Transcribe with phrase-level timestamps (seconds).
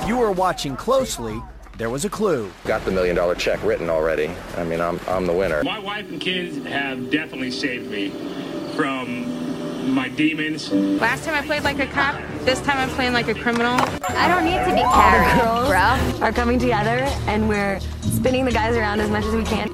[0.00, 1.42] If you were watching closely,
[1.76, 2.50] there was a clue.
[2.64, 4.30] Got the million dollar check written already.
[4.56, 5.62] I mean, I'm, I'm the winner.
[5.62, 8.10] My wife and kids have definitely saved me
[8.74, 10.72] from my demons.
[10.72, 13.78] Last time I played like a cop, this time I'm playing like a criminal.
[14.08, 15.42] I don't need to be carried.
[15.42, 16.26] girls bro.
[16.26, 19.68] are coming together and we're spinning the guys around as much as we can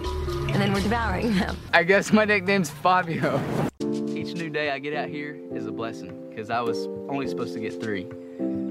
[0.54, 1.56] and then we're devouring them.
[1.72, 3.40] I guess my nickname's Fabio.
[4.08, 7.54] Each new day I get out here is a blessing because I was only supposed
[7.54, 8.06] to get three.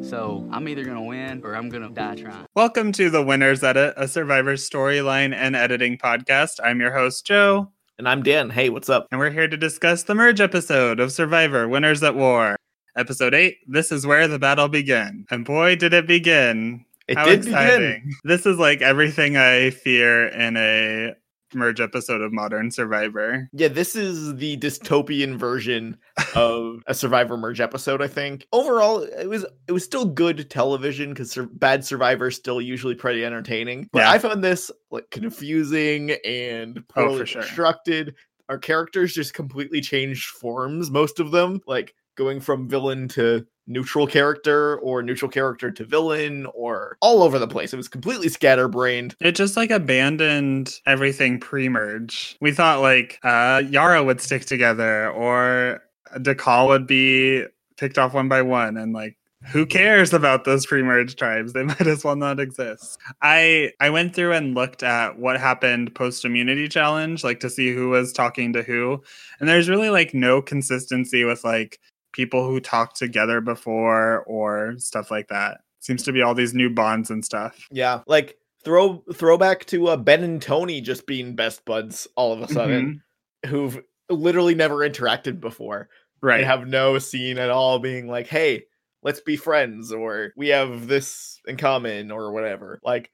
[0.04, 2.46] So I'm either gonna win or I'm gonna die trying.
[2.56, 6.60] Welcome to the Winners Edit, a Survivor storyline and editing podcast.
[6.64, 7.72] I'm your host, Joe.
[7.98, 8.50] And I'm Dan.
[8.50, 9.08] Hey, what's up?
[9.12, 12.58] And we're here to discuss the merge episode of Survivor Winners at War.
[12.98, 15.26] Episode 8 This is where the battle began.
[15.32, 16.85] And boy, did it begin.
[17.08, 18.02] It How did exciting.
[18.04, 18.13] begin.
[18.26, 21.13] This is like everything I fear in a
[21.55, 23.49] merge episode of Modern Survivor.
[23.53, 25.98] Yeah, this is the dystopian version
[26.35, 28.02] of a Survivor merge episode.
[28.02, 32.35] I think overall, it was it was still good television because sur- bad Survivor is
[32.35, 33.89] still usually pretty entertaining.
[33.91, 34.12] But Yeah.
[34.12, 37.41] I found this like confusing and Oh, poorly for sure.
[37.43, 38.15] constructed.
[38.49, 40.91] Our characters just completely changed forms.
[40.91, 46.48] Most of them, like going from villain to neutral character or neutral character to villain
[46.54, 47.74] or all over the place.
[47.74, 49.16] It was completely scatterbrained.
[49.20, 52.38] It just like abandoned everything pre-merge.
[52.41, 55.82] We thought like uh Yara would stick together or
[56.18, 57.46] Dakal would be
[57.78, 61.54] picked off one by one and like who cares about those pre-merge tribes?
[61.54, 62.98] They might as well not exist.
[63.22, 67.74] I I went through and looked at what happened post immunity challenge, like to see
[67.74, 69.02] who was talking to who.
[69.40, 71.80] And there's really like no consistency with like
[72.14, 75.62] people who talked together before or stuff like that.
[75.80, 77.68] Seems to be all these new bonds and stuff.
[77.69, 82.41] Yeah, like throw throwback to uh, Ben and Tony just being best buds all of
[82.41, 83.03] a sudden,
[83.47, 85.90] who've literally never interacted before,
[86.22, 86.46] Right.
[86.46, 88.64] have no scene at all being like, "Hey,
[89.02, 92.80] let's be friends," or "We have this in common," or whatever.
[92.81, 93.12] Like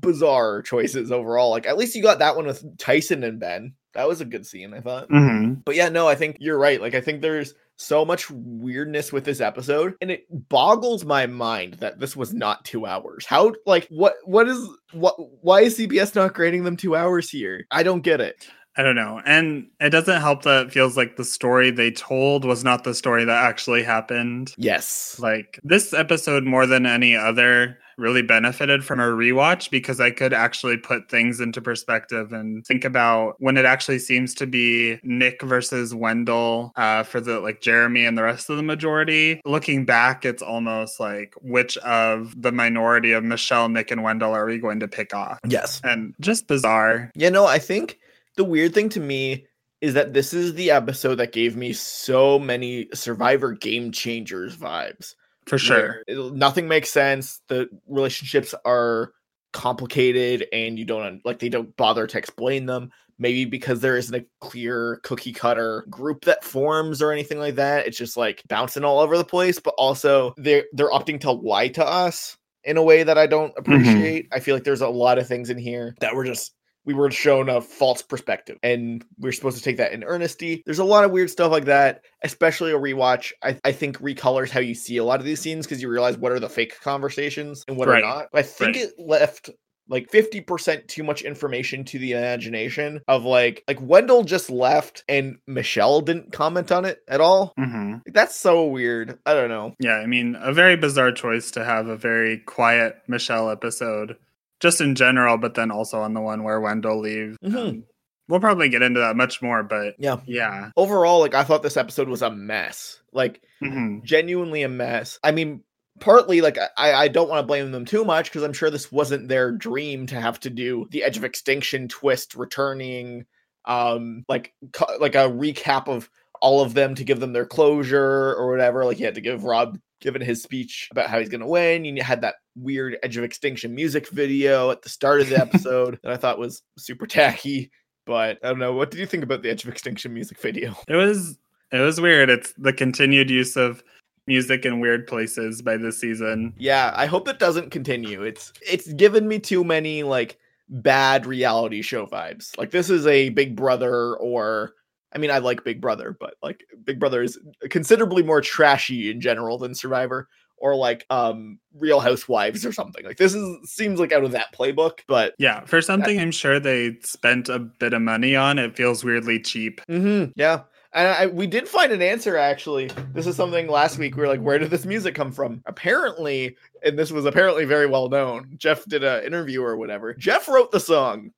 [0.00, 1.50] bizarre choices overall.
[1.50, 3.74] Like at least you got that one with Tyson and Ben.
[3.94, 5.08] That was a good scene, I thought.
[5.08, 6.80] hmm But yeah, no, I think you're right.
[6.80, 11.74] Like I think there's so much weirdness with this episode and it boggles my mind
[11.74, 13.24] that this was not 2 hours.
[13.24, 17.64] How like what what is what why is CBS not grading them 2 hours here?
[17.70, 18.48] I don't get it.
[18.76, 19.20] I don't know.
[19.26, 22.94] And it doesn't help that it feels like the story they told was not the
[22.94, 24.54] story that actually happened.
[24.56, 25.18] Yes.
[25.18, 30.32] Like this episode, more than any other, really benefited from a rewatch because I could
[30.32, 35.42] actually put things into perspective and think about when it actually seems to be Nick
[35.42, 39.40] versus Wendell uh, for the like Jeremy and the rest of the majority.
[39.44, 44.46] Looking back, it's almost like which of the minority of Michelle, Nick, and Wendell are
[44.46, 45.38] we going to pick off?
[45.46, 45.80] Yes.
[45.84, 47.10] And just bizarre.
[47.14, 47.98] You know, I think
[48.36, 49.46] the weird thing to me
[49.80, 55.14] is that this is the episode that gave me so many Survivor game changers vibes.
[55.48, 56.02] For sure.
[56.08, 57.40] nothing makes sense.
[57.48, 59.12] The relationships are
[59.52, 62.90] complicated and you don't like they don't bother to explain them.
[63.20, 67.86] Maybe because there isn't a clear cookie cutter group that forms or anything like that.
[67.86, 71.68] It's just like bouncing all over the place, but also they're they're opting to lie
[71.68, 73.72] to us in a way that I don't mm-hmm.
[73.72, 74.28] appreciate.
[74.32, 76.52] I feel like there's a lot of things in here that were just
[76.88, 80.62] we were shown a false perspective and we're supposed to take that in earnesty.
[80.64, 83.32] There's a lot of weird stuff like that, especially a rewatch.
[83.42, 86.16] I, I think recolors how you see a lot of these scenes because you realize
[86.16, 88.02] what are the fake conversations and what Right.
[88.02, 88.26] are not.
[88.32, 88.84] I think Right.
[88.86, 89.50] it left
[89.90, 95.36] like 50% too much information to the imagination of like like Wendell just left and
[95.46, 97.52] Michelle didn't comment on it at all.
[97.56, 99.18] hmm Like, that's so weird.
[99.26, 99.74] I don't know.
[99.78, 104.16] Yeah, I mean, a very bizarre choice to have a very quiet Michelle episode,
[104.60, 107.36] just in general, but then also on the one where Wendell leaves.
[107.44, 107.54] Mhm.
[107.68, 107.84] Um,
[108.28, 110.18] we'll probably get into that much more, but Yeah.
[110.26, 110.70] yeah.
[110.76, 113.00] Overall, like I thought this episode was a mess.
[113.12, 115.18] Like hmm genuinely a mess.
[115.24, 115.62] I mean,
[116.00, 118.92] partly like I, I don't want to blame them too much because I'm sure this
[118.92, 123.26] wasn't their dream to have to do the Edge of Extinction twist returning,
[123.64, 126.08] um, like co- like a recap of
[126.40, 128.84] all of them to give them their closure or whatever.
[128.84, 131.84] Like he had to give Rob given his speech about how he's gonna win.
[131.84, 135.98] You had that weird Edge of Extinction music video at the start of the episode
[136.02, 137.70] that I thought was super tacky.
[138.06, 138.72] But I don't know.
[138.72, 140.74] What did you think about the Edge of Extinction music video?
[140.88, 141.38] It was
[141.70, 142.30] it was weird.
[142.30, 143.82] It's the continued use of
[144.26, 146.54] music in weird places by this season.
[146.56, 148.22] Yeah, I hope it doesn't continue.
[148.22, 152.56] It's it's given me too many like bad reality show vibes.
[152.56, 154.74] Like this is a Big Brother or
[155.12, 157.38] I mean I like Big Brother, but like Big Brother is
[157.70, 160.28] considerably more trashy in general than Survivor
[160.60, 163.04] or like um Real Housewives or something.
[163.04, 166.60] Like this is seems like out of that playbook, but Yeah, for something I'm sure
[166.60, 169.80] they spent a bit of money on, it feels weirdly cheap.
[169.88, 170.62] Mm-hmm, yeah.
[170.94, 172.90] And I, we did find an answer actually.
[173.12, 175.62] This is something last week we were like, where did this music come from?
[175.66, 178.54] Apparently, and this was apparently very well known.
[178.56, 180.14] Jeff did an interview or whatever.
[180.14, 181.30] Jeff wrote the song.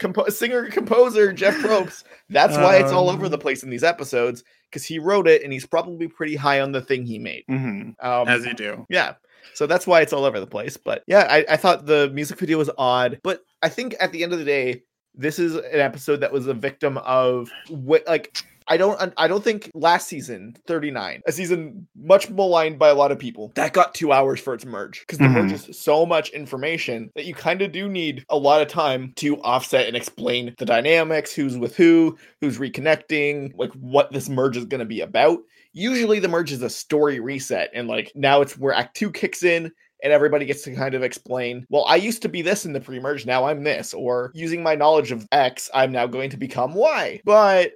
[0.00, 2.04] Compo- singer composer Jeff Probst.
[2.28, 3.40] That's why it's all over the Um.
[3.40, 6.80] place in these episodes because he wrote it and he's probably pretty high on the
[6.80, 7.44] thing he made.
[7.50, 7.94] Mhm.
[8.02, 8.86] Um, As you do.
[8.88, 9.14] yeah.
[9.54, 10.76] So that's why it's all over the place.
[10.76, 13.20] But yeah, I, I thought the music video was odd.
[13.22, 14.82] But I think at the end of the day,
[15.14, 18.36] this is an episode that was a victim of what like
[18.70, 23.10] I don't I don't think last season 39, a season much maligned by a lot
[23.10, 25.00] of people, that got two hours for its merge.
[25.00, 25.48] Because the mm-hmm.
[25.48, 29.12] merge is so much information that you kind of do need a lot of time
[29.16, 34.56] to offset and explain the dynamics, who's with who, who's reconnecting, like what this merge
[34.56, 35.40] is gonna be about.
[35.72, 39.42] Usually the merge is a story reset and like now it's where act two kicks
[39.42, 39.72] in
[40.02, 42.80] and everybody gets to kind of explain well i used to be this in the
[42.80, 46.72] pre-merge now i'm this or using my knowledge of x i'm now going to become
[46.74, 47.20] y.
[47.24, 47.72] But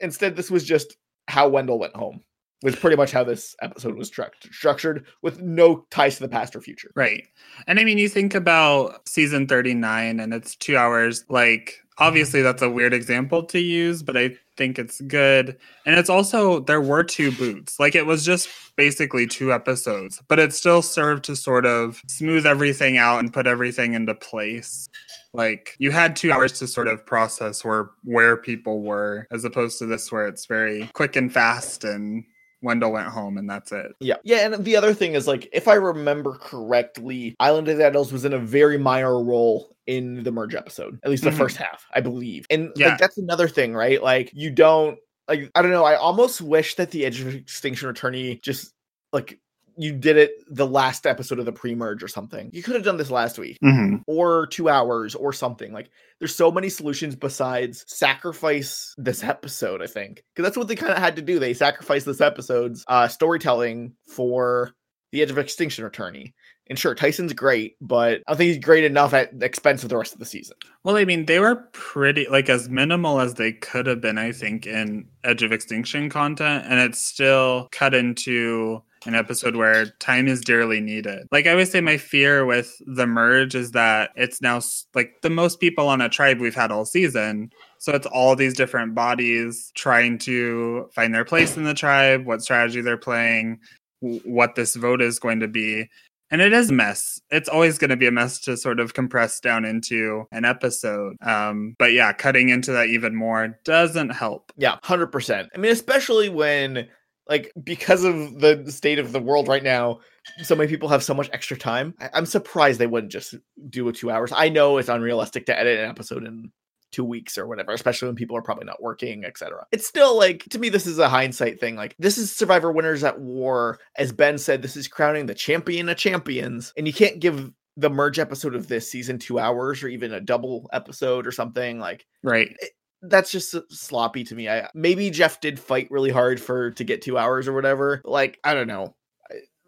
[0.00, 0.96] instead this was just
[1.28, 2.22] how wendell went home
[2.62, 6.56] was pretty much how this episode was struct- structured with no ties to the past
[6.56, 7.24] or future Right.
[7.66, 11.24] And I mean, you think about season 39 and it's two hours.
[11.28, 15.58] Like, obviously, that's a weird example to use, but I think it's good.
[15.84, 17.78] And it's also, there were two boots.
[17.78, 22.46] Like, it was just basically two episodes, but it still served to sort of smooth
[22.46, 24.88] everything out and put everything into place.
[25.36, 29.78] Like, you had two hours to sort of process where, where people were, as opposed
[29.80, 32.24] to this, where it's very quick and fast and
[32.62, 33.92] Wendell went home and that's it.
[34.00, 34.16] Yeah.
[34.24, 38.12] Yeah, and the other thing is like if I remember correctly, Island of the Idols
[38.12, 41.36] was in a very minor role in the merge episode, at least the Mhm.
[41.38, 42.46] first half, I believe.
[42.50, 42.88] And Yeah.
[42.88, 44.02] like that's another thing, right?
[44.02, 44.98] Like you don't
[45.28, 48.72] like I don't know, I almost wish that the Edge of Extinction returnee just
[49.12, 49.38] like
[49.78, 52.50] you did it the last episode of the pre-merge or something.
[52.52, 53.96] You could have done this last week Mm-hmm.
[54.06, 55.72] or 2 hours or something.
[55.72, 60.22] Like there's so many solutions besides sacrifice this episode, I think.
[60.34, 61.38] Cuz that's what they kind of had to do.
[61.38, 64.72] They sacrificed this episode's uh storytelling for
[65.12, 66.32] the Edge of Extinction returnee.
[66.68, 69.88] And sure, Tyson's great, but I don't think he's great enough at the expense of
[69.88, 70.56] the rest of the season.
[70.82, 74.32] Well, I mean, they were pretty like as minimal as they could have been, I
[74.32, 80.28] think, in Edge of Extinction content, and it's still cut into an episode where time
[80.28, 81.26] is dearly needed.
[81.30, 84.60] Like I always say, my fear with the merge is that it's now
[84.94, 87.50] like the most people on a tribe we've had all season.
[87.78, 92.42] So it's all these different bodies trying to find their place in the tribe, what
[92.42, 93.60] strategy they're playing,
[94.00, 95.88] what this vote is going to be.
[96.30, 97.20] And it is a mess.
[97.30, 101.16] It's always going to be a mess to sort of compress down into an episode.
[101.22, 104.50] Um, but yeah, cutting into that even more doesn't help.
[104.56, 105.48] Yeah, 100%.
[105.54, 106.88] I mean, especially when,
[107.28, 110.00] like, because of the state of the world right now,
[110.42, 111.94] so many people have so much extra time.
[112.00, 113.34] I- I'm surprised they wouldn't just
[113.70, 114.32] do a two hours.
[114.34, 116.52] I know it's unrealistic to edit an episode in
[116.92, 119.66] two weeks or whatever, especially when people are probably not working, etc.
[119.72, 121.74] It's still like to me, this is a hindsight thing.
[121.76, 124.62] Like this is Survivor Winners at War, as Ben said.
[124.62, 128.68] This is crowning the champion of champions, and you can't give the merge episode of
[128.68, 132.48] this season two hours or even a double episode or something like Right.
[132.62, 132.66] Eh,
[133.08, 134.48] that's just sloppy to me.
[134.48, 138.02] I maybe Jeff did fight really hard for to get two hours or whatever.
[138.04, 138.94] Like I don't know,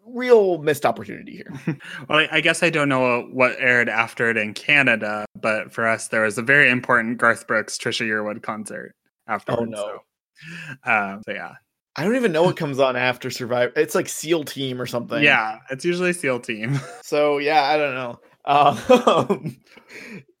[0.05, 1.77] real missed opportunity here.
[2.07, 5.87] Well, I, I guess I don't know what aired after it in Canada, but for
[5.87, 8.95] us, there was a very important Garth Brooks Trisha Yearwood concert
[9.27, 9.53] after.
[9.53, 9.99] Oh no.
[10.85, 11.53] So, um, so yeah.
[11.95, 13.73] I don't even know what comes on after Survivor.
[13.75, 15.21] It's like SEAL Team or something.
[15.21, 16.79] Yeah, it's usually SEAL Team.
[17.03, 18.19] So yeah, I don't know.
[18.45, 19.57] Um,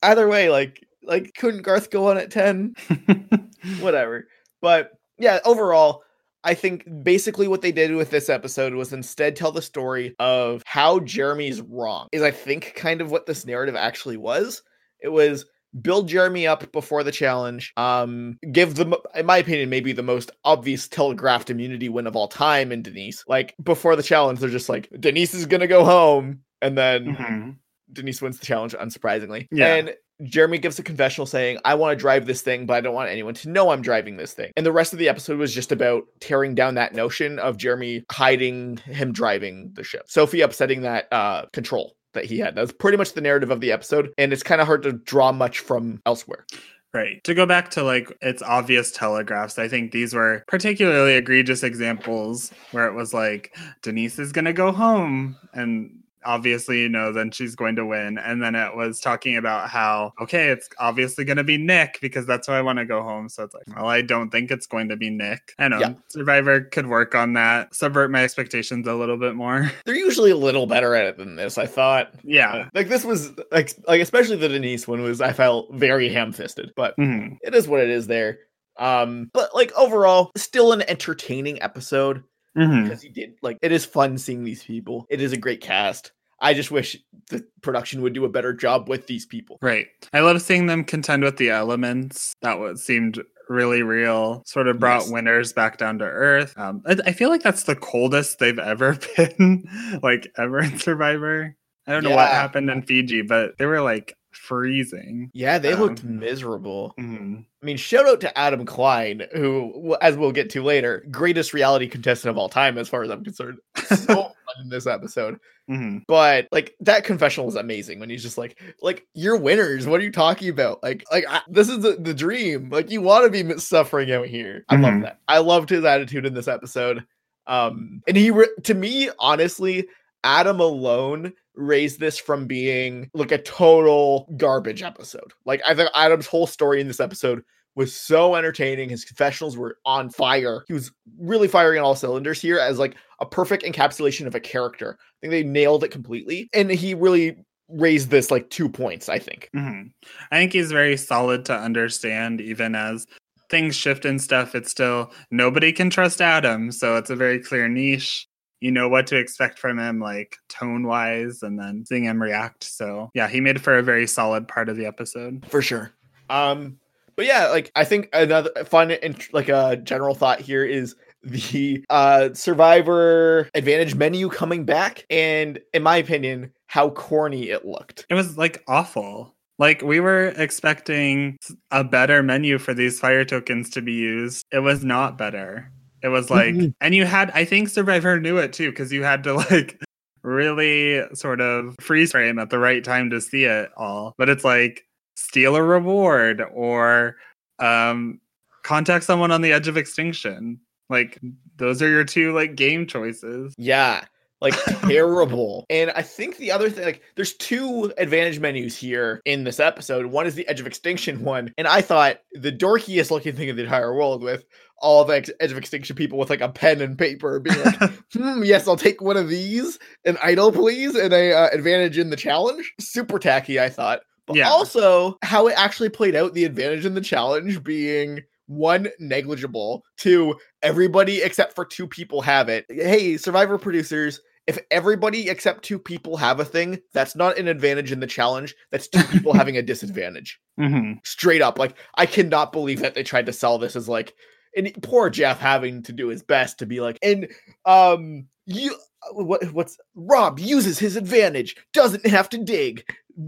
[0.03, 2.75] either way, like like couldn't Garth go on at ten?
[3.79, 4.27] Whatever.
[4.61, 6.03] But yeah, overall,
[6.43, 10.63] I think basically what they did with this episode was instead tell the story of
[10.65, 12.07] how Jeremy's wrong.
[12.13, 14.61] Is I think kind of what this narrative actually was.
[15.01, 15.45] It was
[15.81, 17.73] build Jeremy up before the challenge.
[17.77, 22.27] Um, give them, in my opinion, maybe the most obvious telegraphed immunity win of all
[22.27, 23.23] time in Denise.
[23.27, 27.55] Like before the challenge, they're just like Denise is gonna go home, and then Mhm.
[27.91, 29.47] Denise wins the challenge, unsurprisingly.
[29.51, 29.75] Yeah.
[29.75, 32.93] And Jeremy gives a confessional saying, I want to drive this thing, but I don't
[32.93, 34.51] want anyone to know I'm driving this thing.
[34.57, 38.03] And the rest of the episode was just about tearing down that notion of Jeremy
[38.11, 40.03] hiding him driving the ship.
[40.07, 42.55] Sophie upsetting that uh, control that he had.
[42.55, 44.11] That's pretty much the narrative of the episode.
[44.17, 46.45] And it's kind of hard to draw much from elsewhere.
[46.91, 47.23] Right.
[47.25, 52.51] To go back to like its obvious telegraphs, I think these were particularly egregious examples
[52.71, 57.31] where it was like Denise is going to go home and obviously you know then
[57.31, 61.37] she's going to win and then it was talking about how okay it's obviously going
[61.37, 63.87] to be Nick because that's why I want to go home so it's like well
[63.87, 65.53] I don't think it's going to be Nick.
[65.57, 65.93] I know Yeah.
[66.09, 69.71] Survivor could work on that subvert my expectations a little bit more.
[69.85, 72.11] They're usually a little better at it than this, I thought.
[72.23, 72.69] yeah.
[72.73, 76.73] Like this was like like especially the Denise one was I felt very ham fisted,
[76.75, 77.37] but Mhm.
[77.41, 78.39] it is what it is there.
[78.77, 82.23] Um, but like overall, still an entertaining episode
[82.59, 82.83] Mhm.
[82.83, 85.05] because he did like it is fun seeing these people.
[85.09, 86.11] It is a great cast.
[86.41, 86.95] I just wish
[87.29, 89.57] the production would do a better job with these people.
[89.61, 89.87] Right.
[90.13, 92.33] I love seeing them contend with the elements.
[92.41, 94.43] That was seemed really real.
[94.45, 95.11] Sort of brought Yes.
[95.11, 96.53] winners back down to earth.
[96.57, 99.65] Um, I, I feel like that's the coldest they've ever been,
[100.03, 101.55] like ever in Survivor.
[101.87, 105.29] I don't know what happened in Fiji, but they were like freezing.
[105.33, 106.93] Yeah, they looked Um, miserable.
[106.99, 107.45] Mhm.
[107.61, 111.87] I mean, shout out to Adam Klein, who, as we'll get to later, greatest reality
[111.87, 113.57] contestant of all time, as far as I'm concerned.
[113.89, 114.31] So
[114.61, 115.39] in this episode.
[115.69, 116.03] Mhm.
[116.07, 119.85] But like that confessional was amazing when he's just like, like you're winners.
[119.87, 120.81] What are you talking about?
[120.83, 122.69] Like, like I, this is the, the dream.
[122.69, 124.65] Like you want to be suffering out here.
[124.69, 125.01] I love Mhm.
[125.03, 125.19] that.
[125.27, 127.03] I loved his attitude in this episode.
[127.47, 129.87] Um, and he, re- to me, honestly,
[130.23, 135.33] Adam alone raised this from being like a total garbage episode.
[135.45, 137.43] Like I think Adam's whole story in this episode
[137.75, 138.89] was so entertaining.
[138.89, 140.63] His confessionals were on fire.
[140.67, 144.39] He was really firing on all cylinders here as like a perfect encapsulation of a
[144.39, 144.97] character.
[144.99, 146.49] I think they nailed it completely.
[146.53, 147.37] And he really
[147.69, 149.49] raised this like two points, I think.
[149.55, 149.91] Mhm.
[150.31, 153.05] I think he's very solid to understand, even as
[153.49, 154.55] things shift and stuff.
[154.55, 158.27] It's still nobody can trust Adam, so it's a very clear niche.
[158.61, 162.63] You know what to expect from him, like tone wise, and then seeing him react.
[162.63, 165.45] So yeah, he made for a very solid part of the episode.
[165.49, 165.91] For sure.
[166.29, 166.77] Um
[167.15, 171.83] but yeah, like I think another fun and like a general thought here is the
[171.89, 178.13] uh survivor advantage menu coming back and in my opinion how corny it looked It
[178.13, 179.35] was like awful.
[179.57, 181.37] Like we were expecting
[181.71, 184.45] a better menu for these fire tokens to be used.
[184.53, 185.69] It was not better.
[186.01, 189.23] It was like, and you had, I think Survivor knew it too, because you had
[189.23, 189.81] to like
[190.23, 194.13] really sort of freeze frame at the right time to see it all.
[194.17, 197.17] But it's like steal a reward or
[197.59, 198.21] um
[198.63, 200.59] contact someone on the edge of extinction.
[200.89, 201.19] Like
[201.57, 203.53] those are your two like game choices.
[203.57, 204.05] Yeah,
[204.41, 204.53] like
[204.87, 205.65] terrible.
[205.69, 210.05] And I think the other thing, like, there's two advantage menus here in this episode.
[210.07, 213.55] One is the Edge of Extinction one, and I thought the dorkiest looking thing in
[213.55, 214.45] the entire world with
[214.81, 217.75] all the ex- Edge of Extinction people with like a pen and paper being like,
[218.13, 222.09] hmm, yes, I'll take one of these, an idol, please, and a uh, advantage in
[222.09, 222.73] the challenge.
[222.79, 224.01] Super tacky, I thought.
[224.25, 224.49] But Yeah.
[224.49, 230.35] also how it actually played out the advantage in the challenge being one negligible, two
[230.63, 232.65] everybody except for two people have it.
[232.69, 237.91] Hey, Survivor producers, if everybody except two people have a thing, that's not an advantage
[237.91, 238.55] in the challenge.
[238.71, 240.39] That's two people having a disadvantage.
[240.57, 241.59] hmm Straight up.
[241.59, 244.15] Like, I cannot believe that they tried to sell this as like,
[244.57, 247.27] and poor Jeff having to do his best to be like, and
[247.65, 248.75] um, you,
[249.11, 252.83] what, what's Rob uses his advantage, doesn't have to dig,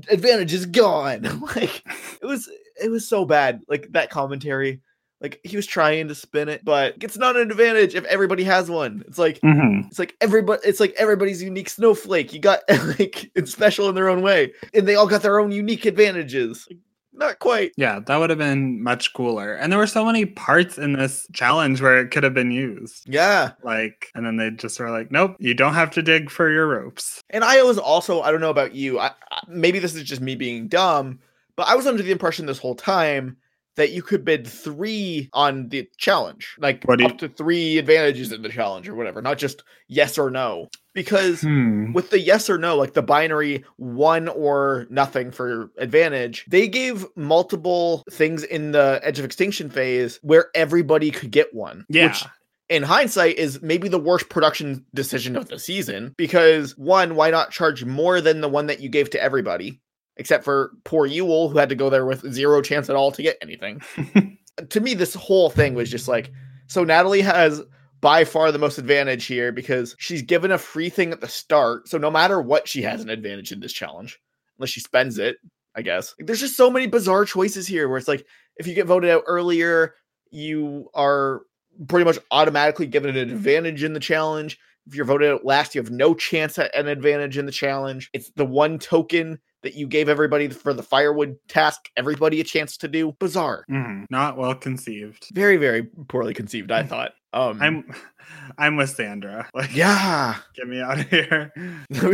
[0.10, 1.22] advantage is gone.
[1.56, 1.84] like,
[2.20, 2.50] it was,
[2.84, 3.62] it was so bad.
[3.68, 4.82] Like that commentary.
[5.22, 8.70] Like he was trying to spin it, but it's not an advantage if everybody has
[8.70, 9.04] one.
[9.08, 12.34] It's like hmm it's like everybody it's like everybody's unique snowflake.
[12.34, 12.62] You got
[13.00, 14.54] like it's special in their own way.
[14.74, 16.66] And they all got their own unique advantages.
[16.70, 16.80] Like,
[17.14, 17.74] not quite.
[17.78, 19.54] Yeah, that would have been much cooler.
[19.54, 23.08] And there were so many parts in this challenge where it could have been used.
[23.08, 23.52] Yeah.
[23.64, 26.68] Like, and then they just were like, nope, you don't have to dig for your
[26.68, 27.22] ropes.
[27.30, 30.22] And I was also, I don't know about you, I, I, maybe this is just
[30.22, 31.20] me being dumb,
[31.56, 33.38] but I was under the impression this whole time
[33.78, 38.32] that you could bid three on the challenge, like What up you- to three advantages
[38.32, 40.70] in the challenge or whatever, not just yes or no.
[40.94, 41.94] Because Hmm.
[41.94, 47.06] with the yes or no, like the binary one or nothing for advantage, they gave
[47.16, 51.86] multiple things in the Edge of Extinction phase where everybody could get one.
[51.90, 52.08] Yeah.
[52.08, 52.24] Which
[52.70, 57.52] in hindsight is maybe the worst production decision of the season because one, why not
[57.52, 59.81] charge more than the one that you gave to everybody?
[60.18, 63.24] Except for poor Yul, who had to go there with zero chance at all to
[63.24, 63.82] get anything.
[64.70, 66.32] to me, this whole thing was just like
[66.68, 67.62] so Natalie has
[68.02, 71.88] by far the most advantage here because she's given a free thing at the start.
[71.88, 74.20] So no matter what, she has an advantage in this challenge,
[74.58, 75.38] unless she spends it,
[75.76, 76.16] I guess.
[76.18, 78.26] Like, there's just so many bizarre choices here where it's like
[78.58, 79.96] if you get voted out earlier,
[80.32, 81.42] you are
[81.88, 84.58] pretty much automatically given an advantage in the challenge.
[84.88, 88.10] If you're voted out last, you have no chance at an advantage in the challenge.
[88.14, 92.78] It's the one token that you gave everybody for the firewood task, everybody a chance
[92.78, 93.16] to do.
[93.20, 93.66] Bizarre.
[93.70, 94.06] Mhm.
[94.10, 95.28] Not well conceived.
[95.34, 97.14] Very, very poorly conceived, I thought.
[97.34, 97.94] Um I'm
[98.58, 99.48] I'm with Sandra.
[99.54, 100.38] Like yeah.
[100.56, 101.52] get me out of here.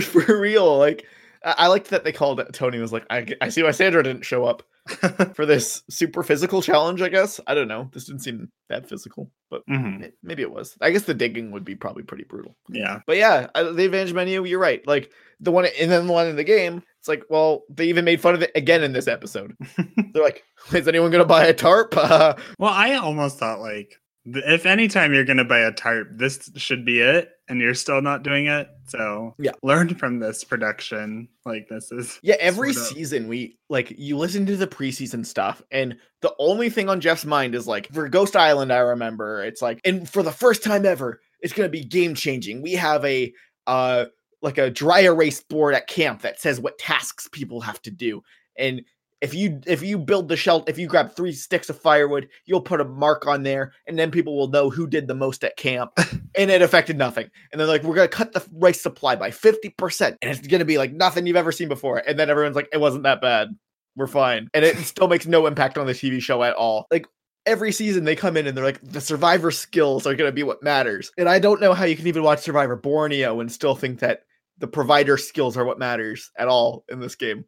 [0.02, 0.78] for real.
[0.78, 1.06] Like
[1.44, 4.04] I, I liked that they called it Tony was like, I, I see why Sandra
[4.04, 4.64] didn't show up.
[5.36, 7.02] for this super physical challenge.
[7.02, 7.90] I guess I don't know.
[7.94, 10.00] This didn't seem that physical, but Mhm.
[10.00, 10.78] may- maybe it was.
[10.82, 12.56] I guess the digging would be probably pretty brutal.
[12.70, 13.00] Yeah.
[13.08, 14.44] But yeah, the advantage menu.
[14.46, 14.86] You're right.
[14.88, 16.84] Like the one and then the one in the game.
[17.00, 19.56] It's like, well, they even made fun of it again in this episode.
[20.14, 21.96] They're like, is anyone gonna buy a tarp?
[21.96, 23.94] Uh, Well, I almost thought like
[24.26, 28.24] if anytime you're gonna buy a tarp, this should be it, and you're still not
[28.24, 28.68] doing it.
[28.88, 29.52] So Yeah.
[29.64, 31.28] learn from this production.
[31.46, 35.26] Like this is Yeah, every sort of- season we like you listen to the preseason
[35.26, 39.44] stuff, and the only thing on Jeff's mind is like for Ghost Island, I remember
[39.44, 42.62] it's like, and for the first time ever, it's gonna be game changing.
[42.62, 43.34] We have a
[43.66, 44.06] uh
[44.42, 48.22] like a dry erase board at camp that says what tasks people have to do.
[48.58, 48.82] And
[49.22, 52.62] if you if you build the shelter, if you grab three sticks of firewood, you'll
[52.62, 55.58] put a mark on there, and then people will know who did the most at
[55.58, 55.92] camp.
[56.36, 57.30] and it affected nothing.
[57.52, 60.78] And they're like, we're gonna cut the rice supply by 50%, and it's gonna be
[60.78, 61.98] like nothing you've ever seen before.
[61.98, 63.50] And then everyone's like, it wasn't that bad.
[63.96, 64.50] We're fine.
[64.54, 66.86] And it still makes no impact on the TV show at all.
[66.92, 67.08] Like
[67.48, 70.62] every season they come in and they're like, the survivor skills are gonna be what
[70.62, 71.12] matters.
[71.18, 74.22] And I don't know how you can even watch Survivor Borneo and still think that
[74.60, 77.46] the provider skills are what matters at all in this game.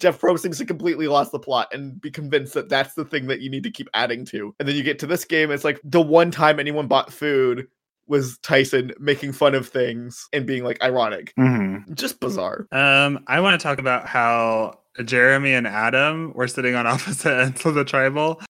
[0.00, 3.04] But Jeff Probst seems to completely lost the plot and be convinced that that's the
[3.04, 4.54] thing that you need to keep adding to.
[4.58, 7.68] And then you get to this game, it's like the one time anyone bought food
[8.06, 11.32] was Tyson making fun of things and being like ironic.
[11.38, 11.94] Mhm.
[11.94, 12.66] Just bizarre.
[12.72, 17.64] Um, I want to talk about how Jeremy and Adam were sitting on opposite ends
[17.64, 18.40] of the tribal,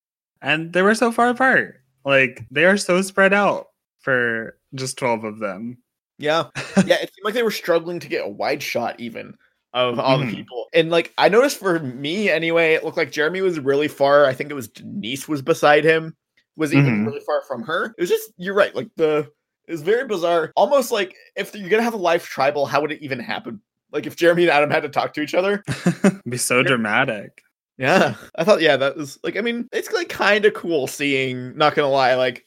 [0.41, 1.83] and they were so far apart.
[2.05, 3.67] Like they are so spread out
[3.99, 5.79] for just twelve of them.
[6.19, 6.45] Yeah.
[6.87, 9.35] Yeah, it seemed like they were struggling to get a wide shot even
[9.73, 10.31] of all Mhm.
[10.31, 10.67] the people.
[10.75, 14.27] And like I noticed for me anyway, it looked like Jeremy was really far.
[14.27, 16.17] I think it was Denise was beside him,
[16.57, 17.07] was even Mhm.
[17.07, 17.95] really far from her.
[17.97, 19.31] It was just you're right, like the
[19.69, 20.53] it's very bizarre.
[20.57, 23.61] Almost like if you're gonna have a live tribal, how would it even happen?
[23.93, 25.63] Like if Jeremy and Adam had to talk to each other.
[26.05, 27.43] It'd be so dramatic.
[27.79, 28.15] Yeah.
[28.37, 31.75] I thought yeah, that was like I mean, it's like kind of cool seeing, not
[31.77, 32.45] gonna lie, like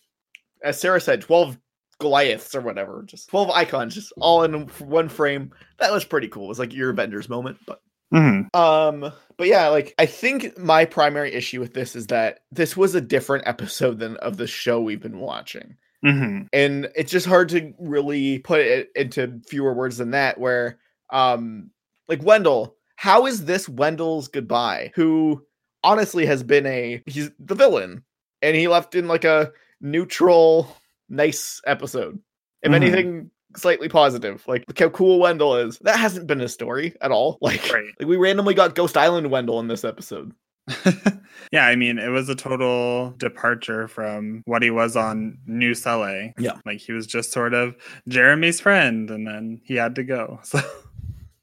[0.64, 1.58] as Sarah said, 12
[2.04, 5.52] Goliaths or whatever, just 12 icons, just all in one frame.
[5.80, 6.46] That was pretty cool.
[6.46, 7.82] It was like your Avengers moment, but
[8.14, 8.54] Mhm.
[8.56, 12.94] um, but yeah, like I think my primary issue with this is that this was
[12.94, 15.76] a different episode than of the show we've been watching.
[16.06, 16.48] Mhm.
[16.54, 20.78] And it's just hard to really put it into fewer words than that, where
[21.10, 21.72] um
[22.08, 24.92] like Wendell, how is this Wendell's goodbye?
[24.96, 25.44] Who
[25.84, 28.04] honestly has been a he's the villain,
[28.44, 30.78] and he left in like a neutral,
[31.14, 32.20] nice episode.
[32.62, 32.76] If Mhm.
[32.76, 34.44] anything, slightly positive.
[34.48, 35.78] Like look how cool Wendell is.
[35.80, 37.38] That hasn't been a story at all.
[37.42, 37.86] Like, Right.
[38.00, 40.32] like we randomly got Ghost Island Wendell in this episode.
[41.52, 46.32] yeah, I mean, it was a total departure from what he was on New Sele.
[46.40, 46.54] Yeah.
[46.66, 47.76] Like he was just sort of
[48.08, 50.40] Jeremy's friend and then he had to go.
[50.46, 50.60] So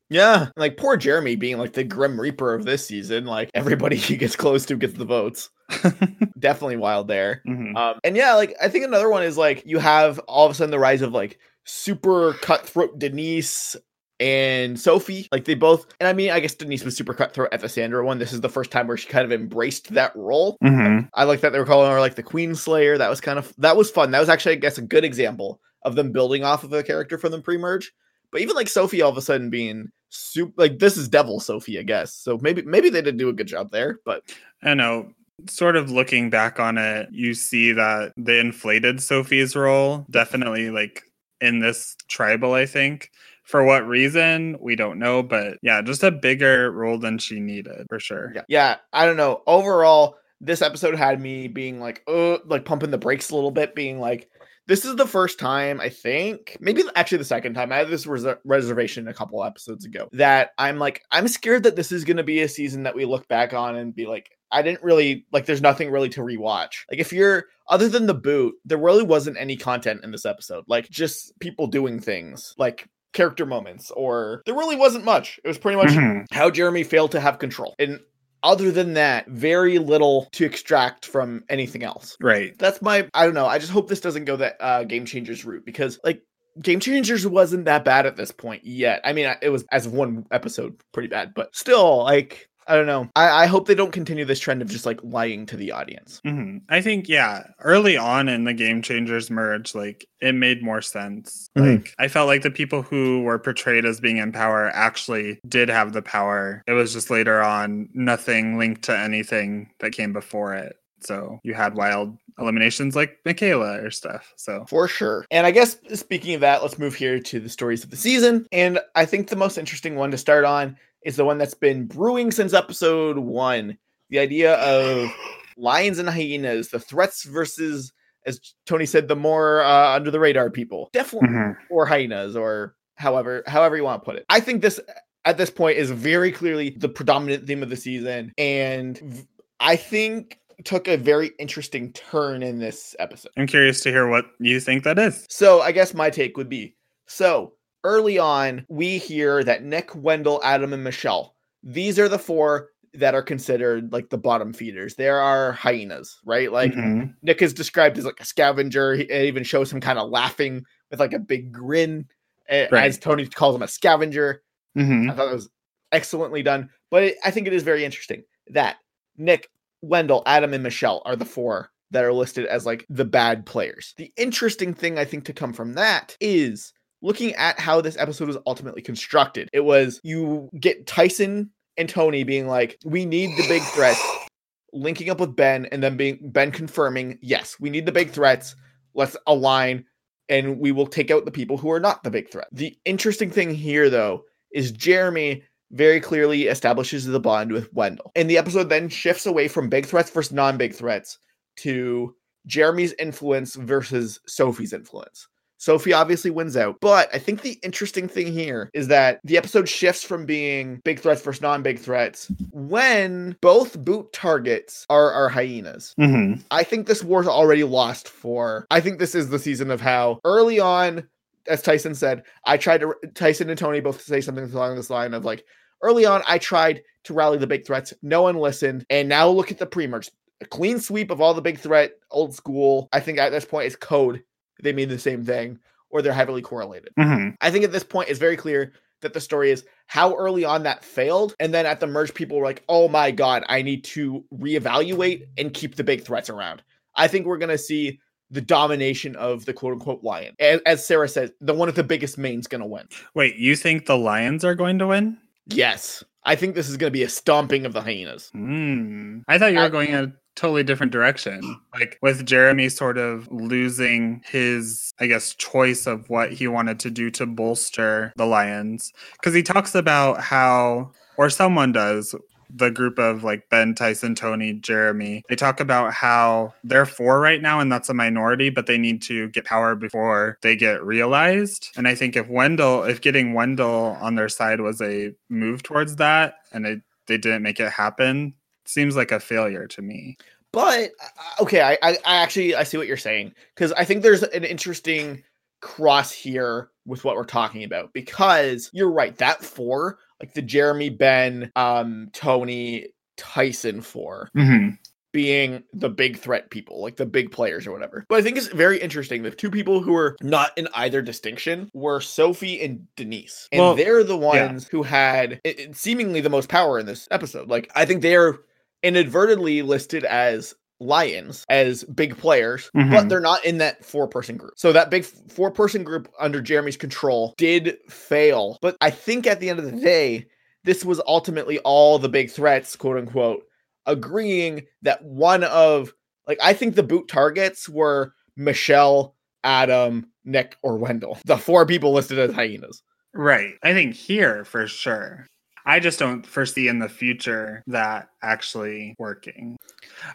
[0.08, 3.26] Yeah, like poor Jeremy being like the Grim Reaper of this season.
[3.26, 5.50] Like everybody he gets close to gets the votes.
[6.38, 7.42] Definitely wild there.
[7.46, 7.76] Mhm.
[7.76, 10.54] Um, and yeah, like I think another one is like you have all of a
[10.54, 13.76] sudden the rise of like super cutthroat Denise
[14.18, 15.28] and Sophie.
[15.32, 18.04] Like they both, and I mean, I guess Denise was super cutthroat at the Sandra
[18.04, 18.18] one.
[18.18, 20.56] This is the first time where she kind of embraced that role.
[20.62, 21.08] Mhm.
[21.14, 22.98] I like that they were calling her like the Queen Slayer.
[22.98, 24.10] That was kind of that was fun.
[24.10, 27.16] That was actually, I guess, a good example of them building off of a character
[27.16, 27.92] from the pre-merge.
[28.32, 31.78] But even like Sophie, all of a sudden being super like this is Devil Sophie,
[31.78, 32.14] I guess.
[32.14, 33.98] So maybe maybe they did do a good job there.
[34.04, 34.22] But
[34.62, 35.10] I know.
[35.48, 41.02] Sort of looking back on it, you see that they inflated Sophie's role definitely like
[41.40, 43.10] in this tribal, I think.
[43.44, 47.86] For what reason, we don't know, but yeah, just a bigger role than she needed
[47.88, 48.32] for sure.
[48.34, 49.42] yeah, yeah, I don't know.
[49.46, 53.74] Overall, this episode had me being like, uh, like pumping the brakes a little bit,
[53.74, 54.30] being like,
[54.68, 58.06] this is the first time I think, maybe actually the second time I had this
[58.06, 62.18] res- reservation a couple episodes ago that I'm like, I'm scared that this is going
[62.18, 65.26] to be a season that we look back on and be like, I didn't really
[65.32, 65.46] like.
[65.46, 66.84] There's nothing really to rewatch.
[66.90, 70.64] Like if you're other than the boot, there really wasn't any content in this episode.
[70.68, 75.38] Like just people doing things, like character moments, or there really wasn't much.
[75.44, 76.24] It was pretty much Mhm.
[76.32, 77.74] how Jeremy failed to have control.
[77.78, 78.00] And
[78.42, 82.16] other than that, very little to extract from anything else.
[82.20, 82.58] Right.
[82.58, 83.46] That's my I don't know.
[83.46, 86.22] I just hope this doesn't go that uh game changers route because like
[86.60, 89.00] Game Changers wasn't that bad at this point yet.
[89.04, 92.86] I mean, it was as of one episode pretty bad, but still, like I don't
[92.86, 93.08] know.
[93.16, 96.20] I, I hope they don't continue this trend of just like lying to the audience.
[96.24, 100.82] hmm I think, yeah, early on in the Game Changers merge, like it made more
[100.82, 101.50] sense.
[101.58, 101.78] Mhm.
[101.78, 105.68] Like I felt like the people who were portrayed as being in power actually did
[105.68, 106.62] have the power.
[106.66, 110.76] It was just later on nothing linked to anything that came before it.
[111.02, 114.32] So you had wild eliminations like Michaela or stuff.
[114.36, 115.24] So For sure.
[115.30, 118.46] And I guess speaking of that, let's move here to the stories of the season.
[118.52, 121.86] And I think the most interesting one to start on is the one that's been
[121.86, 123.76] brewing since episode one
[124.10, 125.08] the idea of
[125.56, 127.92] lions and hyenas, the threats versus,
[128.26, 131.56] as Tony said, the more uh, under the radar people, definitely, Mhm.
[131.70, 134.24] or hyenas, or however however you want to put it.
[134.28, 134.80] I think this
[135.24, 139.26] at this point is very clearly the predominant theme of the season, and v-
[139.60, 143.30] I think took a very interesting turn in this episode.
[143.36, 145.24] I'm curious to hear what you think that is.
[145.30, 146.74] So I guess my take would be
[147.06, 147.52] so
[147.84, 153.14] early on, we hear that Nick, Wendell, Adam, and Michelle, these are the four that
[153.14, 154.96] are considered like the bottom feeders.
[154.96, 156.50] There are hyenas, right?
[156.50, 157.14] Like Mhm.
[157.22, 158.94] Nick is described as like a scavenger.
[158.96, 162.06] He, it even shows him kind of laughing with like a big grin,
[162.50, 162.72] Right.
[162.72, 164.42] as Tony calls him a scavenger.
[164.76, 165.04] Mhm.
[165.08, 165.48] I thought that was
[165.92, 166.68] excellently done.
[166.90, 168.78] But it, I think it is very interesting that
[169.16, 169.48] Nick,
[169.82, 173.94] Wendell, Adam, and Michelle are the four that are listed as like the bad players.
[173.98, 178.28] The interesting thing I think to come from that is looking at how this episode
[178.28, 179.48] was ultimately constructed.
[179.52, 184.00] It was you get Tyson and Tony being like, we need the big threats,
[184.72, 188.54] linking up with Ben, and then being Ben confirming, yes, we need the big threats.
[188.94, 189.84] Let's align
[190.28, 192.46] and we will take out the people who are not the big threat.
[192.52, 198.12] The interesting thing here, though, is Jeremy very clearly establishes the bond with Wendell.
[198.14, 201.18] And the episode then shifts away from big threats versus non big threats
[201.56, 202.14] to
[202.46, 205.28] Jeremy's influence versus Sophie's influence.
[205.60, 209.68] Sophie obviously wins out, but I think the interesting thing here is that the episode
[209.68, 215.28] shifts from being big threats versus non big threats when both boot targets are, are
[215.28, 215.94] hyenas.
[216.00, 216.42] Mhm.
[216.50, 218.66] I think this war's already lost for.
[218.70, 221.06] I think this is the season of how early on,
[221.46, 222.94] as Tyson said, I tried to.
[223.14, 225.44] Tyson and Tony both say something along this line of like,
[225.82, 227.92] early on, I tried to rally the big threats.
[228.02, 228.86] No one listened.
[228.88, 230.10] And now look at the pre merge.
[230.40, 232.88] A clean sweep of all the big threat, old school.
[232.94, 234.22] I think at this point it's code.
[234.62, 235.58] They mean the same thing
[235.90, 236.90] or they're heavily correlated.
[236.98, 237.34] Mhm.
[237.40, 240.62] I think at this point it's very clear that the story is how early on
[240.64, 241.34] that failed.
[241.40, 245.26] And then at the merge, people were like, oh my God, I need to reevaluate
[245.38, 246.62] and keep the big threats around.
[246.94, 247.98] I think we're going to see
[248.30, 250.34] the domination of the quote unquote lion.
[250.38, 252.86] As, as Sarah says, the one with the biggest mane's going to win.
[253.14, 255.18] Wait, you think the Lions are going to win?
[255.46, 256.04] Yes.
[256.24, 258.28] I think this is going to be a stomping of the hyenas.
[258.32, 259.20] Hmm.
[259.26, 261.60] I thought you were I- going totally different direction.
[261.74, 266.90] Like with Jeremy sort of losing his, I guess, choice of what he wanted to
[266.90, 268.90] do to bolster the Lions.
[269.12, 272.14] Because he talks about how, or someone does,
[272.48, 277.42] the group of like Ben, Tyson, Tony, Jeremy, they talk about how they're four right
[277.42, 281.68] now and that's a minority, but they need to get power before they get realized.
[281.76, 285.96] And I think if Wendell, if getting Wendell on their side was a move towards
[285.96, 288.34] that and it, they didn't make it happen,
[288.70, 290.16] seems like a failure to me.
[290.52, 294.02] But uh, okay, I, I, I actually I see what you're saying because I think
[294.02, 295.22] there's an interesting
[295.60, 300.88] cross here with what we're talking about because you're right that four like the Jeremy
[300.88, 304.70] Ben um Tony Tyson four Mm-hmm.
[305.12, 308.46] being the big threat people like the big players or whatever but I think it's
[308.46, 313.46] very interesting the two people who were not in either distinction were Sophie and Denise
[313.52, 317.06] and Well, they're the ones who had it, it seemingly the most power in this
[317.10, 318.38] episode like I think they're
[318.82, 323.08] inadvertently listed as lions as big players but Mhm.
[323.10, 326.78] they're not in that four person group so that big four person group under jeremy's
[326.78, 330.26] control did fail but i think at the end of the day
[330.64, 333.42] this was ultimately all the big threats quote unquote
[333.84, 335.92] agreeing that one of
[336.26, 339.14] like i think the boot targets were michelle
[339.44, 343.54] adam nick or wendell the four people listed as hyenas Right.
[343.64, 345.26] I think here for sure.
[345.70, 349.56] I just don't foresee in the future that actually working.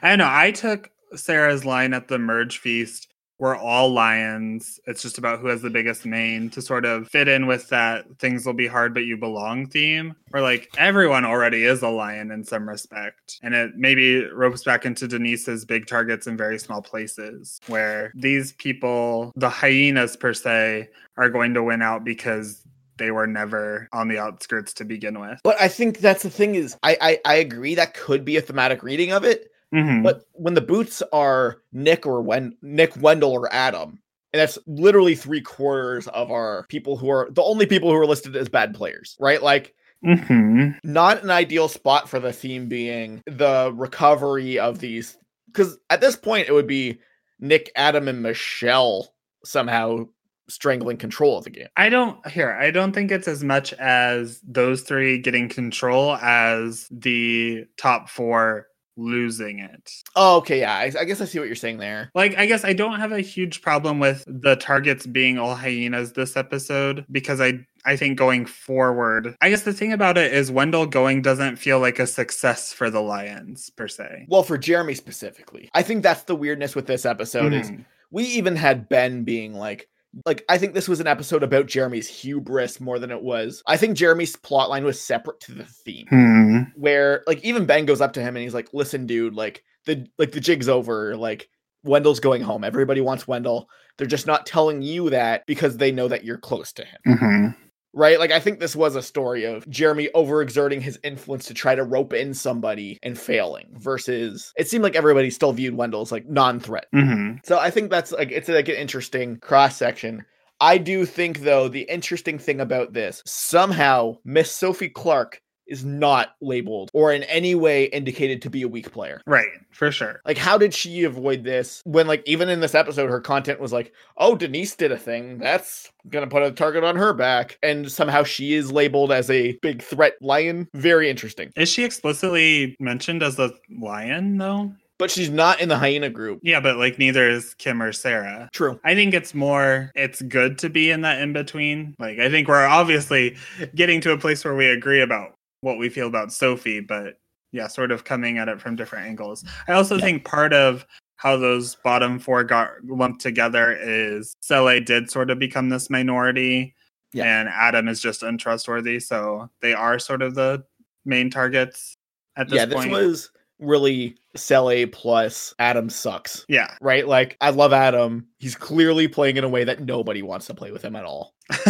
[0.01, 0.27] I know.
[0.29, 3.07] I took Sarah's line at the merge feast.
[3.39, 4.81] We're all lions.
[4.85, 8.03] It's just about who has the biggest mane to sort of fit in with that
[8.19, 10.13] things will be hard, but you belong theme.
[10.31, 13.39] Where like everyone already is a lion in some respect.
[13.41, 18.51] And it maybe ropes back into Denise's big targets in very small places where these
[18.53, 22.61] people, the hyenas per se, are going to win out because
[22.97, 25.39] they were never on the outskirts to begin with.
[25.43, 28.41] but i think that's the thing is i i, I agree that could be a
[28.41, 30.03] thematic reading of it Mhm.
[30.03, 33.99] But when the boots are Nick or when Nick Wendell or Adam,
[34.31, 38.05] and that's literally three quarters of our people who are the only people who are
[38.05, 39.41] listed as bad players, right?
[39.43, 39.73] Like
[40.05, 40.77] Mhm.
[40.83, 46.15] not an ideal spot for the theme being the recovery of these because at this
[46.15, 46.99] point it would be
[47.39, 50.07] Nick, Adam, and Michelle somehow
[50.47, 51.67] strangling control of the game.
[51.75, 52.51] I don't here.
[52.51, 58.67] I don't think it's as much as those three getting control as the top four
[58.97, 59.91] losing it.
[60.15, 62.09] Oh, okay, yeah, I, I guess I see what you're saying there.
[62.15, 66.13] Like, I guess I don't have a huge problem with the targets being all hyenas
[66.13, 70.49] this episode because I I think going forward, I guess the thing about it is
[70.51, 74.25] Wendell going doesn't feel like a success for the Lions per se.
[74.29, 77.85] Well, for Jeremy specifically, I think that's the weirdness with this episode is Mhm.
[78.11, 79.87] we even had Ben being like,
[80.25, 83.61] like I think this was an episode about Jeremy's hubris more than it was.
[83.67, 86.59] I think Jeremy's plotline was separate to the theme, Hmm.
[86.75, 90.07] where like even Ben goes up to him and he's like, "Listen, dude, like the
[90.17, 91.17] like the jig's over.
[91.17, 91.49] Like
[91.83, 92.63] Wendell's going home.
[92.63, 93.67] Everybody wants Wendell.
[93.97, 97.55] They're just not telling you that because they know that you're close to him." Mhm.
[97.95, 98.19] Right?
[98.19, 101.83] Like I think this was a story of Jeremy overexerting his influence to try to
[101.83, 106.27] rope in somebody and failing versus it seemed like everybody still viewed Wendell as like
[106.27, 106.85] non-threat.
[106.93, 107.43] Mhm.
[107.45, 110.25] So I think that's like it's like an interesting cross section.
[110.59, 116.35] I do think though the interesting thing about this somehow Miss Sophie Clark is not
[116.41, 119.21] labeled or in any way indicated to be a weak player.
[119.25, 120.21] Right, for sure.
[120.25, 123.73] Like, how did she avoid this when, like, even in this episode, her content was
[123.73, 125.37] like, oh, Denise did a thing.
[125.37, 127.57] That's gonna put a target on her back.
[127.63, 130.67] And somehow she is labeled as a big threat lion.
[130.73, 131.51] Very interesting.
[131.55, 134.71] Is she explicitly mentioned as a lion though?
[134.97, 136.39] But she's not in the hyena group.
[136.41, 138.49] Yeah, but like neither is Kim or Sarah.
[138.53, 138.79] True.
[138.85, 141.95] I think it's more it's good to be in that in between.
[141.99, 143.35] Like I think we're obviously
[143.75, 145.34] getting to a place where we agree about
[145.65, 147.19] what we feel about Sophie, but
[147.51, 149.43] yeah, sort of coming at it from different angles.
[149.67, 155.09] I also think part of how those bottom four got lumped together is Sele did
[155.09, 156.75] sort of become this minority
[157.13, 157.39] Yeah.
[157.39, 160.63] and Adam is just untrustworthy, so they are sort of the
[161.03, 161.97] main targets
[162.37, 162.71] at this point.
[162.91, 166.45] yeah, this was really Sele plus Adam sucks.
[166.49, 166.75] yeah.
[166.81, 167.07] Right?
[167.07, 168.27] Like, I love Adam.
[168.37, 171.33] He's clearly playing in a way that nobody wants to play with him at all.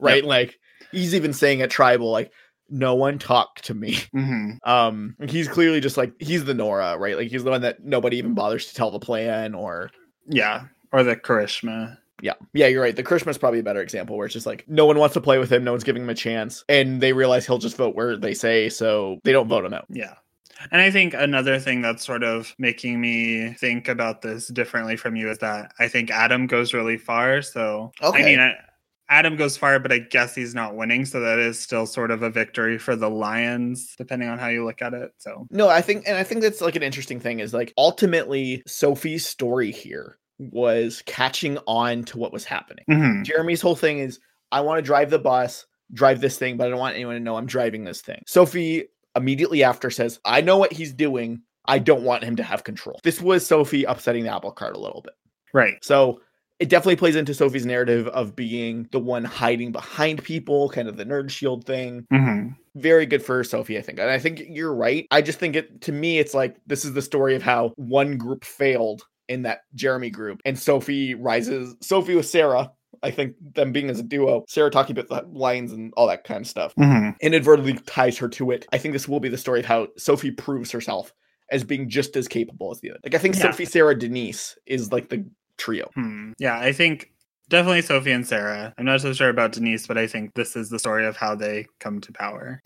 [0.00, 0.24] Right?
[0.24, 0.58] Like,
[0.90, 2.32] he's even saying at Tribal, like,
[2.72, 3.98] no one talk to me.
[4.12, 7.16] hmm Um, he's clearly just like he's the Noura, right?
[7.16, 9.90] Like he's the one that nobody even bothers to tell the plan or
[10.26, 10.64] Yeah.
[10.92, 11.98] Or the Karishma.
[12.22, 12.34] yeah.
[12.52, 12.94] Yeah, you're right.
[12.96, 15.38] The Karishma's probably a better example where it's just like no one wants to play
[15.38, 18.16] with him, no one's giving him a chance, and they realize he'll just vote where
[18.16, 19.86] they say, so they don't vote him out.
[19.90, 20.14] Yeah.
[20.70, 25.16] And I think another thing that's sort of making me think about this differently from
[25.16, 27.42] you is that I think Adam goes really far.
[27.42, 28.22] So, Okay.
[28.22, 28.54] I mean, I,
[29.12, 31.04] Adam goes far, but I guess he's not winning.
[31.04, 34.64] So that is still sort of a victory for the Lions, depending on how you
[34.64, 35.10] look at it.
[35.18, 38.62] So, No, I think and I think that's like an interesting thing is like ultimately
[38.66, 42.84] Sophie's story here was catching on to what was happening.
[42.90, 43.24] Mhm.
[43.24, 44.18] Jeremy's whole thing is
[44.50, 47.20] I want to drive the bus, drive this thing, but I don't want anyone to
[47.20, 48.22] know I'm driving this thing.
[48.26, 51.42] Sophie immediately after says, I know what he's doing.
[51.66, 52.98] I don't want him to have control.
[53.04, 55.14] This was Sophie upsetting the apple cart a little bit.
[55.52, 55.74] right.
[55.82, 56.20] So
[56.62, 60.96] it definitely plays into Sophie's narrative of being the one hiding behind people, kind of
[60.96, 62.06] the nerd shield thing.
[62.12, 63.98] hmm Very good for Sophie, I think.
[63.98, 65.06] And I think you're right.
[65.10, 68.16] I just think it, to me, it's like this is the story of how one
[68.16, 71.74] group failed in that Jeremy group, and Sophie rises.
[71.80, 72.70] Sophie with Sarah,
[73.02, 76.22] I think them being as a duo, Sarah talking about the lines and all that
[76.24, 78.66] kind of stuff, hmm inadvertently ties her to it.
[78.72, 81.12] I think this will be the story of how Sophie proves herself
[81.50, 83.00] as being just as capable as the other.
[83.04, 83.42] Like I think Yeah.
[83.42, 85.24] Sophie, Sarah, Denise is like the
[85.62, 85.90] trio.
[85.94, 86.32] Hmm.
[86.38, 87.12] Yeah, I think
[87.48, 88.74] definitely Sophie and Sarah.
[88.78, 91.34] I'm not so sure about Denise, but I think this is the story of how
[91.36, 92.60] they come to power.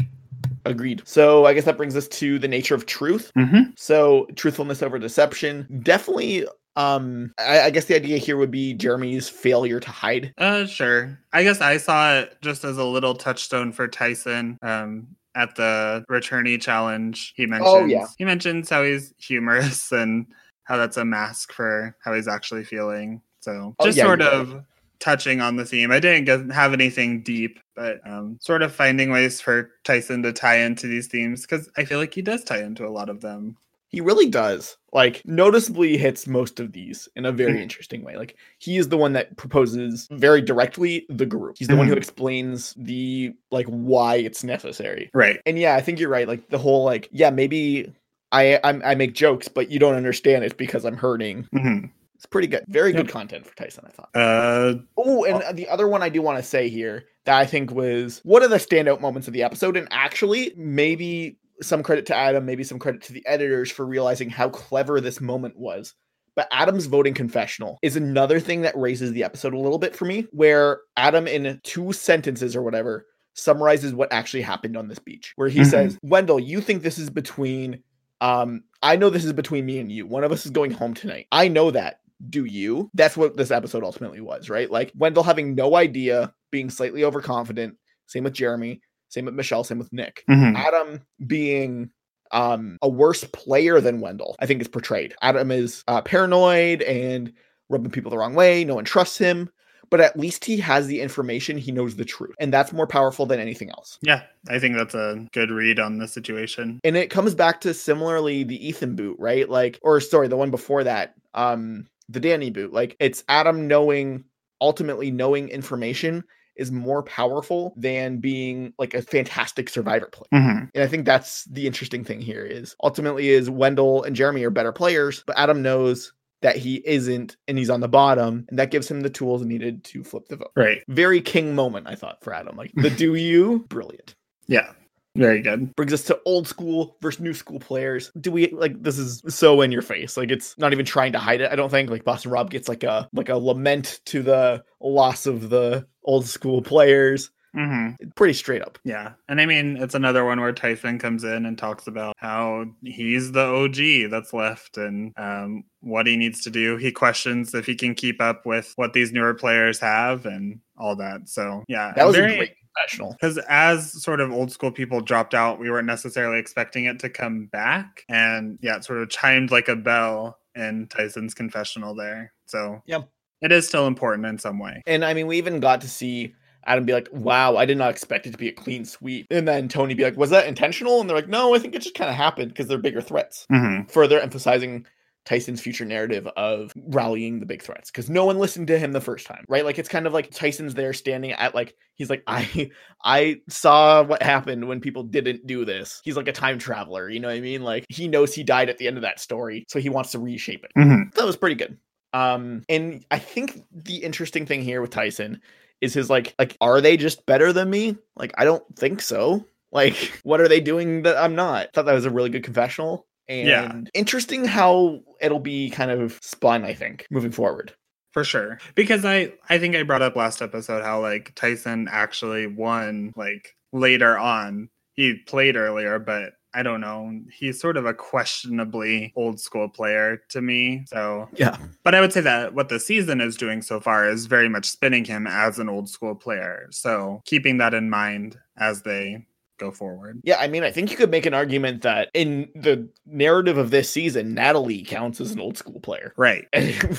[0.64, 1.02] Agreed.
[1.04, 3.30] So I guess that brings us to the nature of truth.
[3.36, 3.70] Mm-hmm.
[3.76, 5.66] So truthfulness over deception.
[5.82, 10.32] Definitely um I, I guess the idea here would be Jeremy's failure to hide.
[10.38, 11.18] Uh, sure.
[11.32, 14.58] I guess I saw it just as a little touchstone for Tyson.
[14.62, 18.06] Um, at the returnee challenge, he mentions Oh, yeah.
[18.18, 20.26] he mentions how he's humorous and
[20.66, 23.22] how that's a mask for how he's actually feeling.
[23.40, 24.64] So Oh, just yeah, sort of
[24.98, 25.90] touching on the theme.
[25.92, 30.32] I didn't get, have anything deep, but um, sort of finding ways for Tyson to
[30.32, 33.20] tie into these themes because I feel like he does tie into a lot of
[33.20, 33.56] them.
[33.88, 34.76] He really does.
[34.92, 37.62] Like noticeably hits most of these in a very Mhm.
[37.62, 38.16] interesting way.
[38.16, 41.56] Like he is the one that proposes very directly the group.
[41.58, 41.98] He's the one who Mhm.
[41.98, 45.08] explains the like why it's necessary.
[45.14, 45.38] Right.
[45.46, 46.26] And yeah, I think you're right.
[46.26, 47.92] Like the whole like yeah, maybe
[48.32, 51.46] I I'm, I make jokes, but you don't understand it because I'm hurting.
[51.52, 52.64] hmm It's pretty good.
[52.68, 53.12] Very good Yep.
[53.12, 54.10] content for Tyson, I thought.
[54.14, 57.70] Uh, Oh, and the other one I do want to say here that I think
[57.70, 62.14] was one of the standout moments of the episode, and actually maybe some credit to
[62.14, 65.94] Adam, maybe some credit to the editors for realizing how clever this moment was.
[66.34, 70.04] But Adam's voting confessional is another thing that raises the episode a little bit for
[70.04, 75.32] me, where Adam, in two sentences or whatever, summarizes what actually happened on this beach.
[75.36, 75.66] Where he Mhm.
[75.70, 77.82] says, Wendell, you think this is between,
[78.20, 80.06] um, I know this is between me and you.
[80.06, 81.26] One of us is going home tonight.
[81.32, 82.00] I know that
[82.30, 82.90] do you?
[82.94, 84.70] That's what this episode ultimately was, right?
[84.70, 87.76] Like Wendell having no idea, being slightly overconfident.
[88.06, 88.80] Same with Jeremy.
[89.08, 89.64] Same with Michelle.
[89.64, 90.24] Same with Nick.
[90.30, 90.56] mhm.
[90.56, 91.90] Adam being
[92.32, 95.14] um a worse player than Wendell, I think is portrayed.
[95.22, 97.32] Adam is uh, paranoid and
[97.68, 98.64] rubbing people the wrong way.
[98.64, 99.50] No one trusts him.
[99.90, 101.58] But at least he has the information.
[101.58, 102.34] He knows the truth.
[102.40, 103.98] And that's more powerful than anything else.
[104.02, 106.80] Yeah, I think that's a good read on the situation.
[106.84, 109.48] And it comes back to similarly the Ethan boot, right?
[109.48, 112.72] Like, or sorry, the one before that, um, the Danni boot.
[112.72, 114.24] Like, it's Adam knowing,
[114.60, 116.24] ultimately knowing information
[116.56, 120.42] is more powerful than being like a fantastic survivor player.
[120.42, 120.70] Mhm.
[120.74, 124.50] And I think that's the interesting thing here is ultimately is Wendell and Jeremy are
[124.50, 126.14] better players, but Adam knows
[126.46, 129.82] that he isn't and he's on the bottom and that gives him the tools needed
[129.82, 130.52] to flip the vote.
[130.54, 130.80] Right.
[130.86, 132.56] Very king moment I thought for Adam.
[132.56, 134.14] Like the do you brilliant.
[134.46, 134.70] Yeah.
[135.16, 135.74] Very good.
[135.74, 138.12] Brings us to old school versus new school players.
[138.20, 140.16] Do we like this is so in your face.
[140.16, 141.50] Like it's not even trying to hide it.
[141.50, 145.26] I don't think like Boston Rob gets like a like a lament to the loss
[145.26, 147.32] of the old school players.
[147.56, 148.78] Hmm Pretty straight up.
[148.84, 149.12] Yeah.
[149.28, 153.32] And I mean, it's another one where Tyson comes in and talks about how he's
[153.32, 156.76] the OG that's left and um, what he needs to do.
[156.76, 160.96] He questions if he can keep up with what these newer players have and all
[160.96, 161.28] that.
[161.28, 161.92] So, yeah.
[161.96, 163.12] That was very- a great professional.
[163.12, 167.08] because as sort of old school people dropped out, we weren't necessarily expecting it to
[167.08, 168.04] come back.
[168.10, 172.34] And yeah, it sort of chimed like a bell in Tyson's confessional there.
[172.44, 173.02] So Yeah.
[173.40, 174.82] it is still important in some way.
[174.86, 176.34] And I mean, we even got to see
[176.66, 179.26] Adam be like, wow, I did not expect it to be a clean sweep.
[179.30, 181.00] And then Tony be like, was that intentional?
[181.00, 183.46] And they're like, no, I think it just kind of happened because they're bigger threats.
[183.50, 184.86] hmm Further emphasizing
[185.26, 189.00] Tyson's future narrative of rallying the big threats because no one listened to him the
[189.00, 189.64] first time, right?
[189.64, 192.70] Like it's kind of like Tyson's there standing at like he's like I
[193.04, 196.00] I saw what happened when people didn't do this.
[196.04, 197.62] He's like a time traveler, you know what I mean?
[197.62, 200.20] Like he knows he died at the end of that story, so he wants to
[200.20, 200.70] reshape it.
[200.76, 201.76] hmm That was pretty good.
[202.12, 205.40] Um, and I think the interesting thing here with Tyson
[205.80, 207.96] is his like like are they just better than me?
[208.16, 209.46] Like I don't think so.
[209.72, 211.72] Like what are they doing that I'm not?
[211.74, 213.06] thought that was a really good confessional.
[213.28, 213.80] And Yeah.
[213.94, 217.74] interesting how it'll be kind of spun, I think, moving forward.
[218.12, 218.58] For sure.
[218.74, 223.54] Because I I think I brought up last episode how like Tyson actually won like
[223.72, 224.70] later on.
[224.94, 227.12] He played earlier, but I don't know.
[227.30, 230.84] He's sort of a questionably old school player to me.
[230.88, 231.58] So Yeah.
[231.84, 234.64] But I would say that what the season is doing so far is very much
[234.64, 236.66] spinning him as an old school player.
[236.70, 239.26] So keeping that in mind as they
[239.58, 240.20] go forward.
[240.24, 243.70] Yeah, I mean, I think you could make an argument that in the narrative of
[243.70, 246.14] this season, Natalie counts as an old school player.
[246.16, 246.46] Right.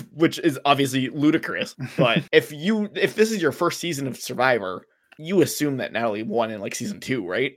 [0.14, 1.76] which is obviously ludicrous.
[1.98, 4.86] But if you if this is your first season of Survivor,
[5.18, 7.56] you assume that Natalie won in like season two, right?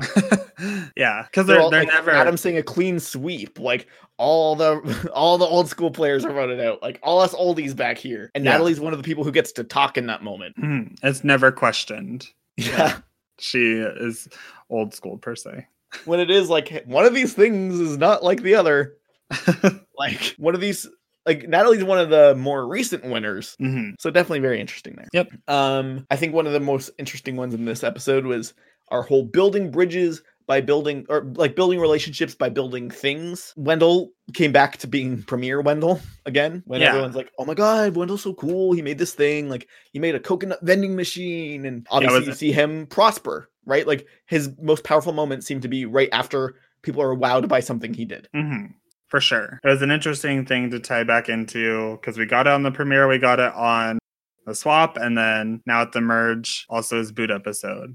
[0.96, 1.24] yeah.
[1.24, 2.10] Because they're, all, they're like, never.
[2.10, 3.58] Adam saying a clean sweep.
[3.58, 3.86] Like
[4.16, 6.82] all the all the old school players are running out.
[6.82, 8.52] Like all us oldies back here, and Yeah.
[8.52, 10.56] Natalie's one of the people who gets to talk in that moment.
[10.56, 10.96] Mhm.
[11.02, 12.28] It's never questioned.
[12.56, 12.98] Yeah.
[13.38, 14.28] She is
[14.68, 15.66] old school per se.
[16.04, 18.96] when it is like one of these things is not like the other.
[19.98, 20.86] like one of these
[21.26, 23.56] like Natalie's one of the more recent winners.
[23.60, 23.94] Mhm.
[23.98, 25.08] So definitely very interesting there.
[25.12, 25.32] Yep.
[25.48, 28.54] Um I think one of the most interesting ones in this episode was
[28.90, 33.54] our whole building bridges by building or like building relationships by building things.
[33.56, 36.88] Wendell came back to being Premier Wendell again when Yeah.
[36.88, 38.72] everyone's like, "Oh my god, Wendell's so cool.
[38.72, 39.48] He made this thing.
[39.48, 43.86] Like he made a coconut vending machine." And obviously you it- see him prosper, right?
[43.86, 47.94] Like his most powerful moments seem to be right after people are wowed by something
[47.94, 48.28] he did.
[48.34, 48.66] hmm
[49.08, 49.60] For sure.
[49.62, 52.70] It was an interesting thing to tie back into because we got it on the
[52.72, 53.98] premiere, we got it on
[54.46, 57.94] the swap, and then now at the merge, also his boot episode.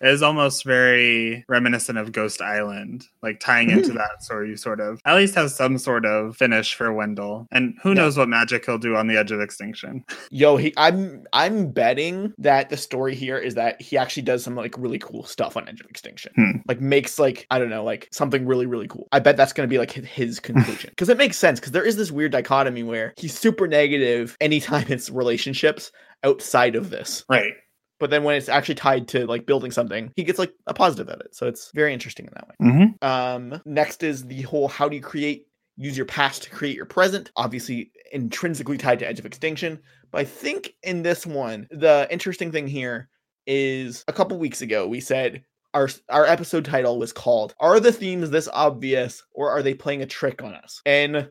[0.00, 4.22] It is almost very reminiscent of Ghost Island, like tying into that.
[4.22, 7.90] So you sort of at least have some sort of finish for Wendell, and who
[7.90, 7.94] Yeah.
[8.02, 10.04] knows what magic he'll do on the edge of extinction.
[10.30, 14.54] Yo, he I'm I'm betting that the story here is that he actually does some
[14.54, 16.32] like really cool stuff on Edge of Extinction.
[16.36, 16.50] Hmm.
[16.68, 19.08] Like makes like I don't know, like something really really cool.
[19.12, 20.92] I bet that's going to be like hi- his conclusion.
[20.96, 24.84] Cuz it makes sense cuz there is this weird dichotomy where he's super negative anytime
[24.90, 25.92] it's relationships
[26.24, 27.24] outside of this.
[27.28, 27.52] Right.
[27.98, 31.08] But then when it's actually tied to like building something, he gets like a positive
[31.08, 31.34] at it.
[31.34, 32.54] So it's very interesting in that way.
[32.62, 33.06] Mm-hmm.
[33.06, 36.86] Um, next is the whole how do you create use your past to create your
[36.86, 37.30] present?
[37.36, 39.78] Obviously, intrinsically tied to Edge of Extinction.
[40.10, 43.08] But I think in this one, the interesting thing here
[43.46, 47.92] is a couple weeks ago we said our our episode title was called "Are the
[47.92, 51.28] themes this obvious, or are they playing a trick on us?" And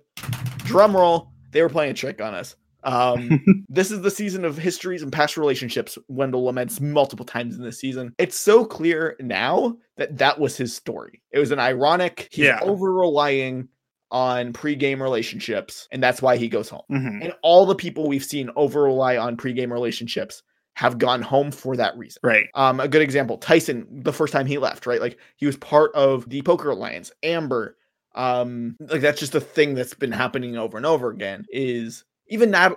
[0.60, 2.56] drum roll, they were playing a trick on us.
[2.86, 5.98] Um, this is the season of histories and past relationships.
[6.08, 8.13] Wendell laments multiple times in this season.
[8.17, 11.21] It's so clear now that that was his story.
[11.32, 12.30] It was an ironic.
[12.32, 12.60] He's Yeah.
[12.62, 13.67] over relying
[14.12, 16.84] on pre-game relationships, and that's why he goes home.
[16.89, 20.43] hmm And all the people we've seen over rely on pre-game relationships
[20.76, 22.20] have gone home for that reason.
[22.24, 22.47] Right.
[22.53, 25.01] Um, a good example, Tyson, the first time he left, right?
[25.01, 27.12] Like he was part of the Poker Alliance.
[27.24, 27.78] Amber,
[28.14, 31.45] um, like that's just a thing that's been happening over and over again.
[31.49, 32.76] Is even Nat-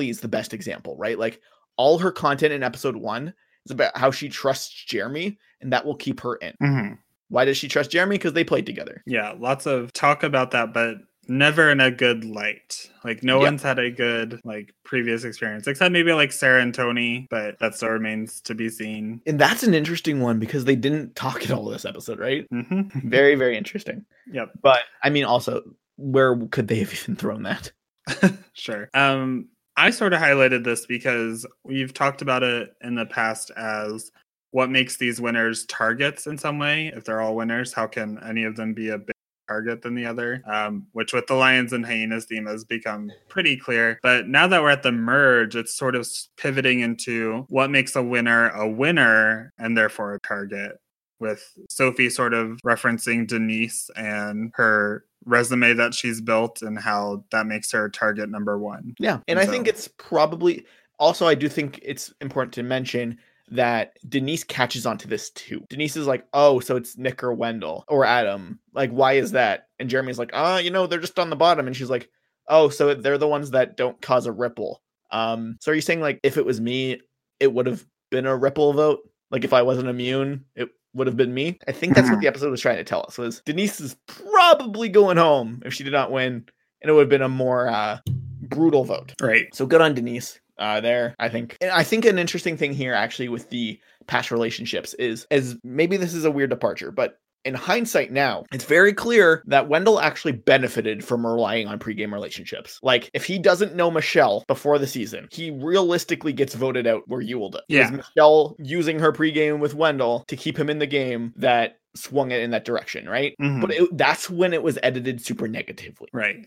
[0.00, 1.18] is the best example, right?
[1.18, 1.40] Like
[1.76, 3.32] all her content in episode one
[3.66, 6.54] is about how she trusts Jeremy, and that will keep her in.
[6.62, 6.98] Mhm.
[7.28, 8.16] Why does she trust Jeremy?
[8.16, 9.02] Because they played together.
[9.06, 10.96] Yeah, lots of talk about that, but
[11.28, 12.90] never in a good light.
[13.04, 13.44] Like no Yeah.
[13.44, 17.76] one's had a good like previous experience, except maybe like Sarah and Tony, but that
[17.76, 19.20] still remains to be seen.
[19.26, 22.46] And that's an interesting one because they didn't talk at all this episode, right?
[22.50, 24.04] hmm Very, very interesting.
[24.32, 24.50] Yep.
[24.60, 25.62] But I mean, also,
[25.96, 27.70] where could they have even thrown that?
[28.52, 28.88] sure.
[28.94, 34.10] Um, I sort of highlighted this because we've talked about it in the past as
[34.50, 36.92] what makes these winners targets in some way.
[36.94, 39.14] If they're all winners, how can any of them be a big
[39.48, 40.42] target than the other?
[40.46, 43.98] Um, which with the Lions and Hyenas theme has become pretty clear.
[44.02, 48.02] But now that we're at the merge, it's sort of pivoting into what makes a
[48.02, 50.79] winner a winner and therefore a target
[51.20, 57.46] with Sophie sort of referencing Denise and her resume that she's built and how that
[57.46, 58.94] makes her target number one.
[58.98, 59.18] Yeah.
[59.28, 60.64] And And I think it's probably
[60.98, 63.18] also, I do think it's important to mention
[63.50, 65.64] that Denise catches onto this too.
[65.68, 68.60] Denise is like, oh, so it's Nick or Wendell or Adam.
[68.74, 69.68] Like, why is that?
[69.78, 71.66] And Jeremy's like, ah, you know, they're just on the bottom.
[71.66, 72.08] And she's like,
[72.48, 74.82] oh, so they're the ones that don't cause a ripple.
[75.10, 77.00] Um, so are you saying like if it was me,
[77.40, 79.00] it would have been a ripple vote?
[79.30, 81.58] Like if I wasn't immune, it would have been me.
[81.68, 84.88] I think that's what the episode was trying to tell us was Denise is probably
[84.88, 86.44] going home if she did not win,
[86.82, 87.98] and it would have been a more uh
[88.40, 89.14] brutal vote.
[89.20, 89.54] Right.
[89.54, 91.56] So good on Denise uh, there, I think.
[91.60, 95.96] And I think an interesting thing here, actually, with the past relationships is, is maybe
[95.96, 100.32] this is a weird departure, but in hindsight now, it's very clear that Wendell actually
[100.32, 102.78] benefited from relying on pregame relationships.
[102.82, 107.22] Like, if he doesn't know Michelle before the season, he realistically gets voted out where
[107.22, 107.54] Yul.
[107.54, 107.90] It Yeah.
[107.90, 112.40] Michelle using her pregame with Wendell to keep him in the game that swung it
[112.40, 113.34] in that direction, right?
[113.40, 113.60] Mhm.
[113.60, 116.08] But it, that's when it was edited super negatively.
[116.12, 116.46] Right.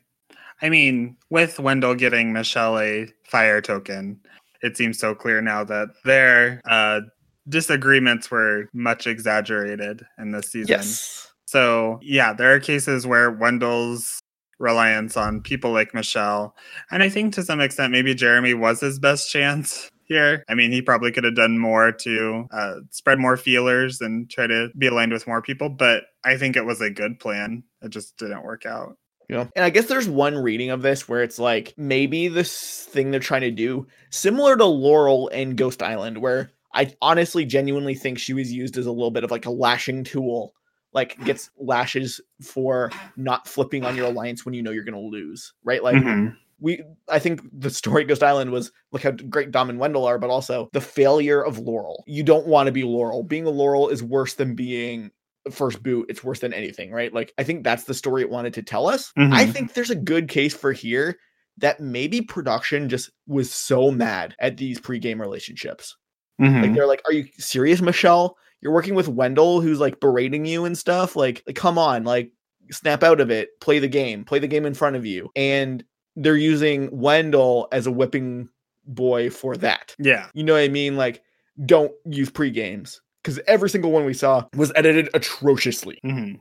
[0.62, 4.20] I mean, with Wendell getting Michelle a fire token,
[4.62, 7.02] it seems so clear now that their uh,
[7.48, 10.70] disagreements were much exaggerated in this season.
[10.70, 11.32] Yes.
[11.46, 14.20] So, yeah, there are cases where Wendell's
[14.60, 16.56] reliance on people like Michelle,
[16.90, 20.44] and I think to some extent, maybe Jeremy was his best chance here.
[20.50, 24.48] I mean, he probably could have done more to uh, spread more feelers and try
[24.48, 27.64] to be aligned with more people, but I think it was a good plan.
[27.82, 28.98] It just didn't work out.
[29.30, 29.48] Yeah.
[29.56, 33.20] And I guess there's one reading of this where it's like maybe this thing they're
[33.20, 38.34] trying to do, similar to Laurel and Ghost Island, where I honestly genuinely think she
[38.34, 40.54] was used as a little bit of like a lashing tool,
[40.94, 45.00] like gets lashes for not flipping on your alliance when you know you're going to
[45.18, 45.84] lose, right?
[45.84, 46.36] Like Mhm.
[46.60, 50.18] we, I think the story Ghost Island was look how great Dom and Wendell are,
[50.20, 52.04] but also the failure of Laurel.
[52.08, 53.24] You don't want to be Laurel.
[53.24, 55.12] Being a Laurel is worse than being
[55.52, 58.54] first boot it's worse than anything right like i think that's the story it wanted
[58.54, 59.52] to tell us i Mhm.
[59.52, 61.18] think there's a good case for here
[61.58, 65.98] that maybe production just was so mad at these pregame relationships
[66.40, 66.76] like Mhm.
[66.76, 70.78] they're like are you serious michelle you're working with wendell who's like berating you and
[70.78, 72.32] stuff like, like come on like
[72.72, 75.84] snap out of it play the game play the game in front of you and
[76.16, 78.48] they're using wendell as a whipping
[78.86, 80.28] boy for that Yeah.
[80.34, 80.96] you know what I mean?
[80.98, 81.22] Like,
[81.66, 86.00] don't use pre games because every single one we saw was edited atrociously.
[86.04, 86.34] hmm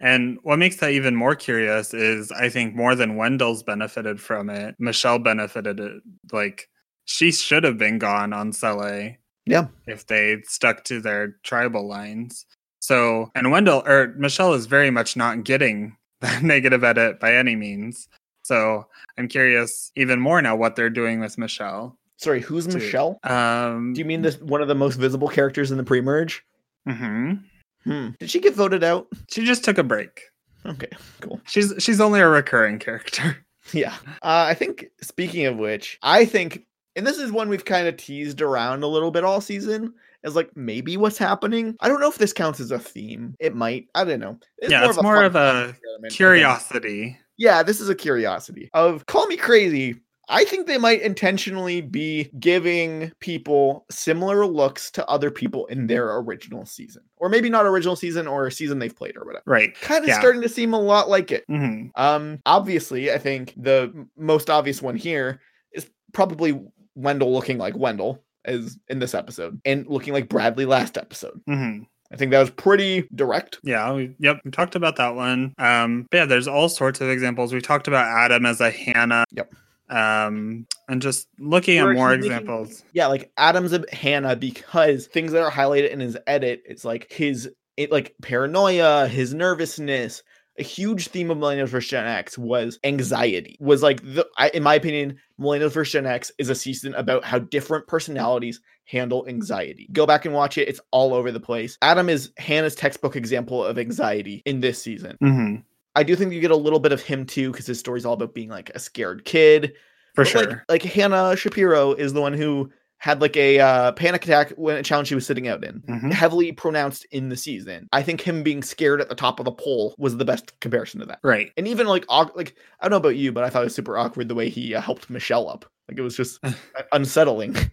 [0.00, 4.50] And what makes that even more curious is I think more than Wendell's benefited from
[4.50, 6.02] it, Michelle benefited it.
[6.32, 6.68] Like
[7.04, 9.16] she should have been gone on Sele.
[9.46, 9.66] Yeah.
[9.86, 12.46] If they stuck to their tribal lines.
[12.80, 17.56] So and Wendell or Michelle is very much not getting that negative edit by any
[17.56, 18.08] means.
[18.42, 18.86] So
[19.18, 21.98] I'm curious even more now what they're doing with Michelle.
[22.18, 22.76] Sorry, who's Dude.
[22.76, 23.18] Michelle?
[23.24, 26.44] Um Do you mean this one of the most visible characters in the pre merge?
[26.88, 27.42] mhm.
[27.84, 28.08] Hmm.
[28.18, 29.08] Did she get voted out?
[29.30, 30.22] She just took a break.
[30.64, 30.88] Okay,
[31.20, 31.38] cool.
[31.46, 33.36] She's she's only a recurring character.
[33.72, 33.94] Yeah.
[34.22, 36.64] Uh, I think, speaking of which, I think,
[36.96, 39.92] and this is one we've kind of teased around a little bit all season,
[40.22, 41.76] is like maybe what's happening.
[41.80, 43.34] I don't know if this counts as a theme.
[43.40, 43.88] It might.
[43.94, 44.38] I don't know.
[44.62, 47.18] yeah, it's more fun of a experiment, I curiosity.
[47.36, 49.96] yeah, this is a curiosity of call me crazy.
[50.26, 56.16] I think they might intentionally be giving people similar looks to other people in their
[56.16, 59.42] original season, or maybe not original season or a season they've played or whatever.
[59.44, 59.78] Right.
[59.82, 60.18] Kind of Yeah.
[60.18, 61.44] starting to seem a lot like it.
[61.46, 65.42] hmm Um, obviously, I think the most obvious one here
[65.74, 66.58] is probably
[66.94, 71.40] Wendell looking like Wendell as in this episode and looking like Bradley last episode.
[71.46, 71.80] hmm
[72.12, 73.58] I think that was pretty direct.
[73.64, 73.92] Yeah.
[73.92, 74.38] We, yep.
[74.44, 75.52] We talked about that one.
[75.58, 77.52] Um, but yeah, there's all sorts of examples.
[77.52, 79.24] We talked about Adam as a Hannah.
[79.32, 79.52] Yep.
[79.90, 82.84] Um, and just looking Where at more he's making- examples.
[82.92, 87.10] Yeah, like Adam's a Hannah because things that are highlighted in his edit, it's like
[87.10, 90.22] his it, like paranoia, his nervousness,
[90.58, 93.56] a huge theme of Millennials vs Gen X was anxiety.
[93.60, 97.24] Was like the, I, in my opinion, Millennials vs Gen X is a season about
[97.24, 99.88] how different personalities handle anxiety.
[99.92, 101.76] Go back and watch it; it's all over the place.
[101.82, 105.16] Adam is Hannah's textbook example of anxiety in this season.
[105.20, 105.56] hmm
[105.96, 108.14] I do think you get a little bit of him too, because his story's all
[108.14, 109.74] about being like a scared kid.
[110.14, 110.64] For But, like- sure.
[110.68, 112.70] Like, Hannah Shapiro is the one who
[113.04, 115.82] had like a uh, panic attack when a challenge he was sitting out in.
[115.82, 116.10] Mhm.
[116.10, 117.86] Heavily pronounced in the season.
[117.92, 121.00] I think him being scared at the top of the pole was the best comparison
[121.00, 121.18] to that.
[121.22, 121.52] Right.
[121.58, 123.98] And even like like I don't know about you, but I thought it was super
[123.98, 125.66] awkward the way he uh, helped Michelle up.
[125.86, 126.40] Like it was just
[126.92, 127.54] unsettling.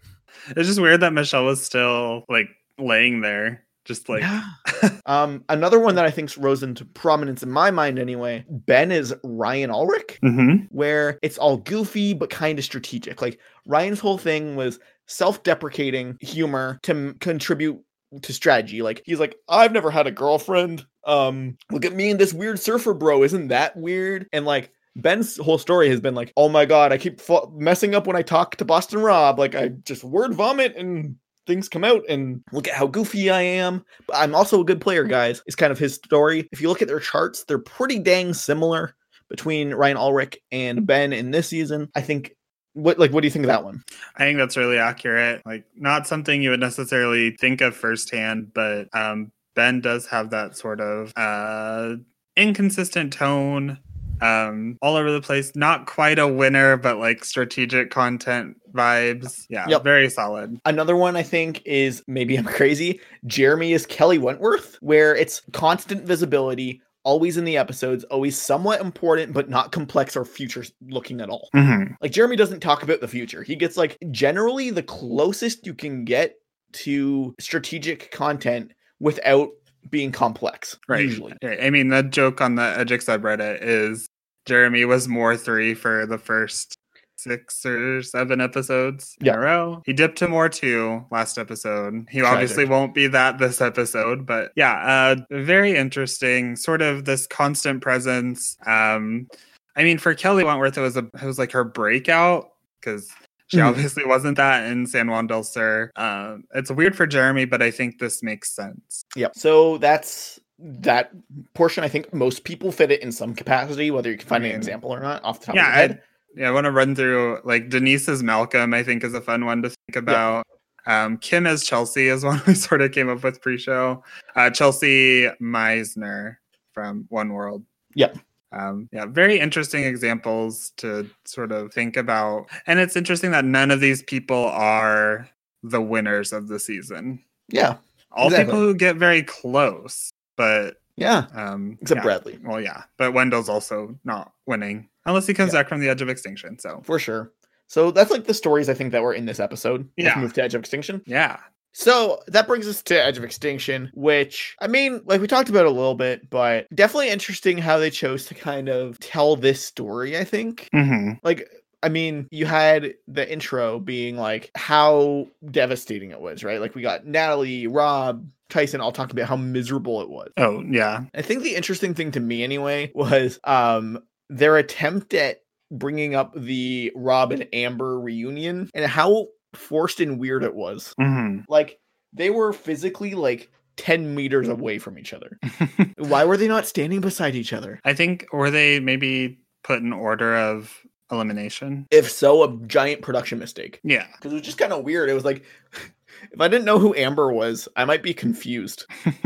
[0.55, 2.47] It's just weird that Michelle was still like
[2.79, 4.23] laying there, just like
[5.05, 8.43] um, another one that I think rose into prominence in my mind anyway.
[8.49, 10.19] Ben is Ryan Ulrich.
[10.23, 10.67] Mhm.
[10.71, 13.21] where it's all goofy but kind of strategic.
[13.21, 17.79] Like Ryan's whole thing was self-deprecating humor to m- contribute
[18.21, 18.81] to strategy.
[18.81, 20.85] Like he's like, I've never had a girlfriend.
[21.05, 23.23] Um, look at me and this weird surfer bro.
[23.23, 24.27] Isn't that weird?
[24.33, 27.21] And like Ben's whole story has been like, oh my god, I keep
[27.53, 29.39] messing up when I talk to Boston Rob.
[29.39, 31.15] Like I just word vomit and
[31.47, 33.83] things come out and look at how goofy I am.
[34.07, 35.41] But I'm also a good player, guys.
[35.47, 36.47] Is kind of his story.
[36.51, 38.95] If you look at their charts, they're pretty dang similar
[39.29, 41.89] between Ryan Ulrich and Ben in this season.
[41.95, 42.35] I think
[42.74, 43.84] what like what do you think of that one?
[44.15, 45.41] I think that's really accurate.
[45.45, 50.55] Like not something you would necessarily think of firsthand, but um Ben does have that
[50.57, 51.95] sort of uh
[52.38, 53.78] inconsistent tone
[54.22, 59.65] um all over the place not quite a winner but like strategic content vibes yeah
[59.67, 59.84] Yep.
[59.84, 63.01] very solid Another one I think is maybe I'm crazy.
[63.26, 69.33] Jeremy is Kelly Wentworth, where it's constant visibility, always in the episodes, always somewhat important,
[69.33, 71.49] but not complex or future looking at all.
[71.55, 71.95] Mhm.
[72.01, 73.43] Like Jeremy doesn't talk about the future.
[73.43, 76.35] He gets like generally the closest you can get
[76.73, 79.49] to strategic content without
[79.89, 80.77] being complex.
[80.87, 81.33] right Usually.
[81.43, 84.07] I mean the joke on the edgic subreddit is
[84.45, 86.77] jeremy was more three for the first
[87.22, 89.36] six or seven episodes in Yeah.
[89.36, 92.34] a row he dipped to more two last episode he Tragic.
[92.34, 97.82] obviously won't be that this episode but yeah uh very interesting sort of this constant
[97.82, 99.28] presence um
[99.76, 102.49] i mean for kelly wentworth it was a it was like her breakout
[102.80, 103.09] because
[103.47, 103.67] she Mhm.
[103.67, 105.91] obviously wasn't that in San Juan del Sur.
[105.97, 109.03] Um, it's weird for Jeremy, but I think this makes sense.
[109.17, 109.36] Yep.
[109.36, 111.11] So that's that
[111.53, 111.84] portion.
[111.84, 114.55] I think most people fit it in some capacity, whether you can find an Mm.
[114.55, 115.91] example or not off the top yeah, of your head.
[115.91, 116.03] I,
[116.36, 118.73] yeah, I want to run through like Denise's Malcolm.
[118.73, 120.45] I think is a fun one to think about.
[120.88, 124.03] Um, Kim as Chelsea is one we sort of came up with pre-show.
[124.36, 126.38] Uh, Chelsea Meissner
[126.73, 127.63] from One World.
[127.95, 128.17] Yep.
[128.53, 133.71] Um, yeah, very interesting examples to sort of think about, and it's interesting that none
[133.71, 135.29] of these people are
[135.63, 137.23] the winners of the season.
[137.47, 137.77] Yeah.
[138.11, 138.45] All Exactly.
[138.45, 141.27] people who get very close, but Yeah.
[141.34, 142.03] um, Except yeah.
[142.03, 142.39] Bradley.
[142.43, 145.59] Well, yeah, but Wendell's also not winning unless he comes Yeah.
[145.61, 146.59] back from the edge of extinction.
[146.59, 147.31] So For sure.
[147.67, 149.87] So that's like the stories I think that were in this episode.
[149.95, 150.17] Yeah.
[150.19, 151.01] move to Edge of Extinction.
[151.05, 151.37] yeah,
[151.71, 155.65] So that brings us to Edge of Extinction, which I mean, like we talked about
[155.65, 160.17] a little bit, but definitely interesting how they chose to kind of tell this story,
[160.17, 160.67] I think.
[160.73, 161.47] hmm Like,
[161.81, 166.59] I mean, you had the intro being like how devastating it was, right?
[166.59, 170.29] Like we got Natalie, Rob, Tyson all talking about how miserable it was.
[170.35, 173.97] Oh yeah, I think the interesting thing to me anyway was um
[174.32, 180.43] their attempt at bringing up the Rob and Amber reunion and how forced and weird
[180.43, 180.93] it was.
[180.99, 181.79] hmm Like
[182.13, 185.38] they were physically like 10 meters away from each other.
[185.97, 187.79] Why were they not standing beside each other?
[187.84, 190.77] I think were they maybe put in order of
[191.11, 191.88] elimination?
[191.91, 193.79] If so, a giant production mistake.
[193.84, 195.09] Yeah, Because it was just kind of weird.
[195.09, 195.43] It was like
[196.32, 198.86] if I didn't know who Amber was, I might be confused.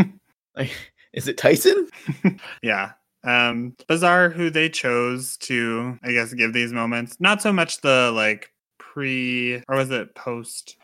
[0.56, 0.72] like,
[1.14, 1.88] is it Tyson?
[2.64, 2.92] yeah.
[3.26, 7.18] Um, bizarre who they chose to, I guess, give these moments.
[7.20, 10.78] Not so much the like pre or was it post?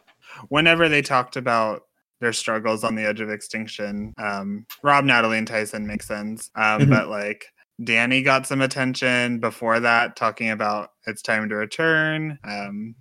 [0.50, 1.84] Whenever they talked about
[2.20, 6.50] their struggles on the edge of extinction, um, Rob, Natalie, and Tyson make sense.
[6.56, 6.90] Um, Mhm.
[6.90, 7.46] but like
[7.82, 12.38] Danni got some attention before that, talking about it's time to return.
[12.44, 12.96] Um,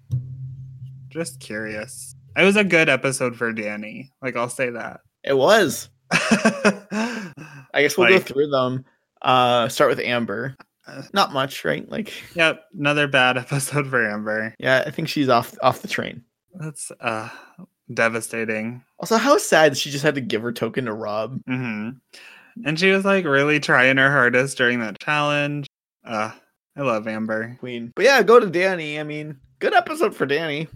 [1.08, 2.14] just curious.
[2.36, 4.10] It was a good episode for Danni.
[4.22, 5.00] Like I'll say that.
[5.24, 5.88] It was.
[6.12, 7.32] I
[7.82, 8.84] guess we'll go through them.
[9.22, 10.56] Uh start with Amber.
[10.86, 11.88] Uh, Not much, right?
[11.88, 14.54] Like Yep, another bad episode for Amber.
[14.58, 16.24] yeah, I think she's off off the train.
[16.54, 17.28] That's uh
[17.92, 18.82] devastating.
[18.98, 21.40] Also, how sad she just had to give her token to Rob.
[21.46, 21.90] hmm
[22.64, 25.66] And she was like really trying her hardest during that challenge.
[26.04, 26.32] Uh
[26.76, 27.56] I love Amber.
[27.60, 27.92] Queen.
[27.94, 28.98] But yeah, go to Danni.
[28.98, 30.68] I mean, good episode for Danni.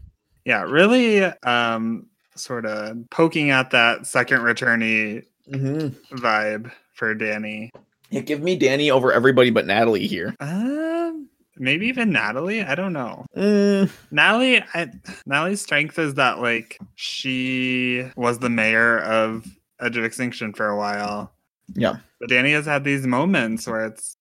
[0.45, 6.17] Yeah, really um sort of poking at that second returnee Mm-hmm.
[6.17, 7.69] vibe for Danni.
[8.15, 10.37] Yeah, give me Danni over everybody but Natalie here.
[10.39, 12.63] Um, maybe even Natalie.
[12.63, 13.27] I don't know.
[13.37, 14.93] Mm, Natalie, I,
[15.27, 19.45] Natalie's strength is that like she was the mayor of
[19.81, 21.33] Edge of Extinction for a while.
[21.75, 21.97] Yeah.
[22.21, 24.17] But Danni has had these moments where it's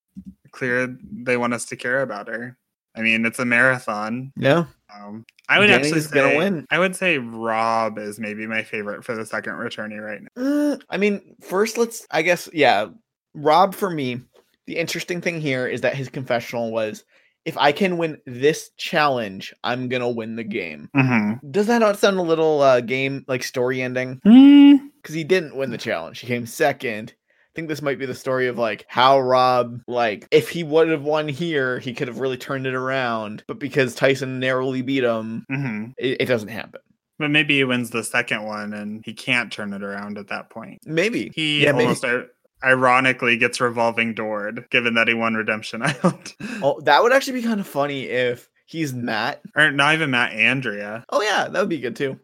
[0.50, 2.58] clear they want us to care about her.
[2.96, 4.34] I mean, it's a marathon.
[4.36, 4.66] yeah.
[4.96, 6.66] Um, I would actually say gonna win.
[6.72, 10.44] I would say Rob is maybe my favorite for the second returnee right now.
[10.44, 12.90] Mm, I mean, first let's I guess yeah,
[13.34, 14.22] Rob for me,
[14.68, 17.04] the interesting thing here is that his confessional was
[17.46, 20.90] if I can win this challenge, I'm going to win the game.
[20.96, 21.50] Mm-hmm.
[21.52, 24.22] Does that not sound a little uh game like story ending?
[24.26, 26.20] Mm, Cuz he didn't win the challenge.
[26.20, 27.14] He came second.
[27.18, 30.88] I think this might be the story of like how Rob like if he would
[30.90, 35.04] have won here, he could have really turned it around, but because Tyson narrowly beat
[35.04, 36.80] him, hmm it, it doesn't happen.
[37.20, 40.50] But maybe he wins the second one and he can't turn it around at that
[40.50, 40.80] point.
[40.86, 41.30] Maybe.
[41.36, 41.84] He Yeah, maybe.
[41.84, 42.30] almost ir-
[42.64, 46.34] ironically gets revolving doored, given that he won Redemption Island.
[46.62, 50.34] Oh, that would actually be kind of funny if he's Matt or not even Matt
[50.34, 51.04] Andrea.
[51.10, 52.20] Oh yeah, that would be good too.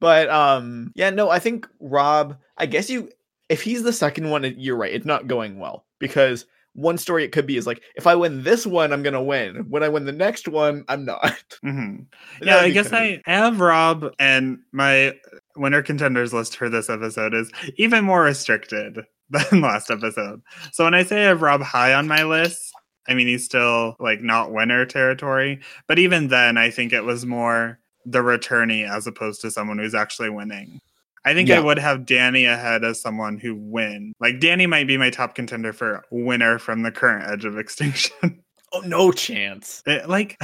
[0.00, 3.10] but um yeah, no, I think Rob, I guess you
[3.48, 4.92] if he's the second one, you're right.
[4.92, 8.42] It's not going well because one story it could be is like if I win
[8.44, 9.66] this one, I'm gonna win.
[9.68, 11.42] When I win the next one, I'm not.
[11.62, 11.96] hmm
[12.42, 15.14] Yeah, I guess I have Rob and my
[15.56, 19.00] winner contenders list for this episode is even more restricted
[19.50, 20.42] than last episode.
[20.72, 22.72] So when I say I have Rob high on my list,
[23.08, 27.26] I mean he's still like not winner territory, but even then I think it was
[27.26, 30.80] more the returnee as opposed to someone who's actually winning.
[31.24, 34.14] I think I would have Danni ahead as someone who win.
[34.18, 38.42] Like Danni might be my top contender for winner from the current Edge of Extinction.
[38.70, 39.82] Oh no chance.
[39.86, 40.36] It, like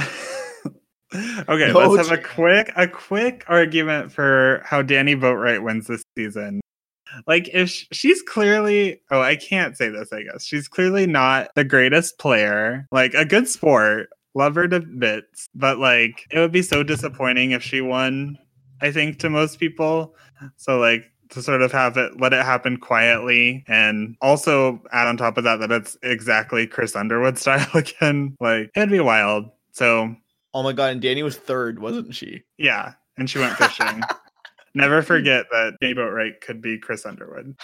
[1.13, 6.03] okay No let's have a quick a quick argument for how danni boatwright wins this
[6.17, 6.59] season
[7.27, 10.43] like if sh- she's clearly oh i can't say this i guess.
[10.43, 12.87] She's clearly not the greatest player.
[12.91, 17.51] Like a good sport love her to bits but like it would be so disappointing
[17.51, 18.37] if she won
[18.81, 20.15] i think to most people.
[20.57, 25.17] So like to sort of have it let it happen quietly and also add on
[25.17, 28.35] top of that that it's exactly chris underwood style again.
[28.39, 29.45] Like it'd be wild.
[29.71, 30.15] So
[30.53, 32.43] Oh my god, and Danni was third, wasn't she?
[32.57, 34.01] yeah and she went fishing
[34.75, 37.55] never forget that Danni Boatwright could be chris underwood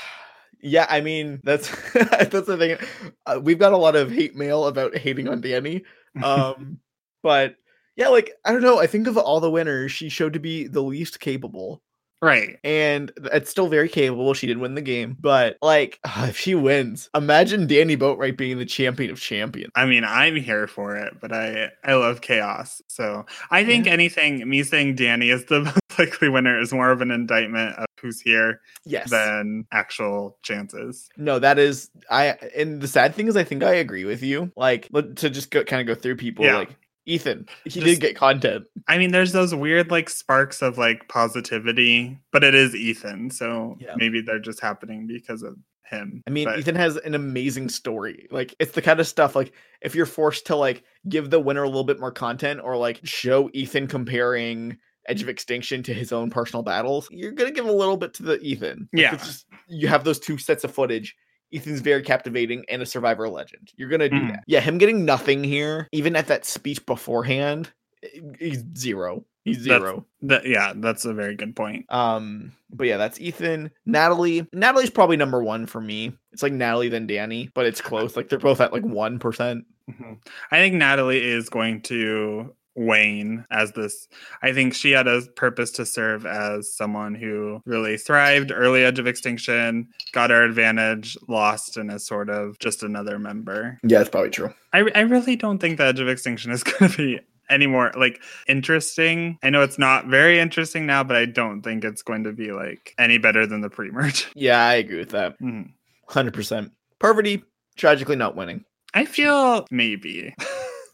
[0.61, 2.77] Yeah, I mean that's that's the thing.
[3.25, 5.83] Uh, we've got a lot of hate mail about hating on Danni,
[6.23, 6.79] um,
[7.23, 7.55] but
[7.95, 8.79] yeah, like I don't know.
[8.79, 11.81] I think of all the winners, she showed to be the least capable.
[12.21, 14.33] right and it's still very capable.
[14.35, 18.65] She did win the game, but like, if she wins, imagine Danni Boatwright being the
[18.65, 19.71] champion of champions.
[19.75, 22.81] I mean, I'm here for it, but I I love chaos.
[22.87, 25.61] So I think anything me saying Danni is the
[25.99, 29.09] likely winner is more of an indictment of who's here Yes.
[29.11, 31.07] than actual chances.
[31.17, 32.37] no, that is I.
[32.55, 34.51] And the sad thing is, I think I agree with you.
[34.55, 36.45] Like, to just go kind of go through people.
[36.45, 36.57] Yeah.
[36.57, 36.75] Like
[37.05, 38.65] Ethan, he Just- did get content.
[38.87, 43.75] I mean, there's those weird like sparks of like positivity, but it is Ethan, so
[43.79, 43.95] Yeah.
[43.97, 46.21] maybe they're just happening because of him.
[46.27, 48.27] I mean, But- Ethan has an amazing story.
[48.31, 51.63] Like, it's the kind of stuff like if you're forced to like give the winner
[51.63, 54.77] a little bit more content or like show Ethan comparing
[55.07, 58.23] Edge of Extinction to his own personal battles, you're gonna give a little bit to
[58.23, 58.87] the Ethan.
[58.93, 59.15] Like, Yeah.
[59.15, 61.15] just you have those two sets of footage.
[61.53, 63.71] Ethan's very captivating and a survivor legend.
[63.75, 64.29] You're gonna do Mhm.
[64.31, 64.43] that.
[64.47, 67.71] Yeah, him getting nothing here, even at that speech beforehand,
[68.03, 69.25] eh, he's zero.
[69.43, 70.05] He's That's- zero.
[70.21, 71.85] That, yeah, that's a very good point.
[71.89, 73.71] Um, but yeah, that's Ethan.
[73.87, 74.47] Natalie.
[74.53, 76.13] Natalie's probably number one for me.
[76.31, 78.15] It's like Natalie then Danny, but it's close.
[78.15, 79.65] Like they're both at like one percent.
[79.89, 80.19] Mhm.
[80.51, 84.07] I think Natalie is going to wane as this.
[84.41, 88.99] I think she had a purpose to serve as someone who really thrived early edge
[88.99, 93.77] of extinction, got her advantage, lost, and is sort of just another member.
[93.83, 94.53] Yeah, it's probably true.
[94.73, 97.19] I, I really don't think the edge of extinction is going to be
[97.49, 99.37] any more like interesting.
[99.43, 102.51] I know it's not very interesting now, but I don't think it's going to be
[102.53, 104.27] like any better than the pre-merge.
[104.35, 105.39] Yeah, I agree with that.
[105.41, 105.71] Mhm.
[106.07, 106.71] Hundred percent.
[106.99, 107.43] Parvati
[107.75, 108.63] tragically not winning.
[108.93, 110.33] I feel maybe.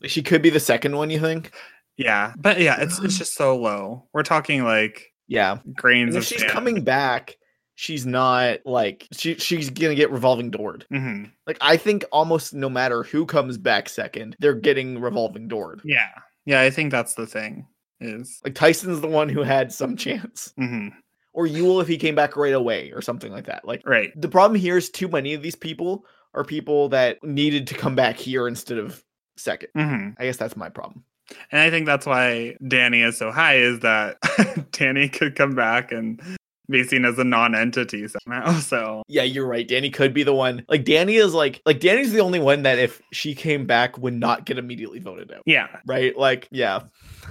[0.06, 1.10] She could be the second one.
[1.10, 1.52] You think?
[1.98, 4.08] Yeah, but yeah, it's it's just so low.
[4.14, 5.58] We're talking like Yeah.
[5.76, 6.52] grains And if she's sand.
[6.52, 7.36] coming back,
[7.76, 10.86] she's not like she she's gonna get revolving doored.
[10.94, 11.32] Mhm.
[11.48, 15.82] Like I think almost no matter who comes back second, they're getting revolving doored.
[15.86, 16.10] Yeah,
[16.46, 17.66] yeah, I think that's the thing.
[18.00, 20.92] Is Like Tyson's the one who had some chance, mhm.
[21.34, 23.66] or Yul if he came back right away, or something like that.
[23.66, 24.12] Like right.
[24.16, 27.96] the problem here is too many of these people are people that needed to come
[27.96, 29.04] back here instead of
[29.38, 29.70] second.
[29.76, 31.04] hmm I guess that's my problem.
[31.52, 33.58] And I think that's why Danni is so high.
[33.58, 36.22] Is that Danni could come back and
[36.70, 38.60] be seen as a non-entity somehow.
[38.60, 39.68] So Yeah, you're right.
[39.68, 40.66] Danni could be the one.
[40.70, 44.14] Like Danni is like like Danni's the only one that if she came back would
[44.14, 45.44] not get immediately voted out.
[45.46, 45.68] yeah.
[45.86, 46.18] Right?
[46.18, 46.82] Like, yeah.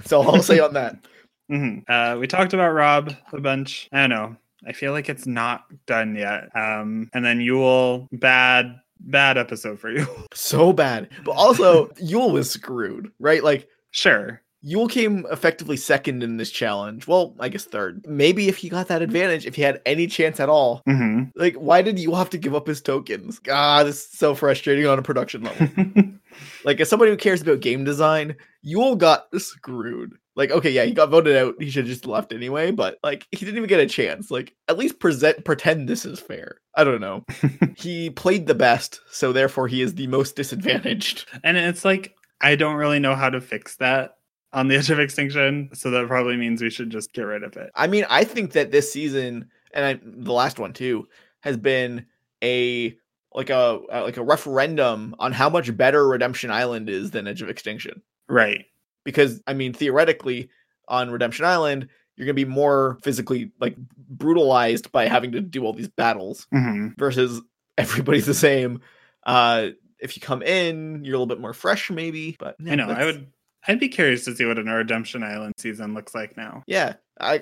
[0.05, 0.95] So I'll say on that.
[1.49, 3.89] hmm Uh, we talked about Rob a bunch.
[3.91, 4.35] I don't know.
[4.67, 6.49] I feel like it's not done yet.
[6.55, 10.05] Um, and then Yul, bad, bad episode for you.
[10.33, 11.09] So bad.
[11.25, 13.43] But also Yul was screwed, right?
[13.43, 14.41] Like sure.
[14.65, 17.07] Yul came effectively second in this challenge.
[17.07, 18.05] Well, I guess third.
[18.07, 20.81] Maybe if he got that advantage, if he had any chance at all.
[20.85, 23.39] hmm Like, why did Yul have to give up his tokens?
[23.39, 26.03] God, this is so frustrating on a production level.
[26.65, 28.35] like, as somebody who cares about game design,
[28.65, 30.13] Yul got screwed.
[30.37, 31.55] Like, okay, yeah, he got voted out.
[31.59, 34.29] He should have just left anyway, but like, he didn't even get a chance.
[34.29, 36.61] Like, at least present pretend this is fair.
[36.75, 37.25] I don't know.
[37.75, 41.27] he played the best, so therefore he is the most disadvantaged.
[41.43, 44.17] and it's like I don't really know how to fix that
[44.53, 45.71] on the edge of extinction.
[45.73, 47.71] So that probably means we should just get rid of it.
[47.73, 51.07] I mean, I think that this season and I, the last one too
[51.41, 52.05] has been
[52.43, 52.95] a
[53.33, 57.41] like a, a like a referendum on how much better Redemption Island is than Edge
[57.41, 58.03] of Extinction.
[58.29, 58.65] Right.
[59.07, 60.49] Because I mean, theoretically,
[60.89, 61.87] on Redemption Island,
[62.17, 66.89] you're gonna be more physically like brutalized by having to do all these battles hmm
[66.97, 67.41] versus
[67.77, 68.81] everybody's the same.
[69.25, 72.35] Uh, if you come in, you're a little bit more fresh, maybe.
[72.37, 72.89] But yeah, I know.
[72.89, 73.27] I would.
[73.65, 76.63] I'd be curious to see what an Redemption Island season looks like now.
[76.67, 77.41] Yeah, I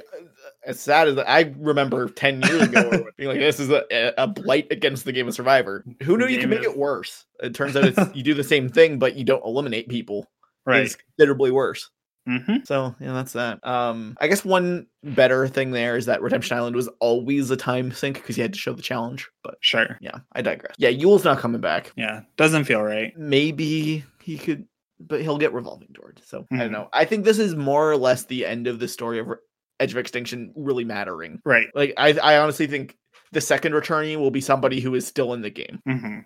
[0.66, 4.68] as sad as I remember ten years ago being like, this is a, a blight
[4.72, 5.84] against the game of Survivor.
[6.03, 7.26] Who knew you could make is- it worse?
[7.41, 10.28] It turns out it's you do the same thing, but you don't eliminate people.
[10.66, 10.84] Right.
[10.84, 11.89] It's considerably worse.
[12.28, 13.66] hmm So yeah, that's that.
[13.66, 17.91] Um, I guess one better thing there is that Redemption Island was always a time
[17.91, 19.30] sink because you had to show the challenge.
[19.43, 19.97] But Sure.
[20.01, 20.76] yeah, I digress.
[20.80, 21.91] Yeah, Yul's not coming back.
[21.95, 22.22] Yeah.
[22.36, 23.13] Doesn't feel right.
[23.16, 24.66] Maybe he could,
[24.99, 26.18] but he'll get revolving doors.
[26.26, 26.59] So I Mhm.
[26.59, 26.89] don't know.
[26.93, 29.38] I think this is more or less the end of the story of Re-
[29.80, 31.41] Edge of Extinction really mattering.
[31.45, 31.68] Right.
[31.76, 32.97] Like I, I honestly think
[33.34, 35.80] the second returnee will be somebody who is still in the game.
[35.86, 36.20] hmm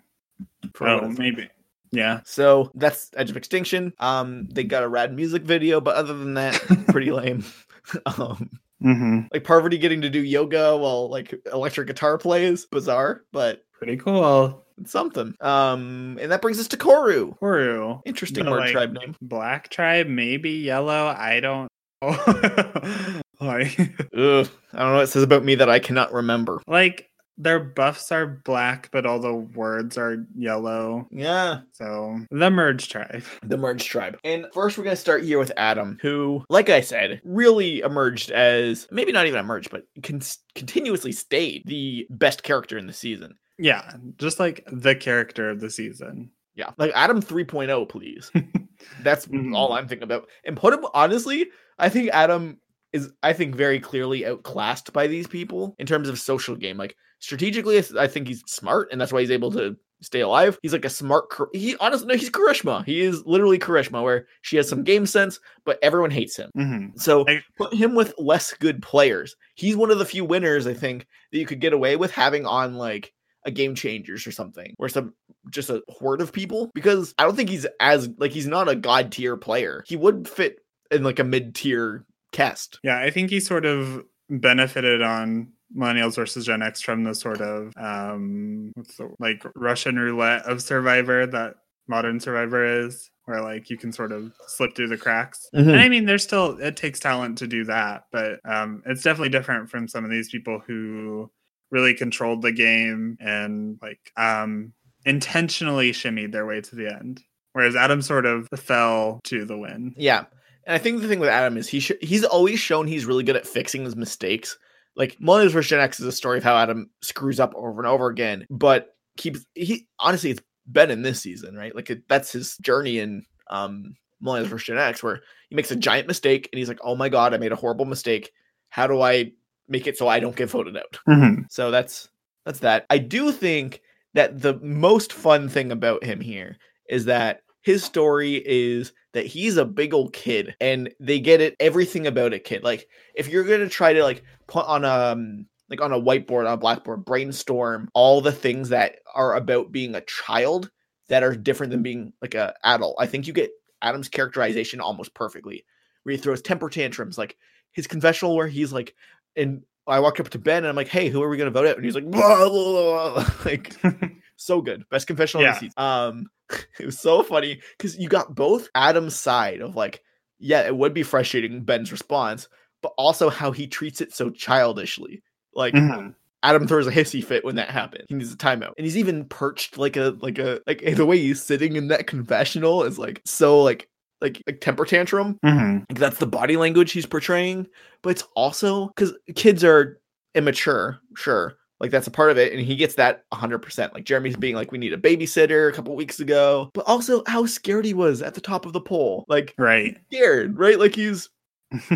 [0.79, 1.49] Oh, maybe.
[1.91, 2.21] Yeah.
[2.25, 3.93] So that's Edge of Extinction.
[3.99, 6.53] Um, they got a rad music video, but other than that,
[6.89, 7.43] pretty lame.
[8.05, 8.49] um,
[8.81, 13.97] hmm like Parvati getting to do yoga while like electric guitar plays, bizarre, but Pretty
[13.97, 14.63] cool.
[14.85, 15.33] something.
[15.41, 17.37] Um, and that brings us to Koru.
[17.39, 18.01] Koru.
[18.05, 19.15] Interesting The, word like, tribe name.
[19.21, 21.07] Black tribe, maybe yellow.
[21.07, 21.69] I don't
[22.01, 23.21] know.
[23.41, 23.77] like,
[24.15, 26.61] Ugh, I don't know what it says about me that I cannot remember.
[26.67, 27.08] like
[27.39, 31.07] their buffs are black, but all the words are yellow.
[31.09, 33.23] Yeah, So the merge tribe.
[33.43, 34.19] the merged tribe.
[34.23, 38.29] And first, we're going to start here with Adam, who, like I said, really emerged
[38.29, 40.21] as maybe not even emerged, but con-
[40.53, 43.35] continuously stayed the best character in the season.
[43.57, 46.31] Yeah, just like the character of the season.
[46.55, 48.31] Yeah, like Adam 3.0, please.
[49.01, 49.55] That's Mhm.
[49.55, 50.27] all I'm thinking about.
[50.45, 52.59] And put him honestly, I think Adam
[52.91, 56.75] is, I think, very clearly outclassed by these people in terms of social game.
[56.77, 60.57] Like strategically, I think he's smart, and that's why he's able to stay alive.
[60.61, 61.25] He's like a smart.
[61.53, 62.85] He honestly, no, he's charisma.
[62.85, 66.49] He is literally charisma, where she has some game sense, but everyone hates him.
[66.55, 69.35] hmm So I- put him with less good players.
[69.55, 72.45] He's one of the few winners I think that you could get away with having
[72.45, 73.13] on like
[73.45, 75.13] a game changers or something, where some
[75.49, 76.71] just a horde of people.
[76.73, 79.83] Because I don't think he's as like he's not a god tier player.
[79.87, 80.59] He would fit
[80.91, 82.79] in like a mid tier cast.
[82.83, 87.41] Yeah, I think he sort of benefited on millennials versus Gen X from the sort
[87.41, 91.55] of um what's the like Russian roulette of Survivor that
[91.87, 95.47] modern Survivor is, where like you can sort of slip through the cracks.
[95.55, 95.69] Mhm.
[95.71, 99.29] And I mean, there's still it takes talent to do that, but um it's definitely
[99.29, 101.29] different from some of these people who
[101.71, 104.73] really controlled the game and like um
[105.05, 107.21] intentionally shimmied their way to the end.
[107.53, 109.93] Whereas Adam sort of fell to the win.
[109.97, 110.25] Yeah.
[110.65, 113.23] And I think the thing with Adam is he sh- he's always shown he's really
[113.23, 114.57] good at fixing his mistakes.
[114.99, 115.69] Like Millennials vs.
[115.69, 118.95] Gen X is a story of how Adam screws up over and over again, but
[119.17, 120.41] keeps he honestly it's
[120.71, 121.73] been in this season, right?
[121.75, 124.67] Like it, that's his journey in um Millennials vs.
[124.67, 127.37] Gen X, where he makes a giant mistake and he's like, "Oh my god, I
[127.37, 128.31] made a horrible mistake.
[128.69, 129.31] How do I
[129.69, 131.45] make it so I don't get voted out?" Mhm.
[131.49, 132.09] So that's
[132.45, 132.85] that's that.
[132.89, 133.81] I do think
[134.15, 136.57] that the most fun thing about him here
[136.89, 141.55] is that his story is that he's a big old kid and they get it
[141.59, 142.63] everything about a kid.
[142.63, 146.47] Like if you're to try to like put on a um, like on a whiteboard
[146.47, 150.69] on a blackboard brainstorm all the things that are about being a child
[151.07, 152.95] that are different than being like a adult.
[152.99, 153.51] I think you get
[153.81, 155.65] Adam's characterization almost perfectly.
[156.03, 157.35] Where he throws temper tantrums like
[157.71, 158.95] his confessional where he's like
[159.35, 161.67] and I walk up to Ben and I'm like, "Hey, who are we gonna vote
[161.67, 163.29] out?" And he's like, blah, blah, blah.
[163.43, 163.75] "Like,
[164.39, 166.25] so good, best confessional of the season." Um,
[166.79, 170.01] it was so funny because you got both Adam's side of like,
[170.39, 172.47] yeah, it would be frustrating Ben's response,
[172.81, 175.21] but also how he treats it so childishly.
[175.53, 176.15] Like Mhm.
[176.41, 178.05] Adam throws a hissy fit when that happens.
[178.07, 178.73] He needs a timeout.
[178.77, 182.07] And he's even perched like a like a like the way he's sitting in that
[182.07, 183.89] confessional is like so like
[184.21, 185.37] like like temper tantrum.
[185.45, 185.85] Mhm.
[185.89, 187.67] Like that's the body language he's portraying.
[188.01, 189.99] But it's also because kids are
[190.33, 191.57] immature, sure.
[191.79, 193.93] Like that's a part of it, and he gets that 100%.
[193.93, 197.45] Like Jeremy's being like, we need a babysitter a couple weeks ago, but also how
[197.45, 199.25] scared he was at the top of the pole.
[199.27, 199.97] Like Right.
[200.11, 200.77] scared, right?
[200.77, 201.29] Like he's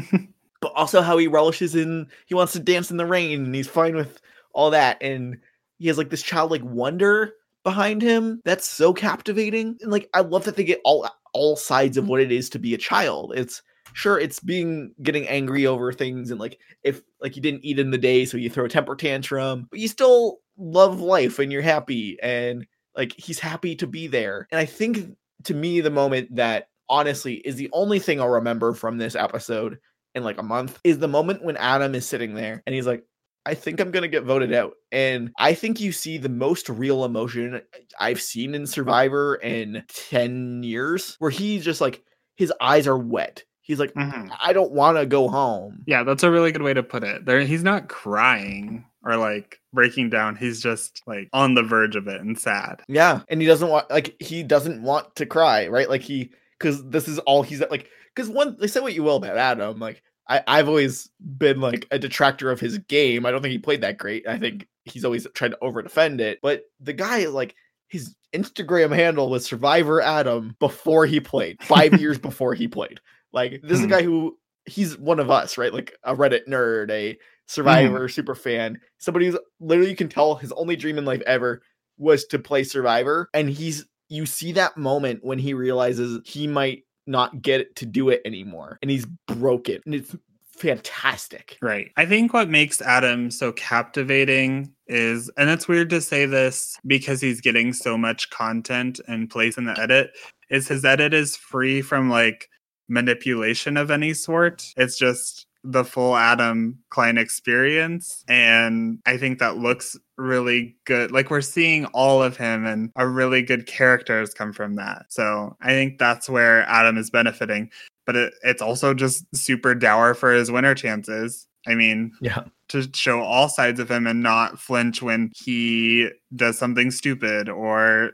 [0.61, 3.67] but also how he relishes in he wants to dance in the rain and he's
[3.67, 4.21] fine with
[4.53, 5.37] all that and
[5.79, 10.43] he has like this childlike wonder behind him that's so captivating and like i love
[10.45, 13.61] that they get all all sides of what it is to be a child it's
[13.93, 17.91] sure it's being getting angry over things and like if like you didn't eat in
[17.91, 21.61] the day so you throw a temper tantrum but you still love life and you're
[21.61, 22.65] happy and
[22.95, 27.35] like he's happy to be there and i think to me the moment that honestly
[27.35, 29.77] is the only thing i'll remember from this episode
[30.15, 33.03] in like a month is the moment when Adam is sitting there and he's like,
[33.45, 34.73] I think I'm gonna get voted out.
[34.91, 37.61] And I think you see the most real emotion
[37.99, 42.03] I've seen in Survivor in 10 years, where he's just like
[42.35, 43.43] his eyes are wet.
[43.63, 44.29] He's like, Mhm.
[44.41, 45.83] I don't wanna go home.
[45.87, 47.25] Yeah, that's a really good way to put it.
[47.25, 50.35] There he's not crying or like breaking down.
[50.35, 52.81] He's just like on the verge of it and sad.
[52.87, 53.21] Yeah.
[53.29, 55.89] And he doesn't want like he doesn't want to cry, right?
[55.89, 59.15] Like he because this is all he's like because one they say what you will
[59.17, 63.25] about Adam, like I, I've always been like a detractor of his game.
[63.25, 64.27] I don't think he played that great.
[64.27, 66.39] I think he's always tried to over defend it.
[66.41, 67.55] But the guy like
[67.87, 72.99] his Instagram handle was Survivor Adam before he played, five years before he played.
[73.33, 73.91] Like this is a Hmm.
[73.91, 75.73] guy who he's one of us, right?
[75.73, 77.17] Like a Reddit nerd, a
[77.47, 81.61] Survivor super fan, somebody who's literally you can tell his only dream in life ever
[81.97, 86.83] was to play Survivor, and he's you see that moment when he realizes he might
[87.05, 90.15] not get to do it anymore, and he's broken, and it's
[90.55, 91.57] fantastic.
[91.61, 91.91] Right.
[91.97, 97.19] I think what makes Adam so captivating is, and it's weird to say this because
[97.21, 100.11] he's getting so much content and plays in the edit,
[100.49, 102.49] is his edit is free from like
[102.87, 104.73] manipulation of any sort.
[104.77, 108.25] It's just the full Adam Klein experience.
[108.27, 111.11] And I think that looks really good.
[111.11, 115.05] Like we're seeing all of him and a really good character has come from that.
[115.09, 117.69] So I think that's where Adam is benefiting.
[118.05, 121.47] But it, it's also just super dour for his winner chances.
[121.65, 122.43] I mean, Yeah.
[122.69, 128.11] to show all sides of him and not flinch when he does something stupid or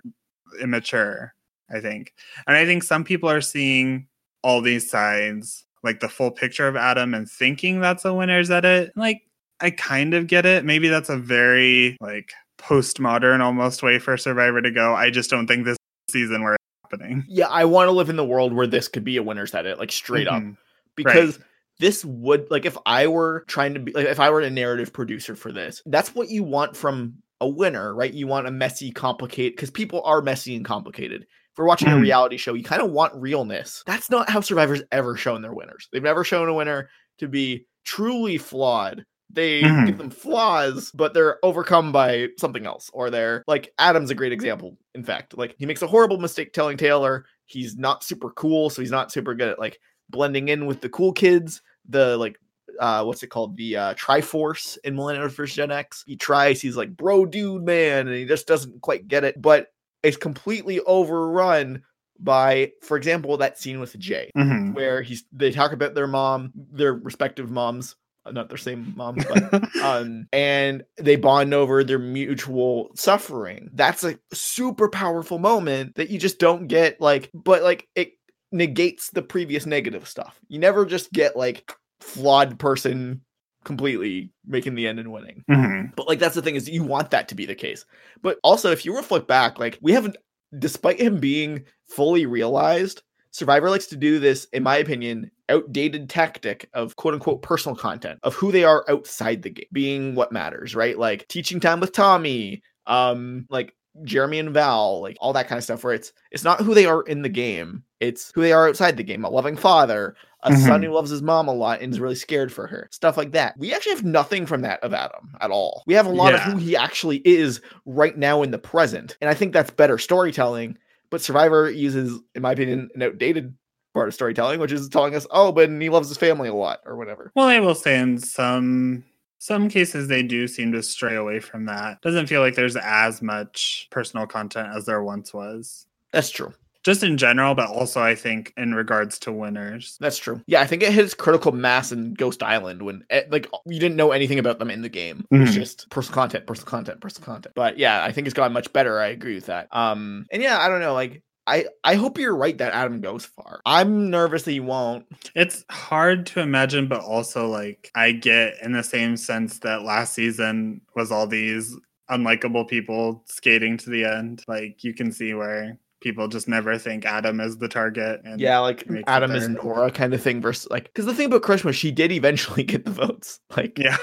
[0.62, 1.34] immature,
[1.74, 2.14] I think.
[2.46, 4.08] And I think some people are seeing
[4.44, 8.92] all these sides, like the full picture of Adam and thinking that's a winner's edit.
[8.96, 9.22] Like,
[9.60, 10.64] I kind of get it.
[10.66, 14.94] Maybe that's a very like postmodern almost way for Survivor to go.
[14.94, 15.78] I just don't think this
[16.10, 17.26] season where it's happening.
[17.28, 19.80] Yeah, I want to live in the world where this could be a winner's edit,
[19.80, 20.42] like straight up.
[20.42, 20.58] Mhm.
[20.96, 21.40] because
[21.80, 24.92] this would like if I were trying to be like if I were a narrative
[24.92, 28.14] producer for this, that's what you want from a winner, right?
[28.14, 31.26] You want a messy, complicated because people are messy and complicated.
[31.60, 32.02] We're watching a Mhm.
[32.02, 33.84] reality show, you kind of want realness.
[33.86, 35.90] That's not how Survivor's ever shown their winners.
[35.92, 39.04] They've never shown a winner to be truly flawed.
[39.30, 39.86] They Mhm.
[39.86, 42.90] give them flaws, but they're overcome by something else.
[42.94, 44.78] Or they're like Adam's a great example.
[44.96, 48.82] In fact, like he makes a horrible mistake telling Taylor he's not super cool, so
[48.82, 51.62] he's not super good at like blending in with the cool kids.
[51.90, 52.40] The like
[52.80, 53.58] uh what's it called?
[53.58, 55.58] The uh Triforce in Millennials vs.
[55.58, 56.06] Gen X.
[56.08, 59.68] He tries, he's like, bro dude, man, and he just doesn't quite get it, but
[60.04, 61.84] it's completely overrun
[62.20, 64.74] by, for example, that scene with Jay Mhm.
[64.76, 67.96] where he's they talk about their mom, their respective moms,
[68.26, 69.42] uh, not their same moms, but
[69.84, 73.70] um, and they bond over their mutual suffering.
[73.74, 78.12] That's a super powerful moment that you just don't get like, but like it
[78.52, 80.38] negates the previous negative stuff.
[80.50, 81.72] You never just get like
[82.02, 83.22] flawed person
[83.64, 85.44] completely making the end and winning.
[85.50, 85.96] Mhm.
[85.96, 87.86] But like that's the thing is you want that to be the case.
[88.22, 90.18] But also if you reflect back, like we haven't
[90.58, 96.70] despite him being fully realized, Survivor likes to do this, in my opinion, outdated tactic
[96.74, 100.76] of quote unquote personal content of who they are outside the game, being what matters,
[100.76, 100.98] right?
[100.98, 105.64] Like teaching time with Tommy, um, like Jeremy and Val, like all that kind of
[105.64, 108.68] stuff, where it's it's not who they are in the game, it's who they are
[108.68, 110.86] outside the game, a loving father, a son Mhm.
[110.86, 113.56] who loves his mom a lot and is really scared for her, stuff like that.
[113.58, 115.84] We actually have nothing from that of Adam at all.
[115.86, 116.48] We have a lot Yeah.
[116.48, 119.18] of who he actually is right now in the present.
[119.22, 120.78] And I think that's better storytelling.
[121.10, 123.54] But Survivor uses, in my opinion, an outdated
[123.94, 126.80] part of storytelling, which is telling us, oh, but he loves his family a lot
[126.86, 127.32] or whatever.
[127.36, 129.04] Well, I will say in some
[129.42, 132.02] some cases they do seem to stray away from that.
[132.02, 135.86] Doesn't feel like there's as much personal content as there once was.
[136.12, 136.54] That's true.
[136.90, 139.96] Just in general, but also I think in regards to winners.
[140.00, 140.42] That's true.
[140.48, 143.96] Yeah, I think it hits critical mass in Ghost Island when eh, like you didn't
[143.96, 145.24] know anything about them in the game.
[145.32, 145.54] It was Mhm.
[145.54, 147.54] just personal content, personal content, personal content.
[147.54, 149.00] But yeah, I think it's gotten much better.
[149.00, 149.68] I agree with that.
[149.72, 151.22] Um, and yeah, I don't know, like.
[151.48, 153.60] I, I hope you're right that Adam goes far.
[153.66, 155.08] I'm nervous that he won't.
[155.34, 160.14] It's hard to imagine, but also like I get in the same sense that last
[160.14, 161.76] season was all these
[162.12, 164.44] unlikable people skating to the end.
[164.48, 168.22] Like you can see where people just never think Adam is the target.
[168.24, 169.48] And Yeah, like Adam is.
[169.50, 172.86] Noura kind of thing versus like because the thing about Karishma, she did eventually get
[172.86, 173.40] the votes.
[173.56, 173.98] Like yeah.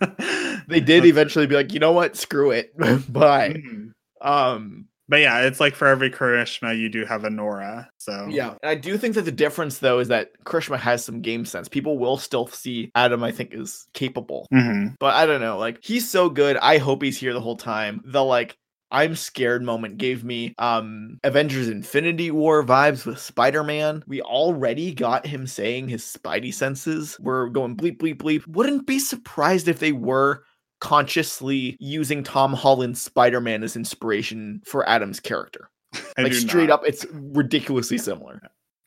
[0.68, 2.76] they did eventually be like, you know what, screw it,
[3.12, 3.54] bye.
[3.56, 3.92] Mhm.
[4.20, 7.88] Um, But yeah, it's like for every Karishma, you do have a Noura.
[7.98, 11.22] So yeah, and I do think that the difference though is that Karishma has some
[11.22, 11.68] game sense.
[11.68, 13.22] People will still see Adam.
[13.24, 14.96] I think is capable, Mhm.
[15.00, 15.56] but I don't know.
[15.58, 16.56] Like he's so good.
[16.58, 18.02] I hope he's here the whole time.
[18.04, 18.56] The like.
[18.90, 24.04] I'm scared moment gave me um Avengers Infinity War vibes with Spider-Man.
[24.06, 28.46] We already got him saying his spidey senses were going bleep bleep bleep.
[28.46, 30.42] Wouldn't be surprised if they were
[30.80, 35.68] consciously using Tom Holland's Spider-Man as inspiration for Adam's character.
[36.16, 36.80] I like straight not.
[36.80, 38.40] up it's ridiculously similar.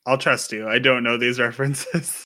[0.06, 0.68] I'll trust you.
[0.68, 2.24] I don't know these references.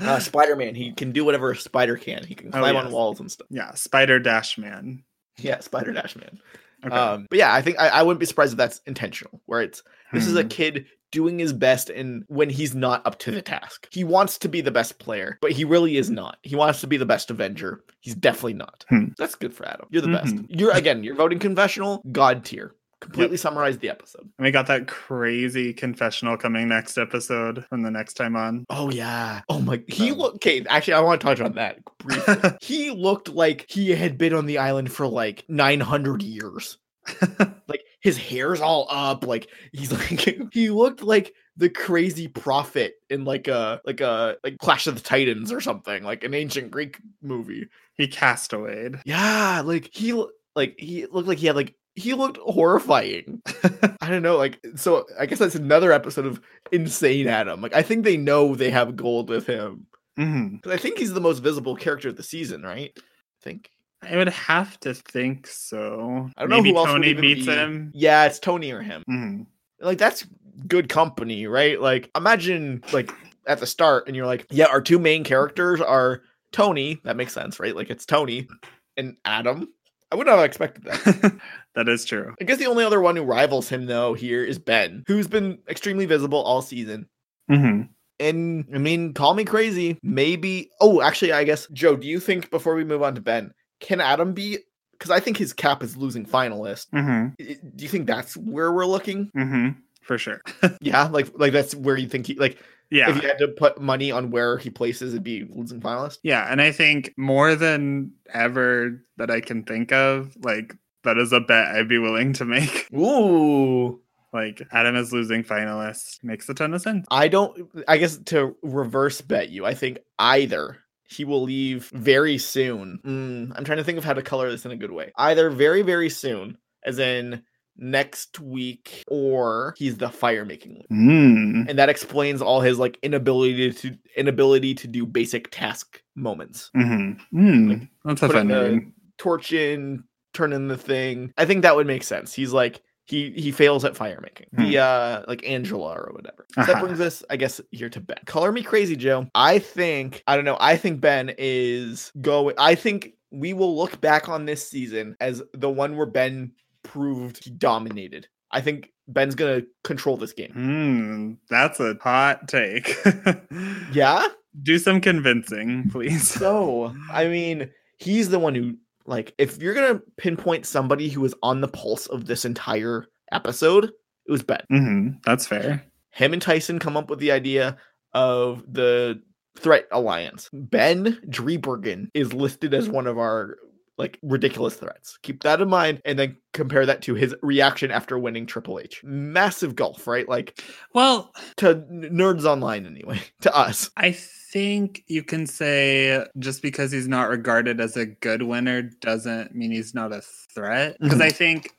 [0.00, 2.24] Uh, Spider-Man, he can do whatever a spider can.
[2.24, 3.46] He can Oh, climb on walls and stuff.
[3.50, 5.02] yeah, Spider Dash Man.
[5.38, 6.38] Yeah, Spider Dash Man.
[6.86, 6.96] Okay.
[6.96, 9.40] Um, but yeah, I think I, I wouldn't be surprised if that's intentional.
[9.46, 9.82] Where it's
[10.12, 10.48] this is a Hmm.
[10.48, 14.48] kid doing his best, and when he's not up to the task, he wants to
[14.48, 16.38] be the best player, but he really is not.
[16.42, 17.82] He wants to be the best Avenger.
[18.00, 18.84] He's definitely not.
[18.88, 19.06] Hmm.
[19.18, 19.86] That's good for Adam.
[19.90, 20.34] You're the best.
[20.34, 20.46] Mhm.
[20.48, 21.02] You're again.
[21.04, 22.02] You're voting confessional.
[22.12, 22.74] God tier.
[23.00, 24.22] Completely summarized the episode.
[24.22, 28.64] And we got that crazy confessional coming next episode from the next time on.
[28.70, 29.42] Oh yeah.
[29.48, 29.82] Oh my.
[29.86, 30.34] He Um, look.
[30.36, 30.64] Okay.
[30.68, 32.50] Actually, I want to touch on that briefly.
[32.60, 36.78] he looked like he had been on the island for like 900 years.
[37.68, 39.26] like his hair's all up.
[39.26, 44.58] Like he's like he looked like the crazy prophet in like a like a like
[44.58, 47.68] Clash of the Titans or something, like an ancient Greek movie.
[47.94, 48.90] he cast away.
[49.04, 50.12] Yeah, like he
[50.54, 53.42] like he looked like he had like he looked horrifying.
[54.00, 56.40] I don't know, like so I guess that's another episode of
[56.70, 57.60] Insane Adam.
[57.60, 59.86] Like I think they know they have gold with him.
[60.16, 62.92] hmm 'Cause I think he's the most visible character of the season, right?
[62.96, 63.00] I
[63.42, 63.70] think.
[64.02, 66.28] I would have to think so.
[66.36, 67.90] I don't know Maybe who Tony even beats be- him.
[67.94, 69.02] Yeah, it's Tony or him.
[69.06, 69.42] hmm
[69.80, 70.26] Like that's
[70.68, 71.80] good company, right?
[71.80, 73.10] Like imagine like
[73.46, 76.22] at the start and you're like, yeah, our two main characters are
[76.52, 77.00] Tony.
[77.04, 77.74] That makes sense, right?
[77.74, 78.48] Like it's Tony
[78.96, 79.68] and Adam.
[80.12, 81.36] I would not have expected that.
[81.74, 82.34] that is true.
[82.40, 85.58] I guess the only other one who rivals him though here is Ben, who's been
[85.68, 87.08] extremely visible all season.
[87.48, 87.82] hmm
[88.20, 89.98] And I mean, call me crazy.
[90.02, 90.70] Maybe.
[90.80, 91.96] Oh, actually, I guess Joe.
[91.96, 94.58] Do you think before we move on to Ben, can Adam be?
[94.92, 96.86] Because I think his cap is losing finalist.
[96.92, 99.30] hmm Do you think that's where we're looking?
[99.34, 99.70] hmm
[100.02, 100.40] For sure.
[100.80, 102.58] Yeah, like like that's where you think he like
[102.90, 103.10] yeah.
[103.10, 106.18] if you had to put money on where he places, it'd be losing finalist.
[106.22, 110.74] Yeah, and I think more than ever that I can think of, like
[111.04, 112.88] that is a bet I'd be willing to make.
[112.94, 114.00] Ooh.
[114.32, 117.06] Like Adam is losing finalists makes a ton of sense.
[117.10, 117.70] I don't.
[117.88, 120.78] I guess to reverse bet you, I think either
[121.08, 123.00] he will leave very soon.
[123.04, 125.12] Mm, I'm trying to think of how to color this in a good way.
[125.16, 127.44] Either very very soon, as in
[127.78, 131.68] next week, or he's the fire making, Mm.
[131.68, 136.70] and that explains all his like inability to inability to do basic task moments.
[136.74, 137.88] hmm Mm.
[138.04, 140.04] That's a putting fun the torch in,
[140.34, 141.32] turning the thing.
[141.36, 142.32] I think that would make sense.
[142.34, 144.46] He's like he he fails at fire making.
[144.52, 146.46] The uh like Angela or whatever.
[146.54, 146.72] So Uh-huh.
[146.72, 148.18] That brings us, I guess, here to Ben.
[148.26, 149.28] Color me crazy, Joe.
[149.34, 150.56] I think I don't know.
[150.60, 152.54] I think Ben is going.
[152.58, 156.52] I think we will look back on this season as the one where Ben
[156.86, 158.28] proved he dominated.
[158.52, 160.52] I think Ben's gonna control this game.
[160.56, 162.96] Mm, that's a hot take.
[163.92, 164.26] Yeah.
[164.62, 166.26] Do some convincing, please.
[166.28, 171.34] So I mean, he's the one who like if you're gonna pinpoint somebody who was
[171.42, 174.62] on the pulse of this entire episode, it was Ben.
[174.70, 175.84] hmm That's fair.
[176.10, 177.76] Him and Tyson come up with the idea
[178.14, 179.20] of the
[179.58, 180.48] threat alliance.
[180.52, 183.56] Ben Driebergen is listed as one of our
[183.98, 185.18] like ridiculous threats.
[185.22, 189.00] Keep that in mind and then compare that to his reaction after winning Triple H.
[189.04, 190.28] Massive gulf, right?
[190.28, 190.62] Like
[190.94, 193.90] Well, to nerds online anyway, to us.
[193.96, 199.54] I think you can say just because he's not regarded as a good winner doesn't
[199.54, 200.20] mean he's not a
[200.54, 200.96] threat.
[201.00, 201.22] Because Mhm.
[201.24, 201.70] I think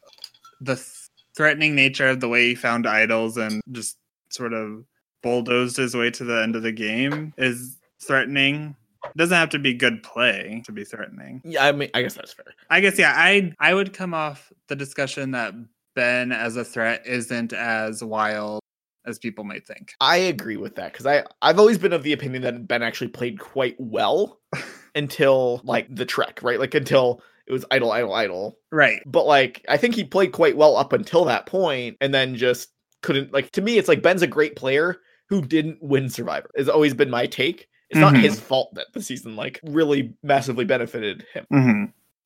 [0.59, 0.87] the th-
[1.35, 3.97] threatening nature of the way he found idols and just
[4.29, 4.83] sort of
[5.21, 8.75] bulldozed his way to the end of the game is threatening.
[9.07, 11.41] It doesn't have to be good play to be threatening.
[11.43, 12.53] Yeah, I mean I guess that's fair.
[12.69, 15.53] I guess yeah, I I would come off the discussion that
[15.95, 18.61] Ben as a threat isn't as wild
[19.07, 19.93] as people might think.
[20.01, 23.07] I agree with that because I I've always been of the opinion that Ben actually
[23.07, 24.39] played quite well
[24.95, 26.59] until like the trek, right?
[26.59, 28.59] Like until it was idle, idle, idle.
[28.71, 29.01] Right.
[29.05, 32.69] But like I think he played quite well up until that point, and then just
[33.01, 33.33] couldn't.
[33.33, 34.97] Like to me, it's like Ben's a great player
[35.29, 36.49] who didn't win Survivor.
[36.57, 37.67] Has always been my take.
[37.89, 38.21] It's not Mhm.
[38.21, 41.45] his fault that the season like really massively benefited him.
[41.49, 41.83] hmm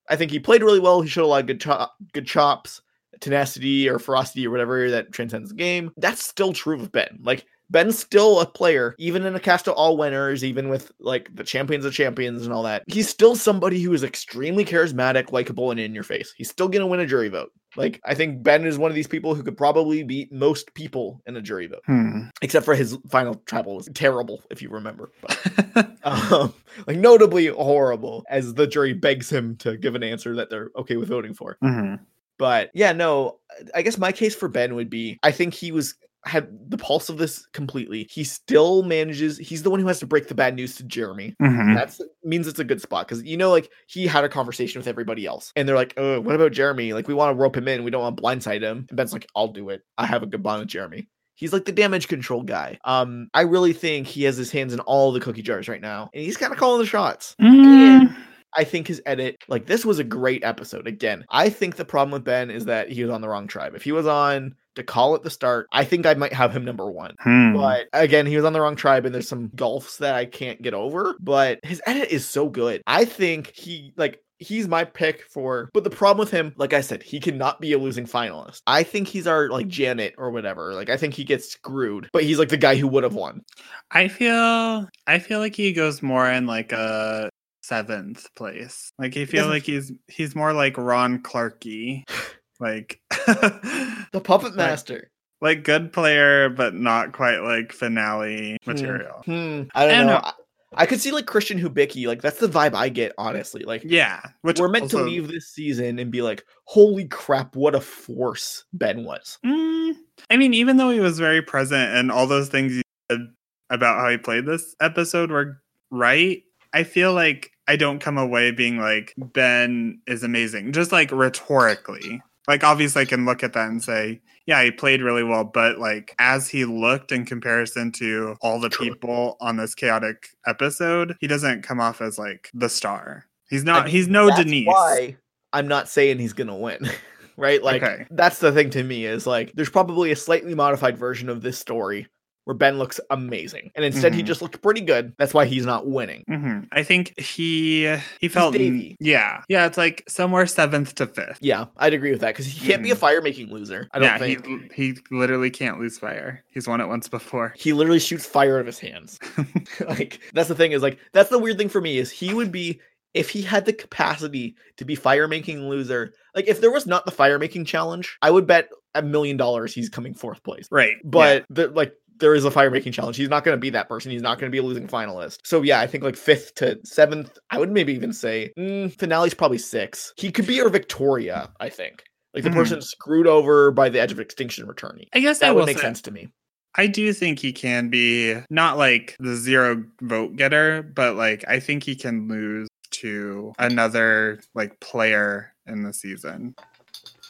[0.10, 1.02] I think he played really well.
[1.02, 2.82] He showed a lot of good chop, good chops,
[3.22, 5.92] tenacity or ferocity or whatever that transcends the game.
[5.98, 7.20] That's still true of Ben.
[7.22, 11.34] Like Ben's still a player, even in a cast of all winners, even with like
[11.34, 12.84] the champions of champions and all that.
[12.88, 16.34] He's still somebody who is extremely charismatic, likable, and in your face.
[16.36, 17.52] He's still gonna win a jury vote.
[17.76, 21.22] Like I think Ben is one of these people who could probably beat most people
[21.26, 22.24] in a jury vote, Hmm.
[22.42, 25.12] except for his final travel was terrible, if you remember.
[25.22, 26.54] But um,
[26.88, 30.98] like notably horrible as the jury begs him to give an answer that they're okay
[30.98, 31.58] with voting for.
[31.62, 31.96] hmm
[32.38, 33.40] But yeah, no,
[33.76, 35.96] I guess my case for Ben would be I think he was
[36.26, 38.08] had the pulse of this completely.
[38.12, 39.38] He still manages.
[39.38, 41.36] He's the one who has to break the bad news to Jeremy.
[41.40, 44.80] hmm That's means it's a good spot because you know, like he had a conversation
[44.80, 46.94] with everybody else, and they're like, "Oh, what about Jeremy?
[46.94, 47.84] Like, we want to rope him in.
[47.84, 49.82] We don't want to blindside him." And Ben's like, "I'll do it.
[49.98, 52.78] I have a good bond with Jeremy." He's like the damage control guy.
[52.86, 56.12] Um, I really think he has his hands in all the cookie jars right now,
[56.14, 57.36] and he's kind of calling the shots.
[57.42, 58.16] Mm.
[58.56, 60.88] I think his edit, like this was a great episode.
[60.88, 63.76] Again, I think the problem with Ben is that he was on the wrong tribe.
[63.76, 66.90] If he was on Dakal at the start, I think I might have him number
[66.90, 67.16] one.
[67.20, 67.54] Hmm.
[67.54, 70.62] But again, he was on the wrong tribe, and there's some gulfs that I can't
[70.62, 71.16] get over.
[71.20, 72.82] But his edit is so good.
[72.88, 76.82] I think he like he's my pick for but the problem with him like i
[76.82, 80.74] said he cannot be a losing finalist i think he's our like janet or whatever
[80.74, 83.44] like i think he gets screwed but he's like the guy who would have won
[83.92, 87.30] I feel I feel like he goes more in like a
[87.72, 88.92] seventh place.
[89.00, 92.04] Like I feel like he's he's more like Ron Clarky.
[92.60, 95.10] like the puppet master
[95.42, 99.24] like good player, but not quite like finale material.
[99.26, 100.14] Hmm, I don't I don't know.
[100.14, 100.20] know.
[100.24, 100.34] I,
[100.74, 102.06] I could see like Christian Hubicki.
[102.08, 103.64] Like that's the vibe I get, honestly.
[103.64, 104.22] Like Yeah.
[104.42, 108.64] Which we're meant to leave this season and be like, "Holy crap, what a force
[108.72, 109.96] Ben was." Mm,
[110.30, 113.22] I mean, even though he was very present and all those things you said
[113.70, 116.44] about how he played this episode were right,
[116.74, 120.74] I feel like I don't come away being like Ben is amazing.
[120.74, 122.22] Just like rhetorically.
[122.48, 125.78] Like obviously I can look at that and say, yeah, he played really well, but
[125.78, 131.28] like as he looked in comparison to all the people on this chaotic episode, he
[131.28, 133.26] doesn't come off as like the star.
[133.50, 134.68] He's not I- he's no That's Denise.
[134.68, 135.18] Why
[135.54, 136.90] I'm not saying he's gonna win.
[137.38, 137.62] right?
[137.64, 138.06] Like Okay.
[138.10, 141.60] that's the thing to me is like there's probably a slightly modified version of this
[141.60, 142.08] story
[142.46, 144.26] where Ben looks amazing, and instead he Mhm.
[144.26, 145.14] just looked pretty good.
[145.18, 146.24] That's why he's not winning.
[146.28, 151.38] hmm I think he he felt yeah yeah it's like somewhere seventh to fifth.
[151.42, 153.00] Yeah, I'd agree with that because he can't be a Mhm.
[153.00, 153.88] fire making loser.
[153.92, 154.74] I don't yeah, think.
[154.74, 156.44] he he literally can't lose fire.
[156.50, 157.54] He's won it once before.
[157.58, 159.20] he literally shoots fire out of his hands.
[159.88, 162.52] like that's the thing is like that's the weird thing for me is he would
[162.52, 162.80] be
[163.14, 166.14] if he had the capacity to be fire making loser.
[166.34, 169.74] Like if there was not the fire making challenge, I would bet a million dollars
[169.74, 170.68] he's coming fourth place.
[170.72, 173.18] Right, But the, like there is a fire making challenge.
[173.18, 174.12] He's not going to be that person.
[174.12, 175.40] He's not going to be a losing finalist.
[175.44, 177.38] So yeah, I think like fifth to seventh.
[177.50, 180.14] I would maybe even say mm, finale's probably six.
[180.16, 181.52] He could be our Victoria.
[181.60, 182.04] I think.
[182.34, 182.54] Like the Mhm.
[182.54, 185.08] person screwed over by the edge of extinction returning.
[185.12, 186.30] I guess That I would make say- sense to me.
[186.76, 191.60] I do think he can be not like the zero vote getter, but like I
[191.60, 196.56] think he can lose to another like player in the season.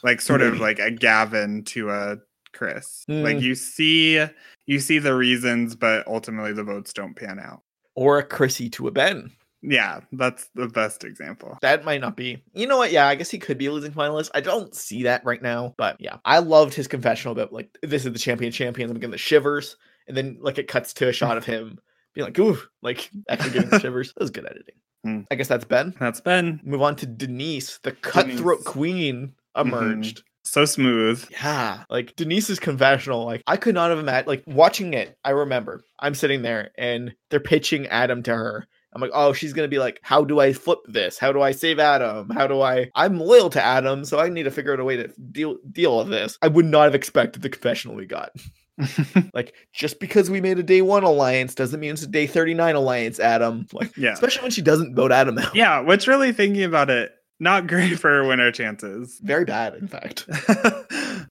[0.04, 0.60] Like sort of Mhm.
[0.60, 2.18] like a Gavin to a
[2.52, 3.04] Chris.
[3.08, 3.42] Like Mm.
[3.42, 4.24] you see
[4.66, 7.62] you see the reasons, but ultimately the votes don't pan out.
[7.94, 9.30] Or a Chrissy to a Ben.
[9.64, 11.56] Yeah, that's the best example.
[11.62, 12.42] That might not be.
[12.52, 12.90] You know what?
[12.90, 14.30] Yeah, I guess he could be a losing finalist.
[14.34, 18.04] I don't see that right now, but yeah, I loved his confessional about like this
[18.04, 18.90] is the champion champions.
[18.90, 19.76] I'm getting the shivers,
[20.08, 21.78] and then like it cuts to a shot of him
[22.12, 24.12] being like, "Ooh," like actually getting the shivers.
[24.14, 24.74] That was good editing.
[25.04, 25.20] Hmm.
[25.30, 25.94] I guess that's Ben.
[26.00, 26.60] That's Ben.
[26.64, 28.66] Move on to Denise, the cutthroat Denise.
[28.66, 30.24] queen emerged.
[30.44, 31.24] So smooth.
[31.30, 34.26] Yeah, like Denise's confessional, like I could not have imagined.
[34.28, 38.66] Like watching it, I remember I'm sitting there and they're pitching Adam to her.
[38.94, 41.16] I'm like, oh, she's gonna be like, how do I flip this?
[41.18, 42.28] How do I save Adam?
[42.28, 42.90] How do I?
[42.94, 45.96] I'm loyal to Adam, so I need to figure out a way to deal deal
[45.98, 46.36] with this.
[46.42, 48.32] I would not have expected the confessional we got.
[49.34, 52.74] like, just because we made a day one alliance doesn't mean it's a day 39
[52.74, 53.66] alliance, Adam.
[53.72, 54.12] Like, Yeah.
[54.12, 55.54] especially when she doesn't vote Adam out.
[55.54, 57.12] Yeah, what's really thinking about it,
[57.42, 59.18] not great for winner chances.
[59.22, 60.24] Very bad, in fact.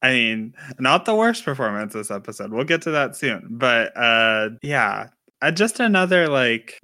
[0.03, 2.51] I mean, not the worst performance this episode.
[2.51, 3.47] We'll get to that soon.
[3.49, 5.07] But uh yeah,
[5.41, 6.79] uh, just another like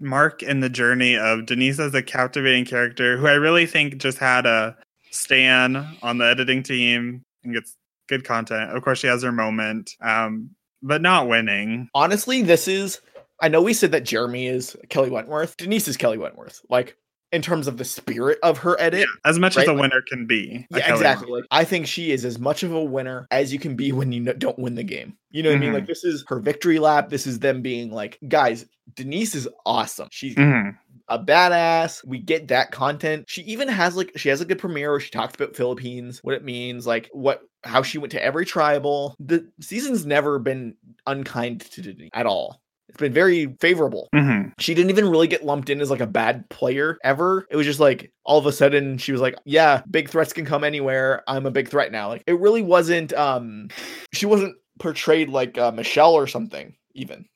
[0.00, 4.18] mark in the journey of Denise as a captivating character who I really think just
[4.18, 4.76] had a
[5.10, 7.74] stan on the editing team and gets
[8.08, 8.70] good content.
[8.70, 9.96] Of course, she has her moment.
[10.00, 10.50] Um
[10.80, 11.88] but not winning.
[11.92, 13.00] Honestly, this is.
[13.40, 15.56] I know we said that Jeremy is Kelly Wentworth.
[15.56, 16.60] Denise is Kelly Wentworth.
[16.70, 16.96] Like
[17.32, 19.06] in terms of the spirit of her edit.
[19.24, 20.66] As much as a like- winner can be.
[20.70, 21.30] Yeah, exactly.
[21.30, 24.12] Like, I think she is as much of a winner as you can be when
[24.12, 25.16] you don't win the game.
[25.30, 25.70] You know what I mean?
[25.70, 25.74] Mhm.
[25.74, 27.10] Like this is her victory lap.
[27.10, 28.64] This is them being like, guys,
[28.94, 30.08] Denise is awesome.
[30.10, 30.74] She's Mhm.
[31.08, 32.02] a badass.
[32.06, 33.26] We get that content.
[33.28, 36.34] She even has like she has a good premiere where she talks about Philippines, what
[36.34, 39.14] it means, like what how she went to every tribal.
[39.20, 40.74] The season's never been
[41.06, 42.60] unkind to Denise at all.
[42.88, 44.08] It's been very favorable.
[44.14, 44.52] Mhm.
[44.58, 47.46] She didn't even really get lumped in as like a bad player ever.
[47.50, 50.44] It was just like all of a sudden she was like, "Yeah, big threats can
[50.46, 51.22] come anywhere.
[51.28, 53.68] I'm a big threat now." Like it really wasn't um
[54.12, 57.26] she wasn't portrayed like uh, Michelle or something even.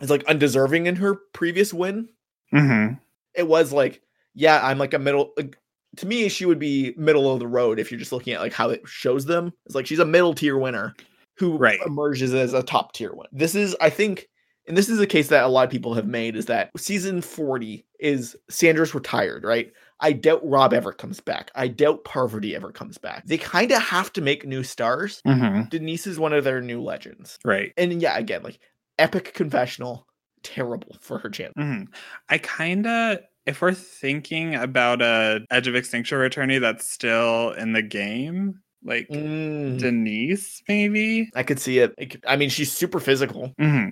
[0.00, 2.08] It's like undeserving in her previous win
[2.54, 2.94] Mm-hmm.
[3.34, 4.02] it was like,
[4.34, 5.32] yeah, I'm like a middle.
[5.36, 5.56] Like,
[5.98, 8.52] to me, she would be middle of the road if you're just looking at like
[8.52, 9.52] how it shows them.
[9.66, 10.94] It's like she's a middle tier winner
[11.38, 11.78] who Right.
[11.86, 13.28] emerges as a top tier winner.
[13.32, 14.28] This is, I think,
[14.68, 17.20] and this is a case that a lot of people have made is that season
[17.20, 19.72] 40 is Sandra's retired, right?
[20.00, 21.50] I doubt Rob ever comes back.
[21.54, 23.24] I doubt Parvati ever comes back.
[23.26, 25.22] They kind of have to make new stars.
[25.26, 25.70] Mhm.
[25.70, 27.38] Denise is one of their new legends.
[27.44, 27.72] Right.
[27.76, 28.58] And yeah, again, like
[28.98, 30.06] epic confessional,
[30.42, 31.54] terrible for her channel.
[31.58, 31.86] Mhm.
[32.28, 37.72] I kind of, if we're thinking about a Edge of Extinction returnee that's still in
[37.72, 39.78] the game, like Mm.
[39.78, 41.30] Denise, maybe.
[41.34, 41.94] I could see it.
[42.26, 43.88] I mean, she's super physical, hmm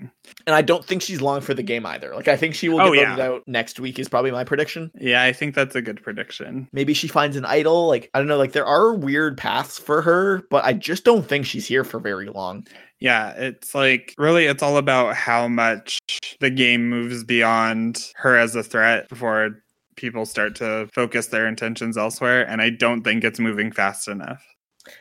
[0.47, 2.15] and I don't think she's long for the game either.
[2.15, 3.27] Like, I think she will Oh, get yeah.
[3.27, 3.99] out next week.
[3.99, 4.91] Is probably my prediction.
[4.99, 6.69] Yeah, I think that's a good prediction.
[6.73, 7.89] Maybe she finds an idol.
[7.89, 8.39] Like, I don't know.
[8.39, 11.99] Like, there are weird paths for her, but I just don't think she's here for
[12.01, 12.67] very long.
[13.01, 15.99] Yeah, it's like really, it's all about how much
[16.41, 19.63] the game moves beyond her as a threat before
[19.97, 22.47] people start to focus their intentions elsewhere.
[22.49, 24.43] And I don't think it's moving fast enough.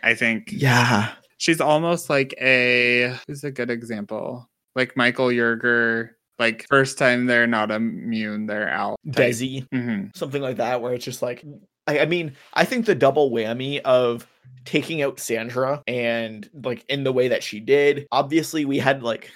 [0.03, 4.49] I think Yeah, she's almost like a who's a good example.
[4.75, 10.57] Like michael yerger like first time they're not immune they're out Desi, hmm something like
[10.57, 11.43] that, where it's just like,
[11.87, 14.27] I, I mean, I think the double whammy of
[14.65, 18.07] taking out Sandra and like in the way that she did.
[18.11, 19.31] Obviously, we had like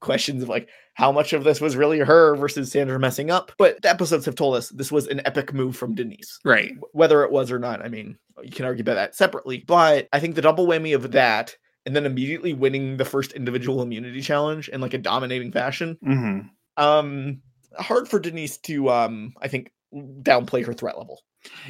[0.00, 3.80] questions of like how much of this was really her versus Sandra messing up, but
[3.82, 6.38] the episodes have told us this was an epic move from Denise.
[6.44, 7.84] right whether it was or not.
[7.84, 11.12] I mean, you can argue about that separately, but I think the double whammy of
[11.12, 11.54] that
[11.84, 16.40] and then immediately winning the first individual immunity challenge in like a dominating fashion, hmm
[16.78, 17.40] um,
[17.78, 21.20] hard for Denise to, um, I think, downplay her threat level.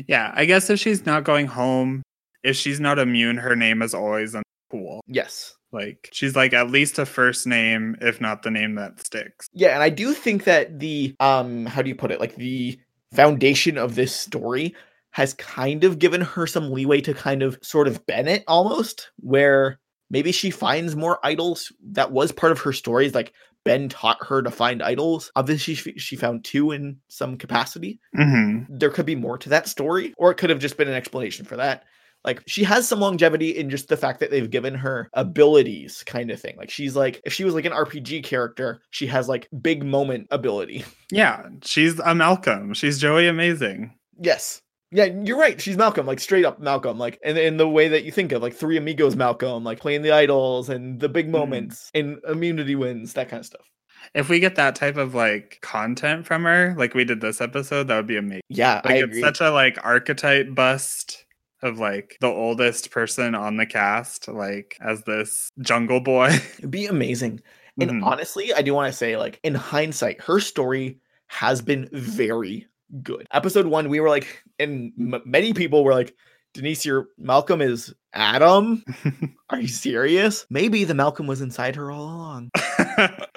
[0.09, 2.03] yeah i guess if she's not going home
[2.43, 5.55] if she's not immune her name is always on the pool Yes.
[5.72, 9.74] Like she's like at least a first name if not the name that sticks Yeah,
[9.74, 12.20] and I do think that the um how do you put it?
[12.20, 12.78] Like the
[13.14, 14.74] foundation of this story
[15.12, 19.78] has kind of given her some leeway to kind of sort of Bennett almost, where
[20.10, 21.72] maybe she finds more idols.
[21.93, 23.14] That was part of her stories.
[23.14, 23.32] Like
[23.64, 25.32] Ben taught her to find idols.
[25.34, 27.98] Obviously, she, she found two in some capacity.
[28.14, 30.94] hmm There could be more to that story, or it could have just been an
[30.94, 31.84] explanation for that.
[32.27, 36.31] Like she has some longevity in just the fact that they've given her abilities, kind
[36.31, 36.57] of thing.
[36.59, 40.27] Like she's like, if she was like an RPG character, she has like big moment
[40.31, 40.85] ability.
[41.12, 44.62] yeah she's a malcolm she's joey amazing Yes.
[44.93, 45.61] Yeah, you're right.
[45.61, 48.40] She's Malcolm, like straight up Malcolm, like in, in the way that you think of,
[48.40, 51.32] like Three Amigos Malcolm, like playing the idols and the big hmm.
[51.32, 53.69] moments and immunity wins, that kind of stuff.
[54.15, 57.89] if we get that type of like content from her like we did this episode
[57.89, 59.20] that would be amazing Yeah, like I it's agree.
[59.20, 61.26] such a like archetype bust
[61.66, 66.28] of like the oldest person on the cast like as this jungle boy
[66.59, 67.40] It'd be amazing.
[67.78, 68.05] And Mhm.
[68.06, 72.66] honestly, I do want to say, like, in hindsight, her story has been very
[73.02, 73.26] good.
[73.32, 76.14] Episode one, we were like, and m- many people were like,
[76.55, 78.82] Denise, your Malcolm is Adam.
[79.51, 80.47] Are you serious?
[80.48, 82.51] Maybe the Malcolm was inside her all along.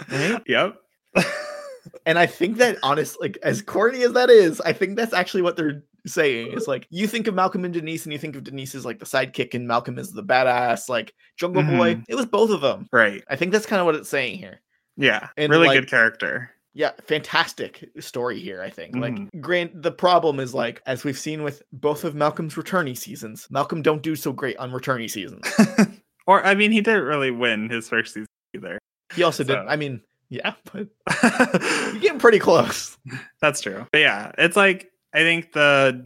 [0.09, 0.41] Right?
[0.47, 0.75] yep
[2.05, 5.41] And I think that honest, like as corny as that is, I think that's actually
[5.41, 6.51] what they're saying.
[6.53, 8.99] It's like you think of Malcolm and Denise, and you think of Denise as like
[8.99, 12.01] the sidekick, and Malcolm is the badass, like Jungle Boy.
[12.07, 12.87] It was both of them.
[12.91, 14.61] right I think that's kind of what it's saying here.
[14.97, 18.95] yeah And, really like- good character Yeah, fantastic story here, I think.
[18.95, 19.01] Mhm.
[19.01, 23.47] Like grant the problem is like as we've seen with both of Malcolm's returnee seasons,
[23.49, 25.45] Malcolm don't do so great on returnee seasons.
[26.27, 28.77] or i mean he didn't really win his first season either
[29.15, 30.87] He also did So- I mean, yeah, but
[31.93, 32.95] you're getting pretty close.
[33.41, 33.87] That's true.
[33.91, 36.05] But yeah, it's like I think the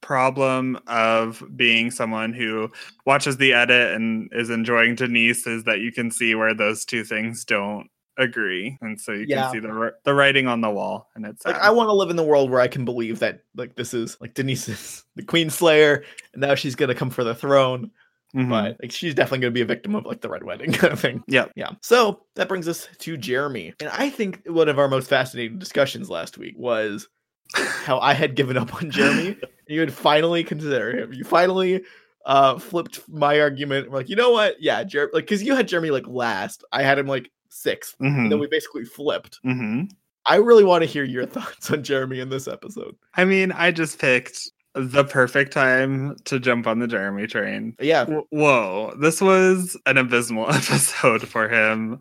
[0.00, 2.70] problem of being someone who
[3.06, 7.04] watches the edit and is enjoying Denise is that you can see where those two
[7.04, 7.86] things don't
[8.18, 9.44] agree, and so you Yeah.
[9.44, 11.64] can see the the writing on the wall, and it's Like sad.
[11.64, 14.16] I want to live in the world where I can believe that like this is
[14.20, 16.04] like Denise is the Queen Slayer,
[16.34, 17.90] and now she's gonna come for the throne.
[18.34, 18.48] Mhm.
[18.48, 20.90] but like she's definitely going to be a victim of like the red wedding kind
[20.90, 21.22] of thing.
[21.28, 21.72] yeah Yeah.
[21.82, 23.74] So that brings us to Jeremy.
[23.78, 27.06] And I think one of our most fascinating discussions last week was
[27.54, 29.28] how I had given up on Jeremy.
[29.28, 29.38] and
[29.68, 31.12] you had finally considered him.
[31.12, 31.82] You finally
[32.24, 33.90] uh flipped my argument.
[33.90, 34.60] We're like, you know what?
[34.60, 36.64] Yeah, Jer- like because you had Jeremy like last.
[36.72, 37.96] I had him like sixth.
[38.00, 39.38] And then we basically flipped.
[39.44, 39.90] Mhm.
[40.24, 42.94] I really want to hear your thoughts on Jeremy in this episode.
[43.14, 47.76] I mean, I just picked the perfect time to jump on the Jeremy train.
[47.80, 48.04] Yeah.
[48.04, 52.00] W- Whoa, this was an abysmal episode for him.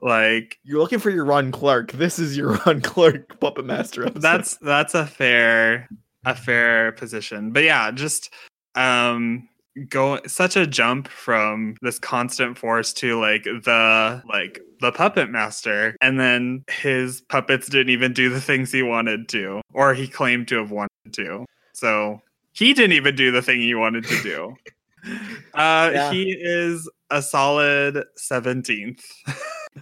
[0.00, 1.92] Like You're looking for your Ron Clark.
[1.92, 4.22] This is your Ron Clark Puppet Master episode.
[4.22, 5.88] that's that's a fair
[6.24, 7.52] a fair position.
[7.52, 8.30] But yeah, just
[8.74, 9.48] um
[9.88, 15.96] go such a jump from this constant force to like the like the puppet master
[16.02, 20.48] and then his puppets didn't even do the things he wanted to or he claimed
[20.48, 21.46] to have wanted to.
[21.72, 22.20] So
[22.52, 24.54] he didn't even do the thing he wanted to do.
[25.54, 26.12] Uh Yeah.
[26.12, 29.00] he is a solid 17th.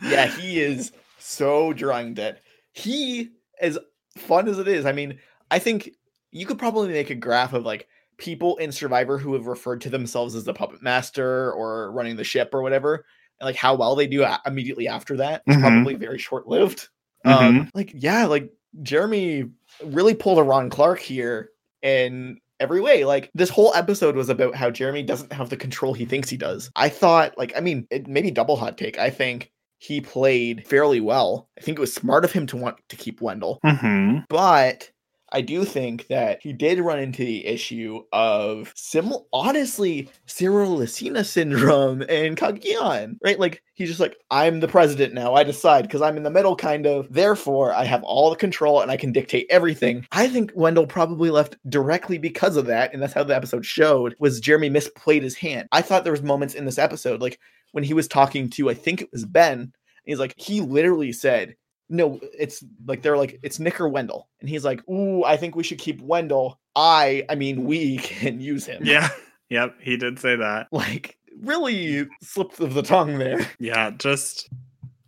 [0.03, 2.41] yeah, he is so drawing dead.
[2.73, 3.31] He,
[3.61, 3.79] as
[4.19, 5.19] fun as it is, I mean,
[5.51, 5.91] I think
[6.33, 9.91] you could probably make a graph of like people in Survivor who have referred to
[9.91, 13.05] themselves as the puppet master or running the ship or whatever,
[13.41, 15.43] and like how well they do immediately after that.
[15.47, 15.61] It's Mhm.
[15.61, 16.89] probably very short lived.
[17.27, 17.45] Mm-hmm.
[17.61, 18.51] Um, like, yeah, like
[18.83, 19.47] Jeremy
[19.85, 21.51] really pulled a Ron Clark here
[21.83, 23.05] in every way.
[23.05, 26.37] Like this whole episode was about how Jeremy doesn't have the control he thinks he
[26.37, 26.71] does.
[26.77, 28.99] I thought, like, I mean, it maybe double hot take.
[28.99, 31.49] I think he played fairly well.
[31.59, 34.25] I think it was smart of him to want to keep Wendell, Mhm.
[34.29, 34.91] but
[35.33, 41.25] I do think that he did run into the issue of sim honestly Sarah Lacina
[41.25, 43.39] syndrome and Cagayan, right?
[43.39, 45.35] Like he's just like, I'm the president now.
[45.35, 47.13] I decide because I'm in the middle, kind of.
[47.13, 50.07] Therefore, I have all the control and I can dictate everything.
[50.13, 54.15] I think Wendell probably left directly because of that, and that's how the episode showed.
[54.19, 55.69] Was Jeremy misplayed his hand?
[55.73, 57.39] I thought there was moments in this episode, like
[57.73, 59.73] when he was talking to, I think it was Ben.
[60.05, 61.57] He's like, he literally said,
[61.91, 65.57] no, it's like they're like it's Nick or Wendell, and he's like, "Ooh, I think
[65.57, 66.59] we should keep Wendell.
[66.77, 69.09] I, I mean, we can use him." Yeah.
[69.51, 70.69] Yep, he did say that.
[70.71, 73.47] like really slipped of the tongue there.
[73.59, 74.49] Yeah, just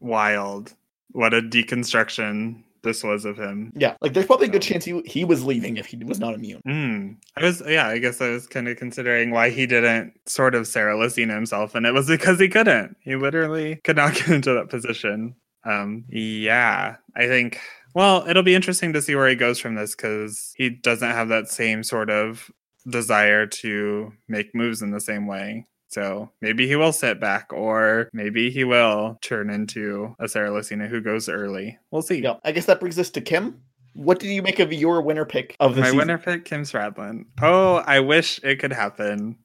[0.00, 0.74] wild.
[1.12, 3.72] What a deconstruction this was of him.
[3.76, 6.34] Yeah, like there's probably a good chance he he was leaving if he was not
[6.34, 6.60] immune.
[6.66, 7.16] Mm.
[7.36, 10.66] I was, yeah, I guess I was kind of considering why he didn't sort of
[10.66, 12.96] Sarah Lacina himself, and it was because he couldn't.
[13.00, 15.34] He literally could not get into that position.
[15.64, 17.60] Um, yeah, I think.
[17.94, 21.28] Well, it'll be interesting to see where he goes from this because he doesn't have
[21.28, 22.50] that same sort of
[22.88, 25.66] desire to make moves in the same way.
[25.88, 30.88] So maybe he will sit back, or maybe he will turn into a Sarah Lacina
[30.88, 31.78] who goes early.
[31.90, 32.22] We'll see.
[32.22, 33.60] Yeah, I guess that brings us to Kim.
[33.92, 35.98] What did you make of your winner pick of the My season?
[35.98, 37.26] winner pick, Kim Spradlin.
[37.42, 39.36] Oh, I wish it could happen.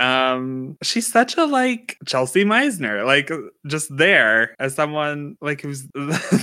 [0.00, 3.30] Um, she's such a like Chelsea Meissner, like
[3.66, 5.86] just there as someone like who's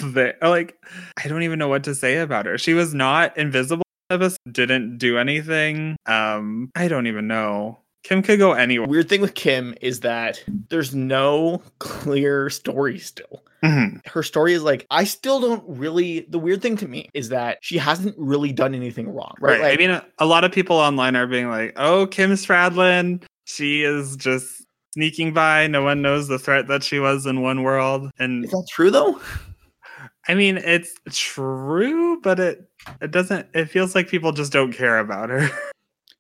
[0.03, 0.36] there.
[0.41, 0.76] Like
[1.23, 2.57] I don't even know what to say about her.
[2.57, 3.84] She was not invisible.
[4.10, 5.95] episode, Didn't do anything.
[6.06, 7.80] Um, I don't even know.
[8.03, 8.88] Kim could go anywhere.
[8.88, 13.41] Weird thing with Kim is that there's no clear story still.
[13.64, 14.06] Mhm.
[14.07, 16.27] Her story is like I still don't really.
[16.30, 19.60] The weird thing to me is that she hasn't really done anything wrong, right?
[19.60, 19.73] Right.
[19.73, 23.84] I mean, a, a lot of people online are being like, "Oh, Kim Spradlin, she
[23.84, 25.67] is just sneaking by.
[25.67, 28.91] No one knows the threat that she was in one world." And is that true
[28.91, 29.19] though?
[30.27, 32.69] I mean, it's true, but it
[33.01, 33.47] it doesn't.
[33.53, 35.49] It feels like people just don't care about her.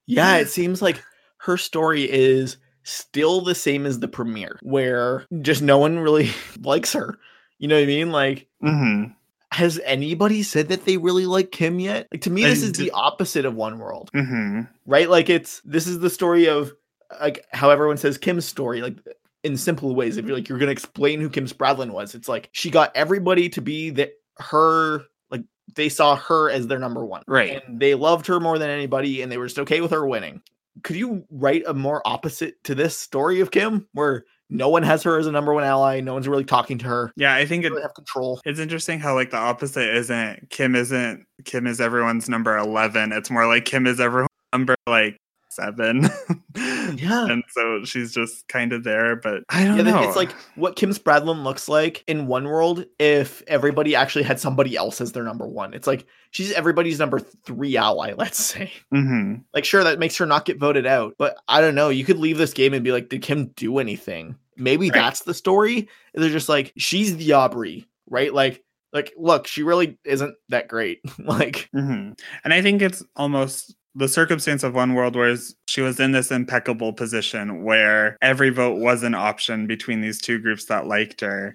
[0.05, 1.03] Yeah, it seems like
[1.37, 6.29] her story is still the same as the premiere, where just no one really
[6.61, 7.17] likes her.
[7.57, 8.11] You know what I mean?
[8.11, 9.11] Like, mm-hmm.
[9.51, 12.07] has anybody said that they really like Kim yet?
[12.11, 15.09] Like to me, this is the opposite of One World, hmm right?
[15.09, 16.73] Like it's this is the story of
[17.21, 18.97] like how everyone says Kim's story, like
[19.43, 20.17] in simple ways.
[20.17, 20.41] If you're mm-hmm.
[20.41, 23.89] like you're gonna explain who Kim Spradlin was, it's like she got everybody to be
[23.91, 25.43] that her like
[25.75, 27.63] they saw her as their number one, Right.
[27.65, 30.41] And they loved her more than anybody, and they were just okay with her winning.
[30.83, 35.01] Could you write a more opposite to this story of Kim, where no one has
[35.03, 37.63] her as a number one ally, no one's really talking to her, Yeah, I think
[37.63, 38.41] they it, really have control.
[38.45, 43.11] it's interesting how like the opposite isn't Kim isn't Kim is everyone's number eleven.
[43.11, 45.17] It's more like Kim is everyone's number like
[45.55, 46.09] seven.
[46.57, 47.25] Yeah.
[47.25, 50.03] and so she's just kind of there, but I don't Yeah, know.
[50.03, 54.77] it's like what Kim Spradlin looks like in one world if everybody actually had somebody
[54.77, 55.73] else as their number one.
[55.73, 58.71] It's like she's everybody's number three ally, let's say.
[58.91, 61.89] hmm Like, sure, that makes her not get voted out, but I don't know.
[61.89, 64.35] You could leave this game and be like, did Kim do anything?
[64.55, 64.93] Maybe Right.
[65.01, 65.89] that's the story.
[66.13, 68.33] They're just like, she's the Aubrey, right?
[68.33, 68.63] Like,
[68.93, 71.01] like, look, she really isn't that great.
[71.19, 72.11] like, hmm
[72.45, 76.31] And I think it's almost the circumstance of one world was she was in this
[76.31, 81.53] impeccable position where every vote was an option between these two groups that liked her.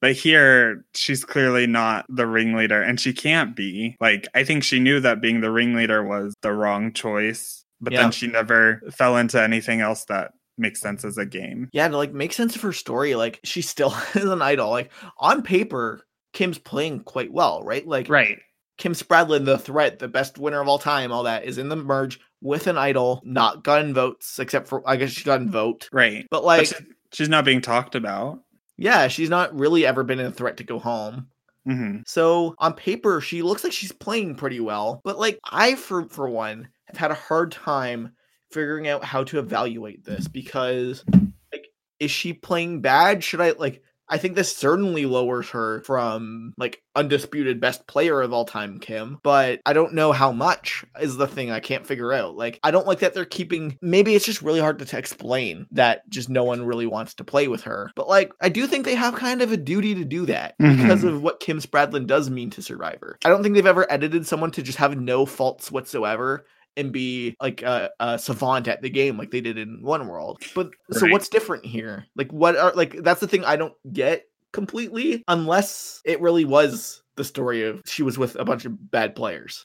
[0.00, 3.96] But here, she's clearly not the ringleader, and she can't be.
[4.00, 8.02] Like, I think she knew that being the ringleader was the wrong choice, but Yeah.
[8.02, 11.68] then she never fell into anything else that makes sense as a game.
[11.72, 14.70] Yeah, to like make sense of her story, like she still is an idol.
[14.70, 16.02] Like on paper,
[16.32, 17.86] Kim's playing quite well, right?
[17.86, 18.38] Like Right.
[18.78, 21.76] Kim Spradlin, the threat, the best winner of all time, all that is in the
[21.76, 25.88] merge with an idol, not gotten votes, except for I guess she got a vote.
[25.92, 26.26] Right.
[26.30, 26.74] But like, she-
[27.12, 28.40] she's not being talked about.
[28.76, 31.26] yeah, she's not really ever been a threat to go home.
[31.66, 35.00] hmm So on paper, she looks like she's playing pretty well.
[35.04, 38.12] But like I, for for one, have had a hard time
[38.52, 41.04] figuring out how to evaluate this because
[41.52, 41.66] like
[41.98, 43.24] is she playing bad?
[43.24, 48.32] Should I like I think this certainly lowers her from like undisputed best player of
[48.32, 52.12] all time, Kim, but I don't know how much is the thing I can't figure
[52.12, 52.36] out.
[52.36, 55.66] Like, I don't like that they're keeping maybe it's just really hard to, to explain
[55.72, 57.90] that just no one really wants to play with her.
[57.94, 61.02] But like, I do think they have kind of a duty to do that because
[61.02, 61.08] Mhm.
[61.08, 63.18] of what Kim Spradlin does mean to Survivor.
[63.24, 66.44] I don't think they've ever edited someone to just have no faults whatsoever
[66.78, 70.40] and be like a, a savant at the game like they did in one world
[70.54, 74.24] but so what's different here like what are like that's the thing i don't get
[74.52, 79.14] completely unless it really was the story of she was with a bunch of bad
[79.14, 79.64] players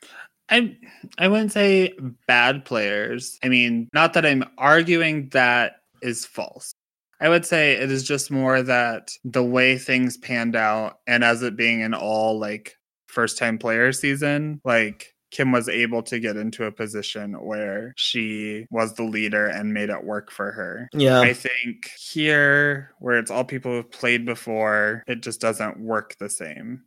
[0.49, 0.77] I
[1.17, 1.93] I wouldn't say
[2.27, 3.39] bad players.
[3.43, 6.73] I mean, not that I'm arguing that is false.
[7.19, 11.41] I would say it is just more that the way things panned out and as
[11.41, 12.77] it being an all like
[13.07, 18.67] first time player season, like Kim was able to get into a position where she
[18.69, 20.89] was the leader and made it work for her.
[20.93, 26.17] yeah I think here, where it's all people who've played before, it just doesn't work
[26.19, 26.83] the same.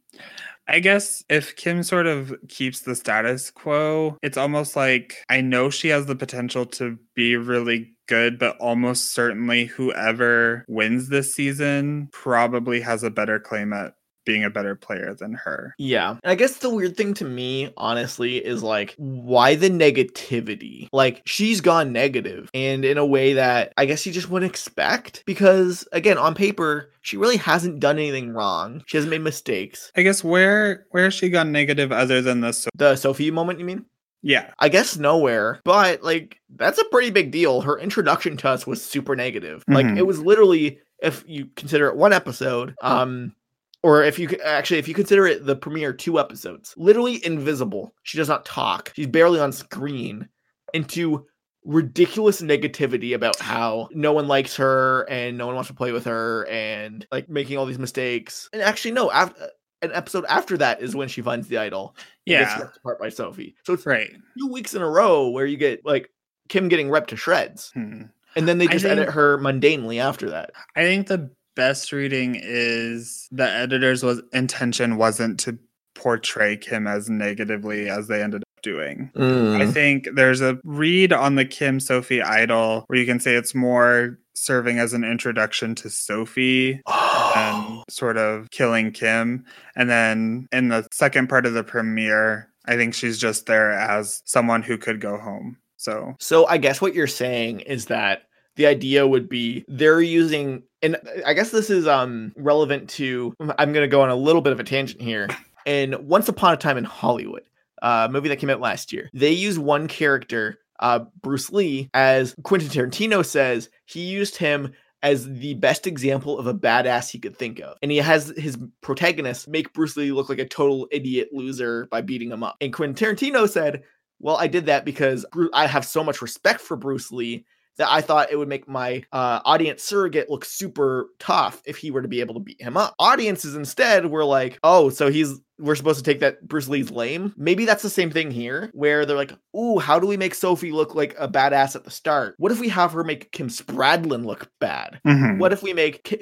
[0.68, 5.68] I guess if Kim sort of keeps the status quo, it's almost like I know
[5.68, 12.08] she has the potential to be really good, but almost certainly whoever wins this season
[12.12, 13.94] probably has a better claim at
[14.26, 15.74] being a better player than her.
[15.78, 16.10] Yeah.
[16.22, 20.88] And I guess the weird thing to me, honestly, is like, why the negativity?
[20.92, 25.22] Like, she's gone negative and in a way that I guess you just wouldn't expect.
[25.26, 28.82] Because, again, on paper, she really hasn't done anything wrong.
[28.86, 29.90] She hasn't made mistakes.
[29.96, 33.58] I guess where where has she gone negative other than the so- The Sophie moment,
[33.58, 33.86] you mean?
[34.22, 34.50] yeah.
[34.58, 37.60] I guess nowhere, but like that's a pretty big deal.
[37.60, 39.62] Her introduction to us was super negative.
[39.68, 39.98] Like Mhm.
[39.98, 43.34] it was literally, if you consider it one episode, um,
[43.82, 47.94] or if you actually if you consider it the premiere two episodes, literally invisible.
[48.02, 48.92] She does not talk.
[48.96, 50.28] She's barely on screen.
[50.74, 51.26] Into
[51.64, 56.04] ridiculous negativity about how no one likes her and no one wants to play with
[56.04, 58.48] her and like making all these mistakes.
[58.52, 59.48] And actually, no, after
[59.82, 61.94] an episode after that is when she finds the idol.
[62.26, 62.58] gets Yeah.
[62.62, 63.54] ripped apart by Sophie.
[63.64, 64.10] So it's Right.
[64.38, 66.10] two weeks in a row where you get like
[66.48, 68.02] Kim getting ripped to shreds, Hmm.
[68.36, 70.50] and then they just edit her mundanely after that.
[70.76, 75.58] I think the best reading is the editor's was intention wasn't to
[75.94, 79.10] portray Kim as negatively as they ended up doing.
[79.16, 79.72] I mm.
[79.72, 84.18] think there's a read on the Kim Sophie idol where you can say it's more
[84.34, 89.44] serving as an introduction to Sophie and sort of killing Kim.
[89.74, 94.22] And then in the second part of the premiere, I think she's just there as
[94.26, 95.56] someone who could go home.
[95.78, 98.25] So So I guess what you're saying is that
[98.56, 103.34] the idea would be they're using, and I guess this is um relevant to.
[103.40, 105.28] I'm going to go on a little bit of a tangent here.
[105.66, 107.42] And Once Upon a Time in Hollywood,
[107.82, 112.36] uh, movie that came out last year, they use one character, uh, Bruce Lee, as
[112.44, 114.72] Quentin Tarantino says he used him
[115.02, 117.76] as the best example of a badass he could think of.
[117.82, 122.00] And he has his protagonist make Bruce Lee look like a total idiot loser by
[122.00, 122.56] beating him up.
[122.60, 123.82] And Quentin Tarantino said,
[124.20, 127.44] Well, I did that because I have so much respect for Bruce Lee
[127.78, 131.90] that I thought it would make my uh, audience surrogate look super tough if he
[131.90, 132.94] were to be able to beat him up.
[132.98, 137.32] Audiences instead were like, oh, so he's we're supposed to take that Bruce Lee's lame.
[137.36, 140.70] Maybe that's the same thing here, where they're like, ooh, how do we make Sophie
[140.72, 142.34] look like a badass at the start?
[142.38, 145.00] What if we have her make Kim Spradlin look bad?
[145.06, 145.38] mhm.
[145.38, 146.14] What if we make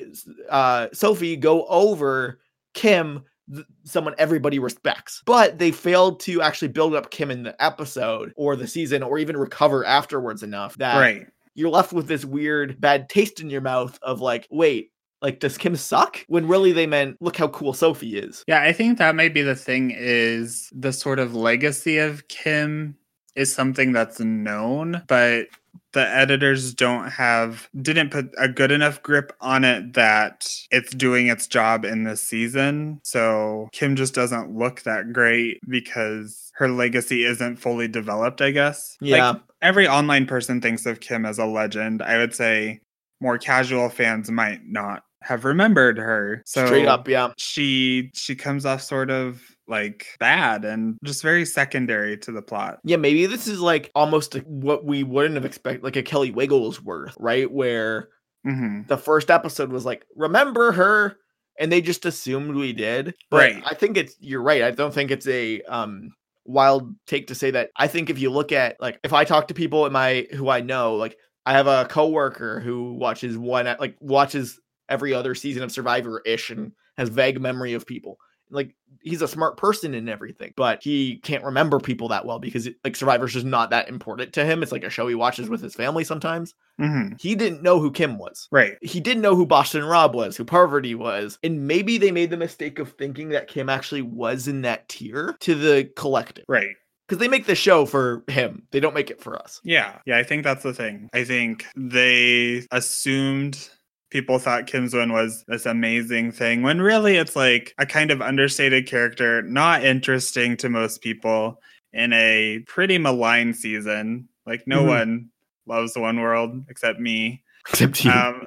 [0.48, 2.39] uh, Sophie go over
[2.74, 5.20] Kim, th- someone everybody respects?
[5.26, 9.18] But they failed to actually build up Kim in the episode or the season or
[9.18, 11.26] even recover afterwards enough that right.
[11.55, 14.90] You're left with this weird bad taste in your mouth of like, wait,
[15.22, 16.18] like does Kim suck?
[16.28, 18.44] When really they meant, look how cool Sophie is.
[18.47, 22.97] Yeah, I think that might be the thing is the sort of legacy of Kim
[23.36, 25.48] is something that's known, but
[25.93, 31.28] the editors don't have didn't put a good enough grip on it that it's doing
[31.28, 33.01] its job in this season.
[33.05, 38.97] So Kim just doesn't look that great because her legacy isn't fully developed, I guess.
[39.01, 39.31] Yeah.
[39.31, 42.02] Like every online person thinks of Kim as a legend.
[42.02, 42.81] I would say
[43.20, 46.43] more casual fans might not have remembered her.
[46.44, 47.32] So Straight up, yeah.
[47.39, 52.78] she she comes off sort of like bad and just very secondary to the plot.
[52.85, 57.16] Yeah, maybe this is like almost what we wouldn't have expected, like a Kelly Wiglesworth,
[57.19, 57.51] right?
[57.51, 58.09] Where
[58.45, 61.16] hmm the first episode was like, remember her?
[61.59, 63.15] And they just assumed we did.
[63.31, 63.62] But Right.
[63.65, 64.62] I think it's, you're right.
[64.62, 66.11] I don't think it's a, um,
[66.47, 69.49] wild take to say that i think if you look at like if i talk
[69.49, 71.16] to people in my who i know like
[71.47, 74.61] i have a coworker who watches one like watches
[74.91, 78.19] every other season of survivor ish and has vague memory of people
[78.51, 82.66] like he's a smart person and everything but he can't remember people that well because
[82.66, 85.49] it, like survivor's just not that important to him it's like a show he watches
[85.49, 88.77] with his family sometimes hmm he didn't know who kim was Right.
[88.83, 92.37] he didn't know who Boston Rob was, who Parvati was, and maybe they made the
[92.37, 96.75] mistake of thinking that Kim actually was in that tier to the collective Right.
[97.07, 98.66] because they make the show for him.
[98.73, 99.61] They don't make it for us.
[99.62, 99.99] Yeah.
[100.07, 101.09] Yeah, I think that's the thing.
[101.12, 103.69] I think they assumed
[104.15, 108.23] people thought Kim's win was this amazing thing when really it's like a kind of
[108.23, 111.61] understated character, not interesting to most people
[111.93, 114.28] in a pretty malign season.
[114.47, 114.86] Like no Mhm.
[114.86, 115.28] one
[115.66, 117.43] loves One World except me.
[117.69, 118.12] Except you.
[118.12, 118.47] Um,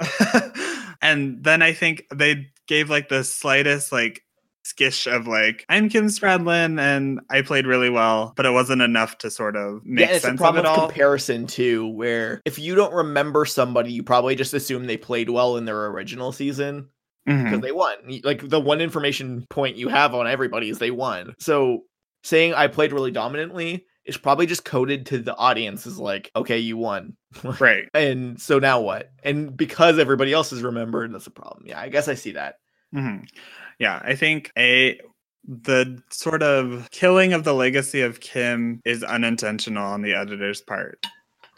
[1.01, 4.23] and then I think they gave like the slightest like
[4.67, 9.17] skish of like I'm Kim Spradlin and I played really well, but it wasn't enough
[9.19, 10.87] to sort of make yeah, it's a sense of problem it of all.
[10.87, 15.57] comparison too, where if you don't remember somebody, you probably just assume they played well
[15.57, 16.89] in their original season
[17.25, 17.95] because they won.
[18.23, 21.33] Like the one information point you have on everybody is they won.
[21.39, 21.83] So
[22.23, 26.59] saying I played really dominantly is probably just coded to the audience as like, okay,
[26.59, 27.15] you won.
[27.59, 27.89] Right.
[27.93, 29.11] And so now what?
[29.23, 31.63] And because everybody else is remembered, that's a problem.
[31.67, 32.55] Yeah, I guess I see that.
[32.93, 33.17] hmm
[33.79, 34.99] Yeah, I think a
[35.47, 41.05] the sort of killing of the legacy of Kim is unintentional on the editor's part.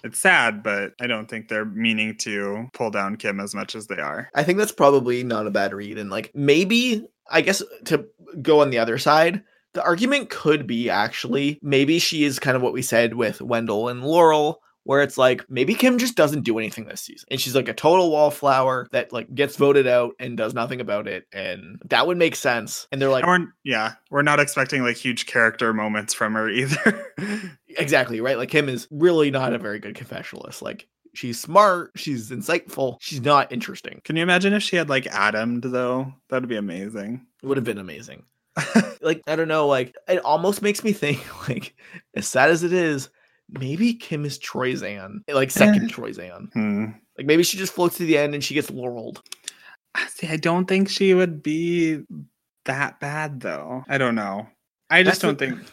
[0.03, 3.87] It's sad, but I don't think they're meaning to pull down Kim as much as
[3.87, 4.29] they are.
[4.35, 5.97] I think that's probably not a bad read.
[5.97, 8.05] And like maybe, I guess to
[8.41, 9.43] go on the other side,
[9.73, 13.89] the argument could be actually maybe she is kind of what we said with Wendell
[13.89, 17.27] and Laurel, where it's like maybe Kim just doesn't do anything this season.
[17.29, 21.07] And she's like a total wallflower that like gets voted out and does nothing about
[21.07, 21.27] it.
[21.31, 22.87] And that would make sense.
[22.91, 26.49] And they're like, And we're yeah, we're not expecting like huge character moments from her
[26.49, 27.13] either.
[27.67, 28.35] exactly, right?
[28.35, 30.63] Like Kim is really not a very good confessionalist.
[30.63, 34.01] Like she's smart, she's insightful, she's not interesting.
[34.03, 36.11] Can you imagine if she had like Adamed though?
[36.29, 37.27] That'd be amazing.
[37.43, 38.23] It would have been amazing.
[39.01, 41.75] like I don't know, like it almost makes me think like
[42.15, 43.11] as sad as it is,
[43.51, 46.51] maybe Kim is Troyzan, like second Troyzan.
[46.53, 46.85] Hmm.
[47.17, 49.21] Like maybe she just floats to the end and she gets laureled.
[50.09, 52.01] See, I don't think she would be
[52.65, 53.83] that bad though.
[53.89, 54.47] I don't know.
[54.89, 55.71] I just That's don't what- think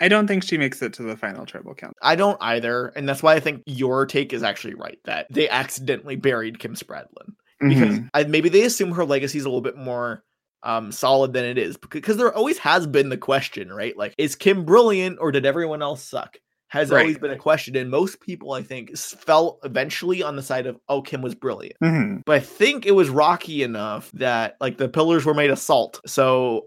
[0.00, 1.94] I don't think she makes it to the final tribal count.
[2.02, 5.48] I don't either, and that's why I think your take is actually right that they
[5.48, 8.08] accidentally buried Kim Spradlin because Mhm.
[8.12, 10.24] I, maybe they assume her legacy is a little bit more
[10.64, 13.96] um solid than it is because there always has been the question, right?
[13.96, 16.38] Like, is Kim brilliant or did everyone else suck?
[16.74, 17.00] Has Right.
[17.02, 20.76] always been a question, and most people I think fell eventually on the side of
[20.88, 21.76] oh Kim was brilliant.
[21.82, 22.22] Mhm.
[22.26, 26.00] but I think it was rocky enough that like the pillars were made of salt.
[26.06, 26.66] So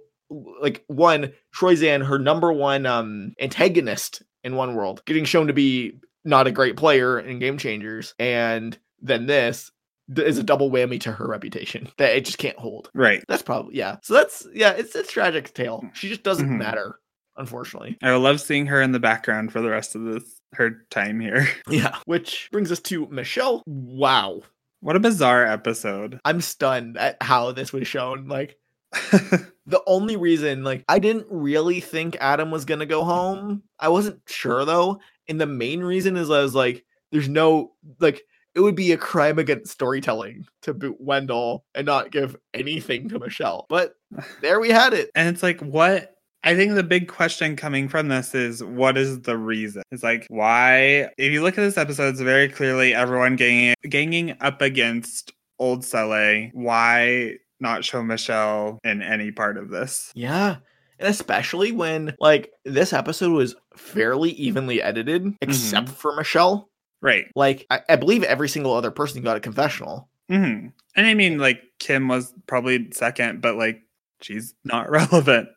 [0.61, 5.99] like one, Troyzan, her number one um antagonist in one world, getting shown to be
[6.25, 9.71] not a great player in game changers, and then this
[10.15, 12.89] is a double whammy to her reputation that it just can't hold.
[12.93, 13.23] Right.
[13.27, 13.97] That's probably yeah.
[14.03, 15.83] So that's yeah, it's a tragic tale.
[15.93, 16.57] She just doesn't Mhm.
[16.57, 16.99] matter,
[17.37, 17.97] unfortunately.
[18.01, 21.47] I love seeing her in the background for the rest of this her time here.
[21.69, 21.97] Yeah.
[22.05, 23.63] Which brings us to Michelle.
[23.65, 24.41] Wow.
[24.79, 26.19] What a bizarre episode.
[26.25, 28.27] I'm stunned at how this was shown.
[28.27, 28.57] Like
[28.91, 34.17] the only reason like i didn't really think adam was gonna go home i wasn't
[34.27, 34.97] sure though
[35.27, 38.21] and the main reason is i was like there's no like
[38.55, 43.19] it would be a crime against storytelling to boot wendell and not give anything to
[43.19, 43.95] michelle but
[44.41, 46.15] there we had it and it's like what
[46.47, 49.83] I think the big question coming from this is what is the reason?
[49.91, 54.35] It's like why if you look at this episode, it's very clearly everyone ganging ganging
[54.41, 56.49] up against old Sele.
[56.53, 60.11] Why not show Michelle in any part of this?
[60.15, 60.57] yeah
[60.99, 66.69] and especially when like this episode was fairly evenly edited except for michelle
[67.01, 67.25] Right.
[67.35, 71.37] like I, I believe every single other person got a confessional hmm And I mean,
[71.37, 73.81] like Kim was probably second, but like
[74.21, 75.49] she's not relevant.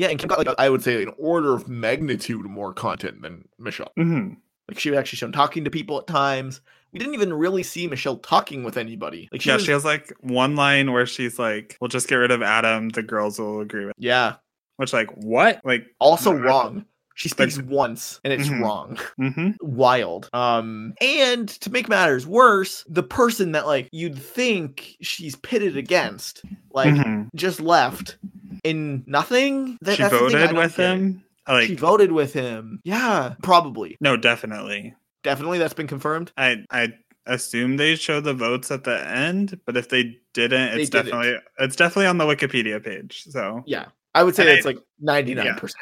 [0.00, 3.46] Yeah, and Kim got like I would say an order of magnitude more content than
[3.58, 3.92] Michelle.
[3.96, 4.30] hmm
[4.68, 6.60] Like she was actually shown talking to people at times.
[6.92, 9.28] We didn't even really see Michelle talking with anybody.
[9.30, 12.14] Like she yeah, was, she has like one line where she's like, "We'll just get
[12.16, 12.88] rid of Adam.
[12.88, 14.36] The girls will agree with." yeah.
[14.76, 15.60] Which, like, what?
[15.62, 16.86] Like, Also wrong.
[17.14, 18.62] She speaks Like- once and it's Mhm.
[18.62, 18.98] wrong.
[19.18, 20.30] hmm Wild.
[20.32, 26.42] Um and to make matters worse, the person that like you'd think she's pitted against
[26.72, 27.28] like Mhm.
[27.36, 28.16] just left
[28.64, 29.78] in nothing.
[29.82, 30.90] That, she that's the thing I voted with get.
[30.96, 31.24] him.
[31.48, 32.80] Like, she voted with him.
[32.84, 33.96] Yeah, probably.
[34.00, 34.94] no, definitely.
[35.22, 36.32] Definitely that's been confirmed.
[36.36, 36.92] I I
[37.26, 41.06] assume they show the votes at the end, but if they didn't, They it's didn't.
[41.06, 43.24] definitely it's definitely on the Wikipedia page.
[43.28, 43.86] So Yeah.
[44.14, 45.72] I would say And it's I- like 99%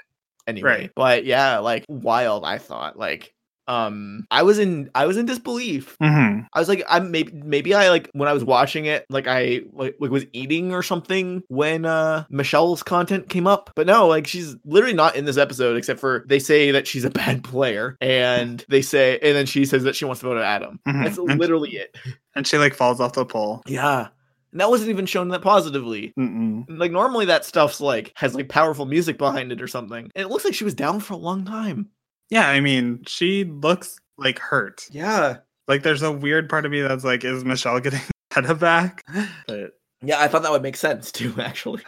[0.47, 0.69] anyway.
[0.69, 0.91] Right.
[0.95, 2.99] But yeah, like wild I thought.
[2.99, 3.33] Like
[3.69, 5.97] um I was in I was in disbelief.
[6.03, 6.47] Mhm.
[6.53, 9.61] I was like I'm maybe maybe I like when I was watching it like I
[9.73, 13.71] like, like was eating or something when uh Michelle's content came up.
[13.77, 17.05] But no, like she's literally not in this episode except for they say that she's
[17.05, 20.39] a bad player and they say and then she says that she wants to vote
[20.41, 20.81] Adam.
[20.89, 21.05] Mhm.
[21.05, 21.97] That's literally it.
[22.35, 23.63] and she like falls off the pole.
[23.67, 24.09] Yeah.
[24.51, 26.15] And that wasn't even shown that positively.
[26.19, 26.65] Mm-mm.
[26.71, 30.11] Like normally that stuff's like has like powerful music behind it or something.
[30.15, 31.91] And it looks like she was down for a long time.
[32.31, 34.87] Yeah, I mean, she looks like hurt.
[34.91, 35.39] Yeah.
[35.67, 38.01] Like, there's a weird part of me that's like, is Michelle getting
[38.33, 39.05] Hedda back?
[39.47, 39.73] But
[40.03, 41.83] Yeah, I thought that would make sense too, actually.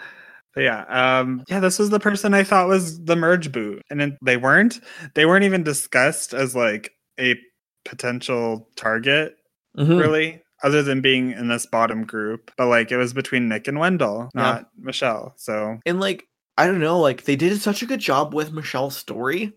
[0.54, 0.84] But yeah,
[1.20, 4.36] um, yeah, this was the person I thought was the merge boot, and it, they
[4.36, 4.80] weren't.
[5.14, 6.90] They weren't even discussed as like
[7.20, 7.36] a
[7.84, 9.36] potential target,
[9.76, 9.96] Hmm.
[9.98, 12.50] really, other than being in this bottom group.
[12.58, 14.42] But like, it was between Nick and Wendell, Yeah.
[14.42, 15.34] not Michelle.
[15.36, 16.26] So, And like,
[16.58, 19.52] I don't know, like they did such a good job with Michelle's story.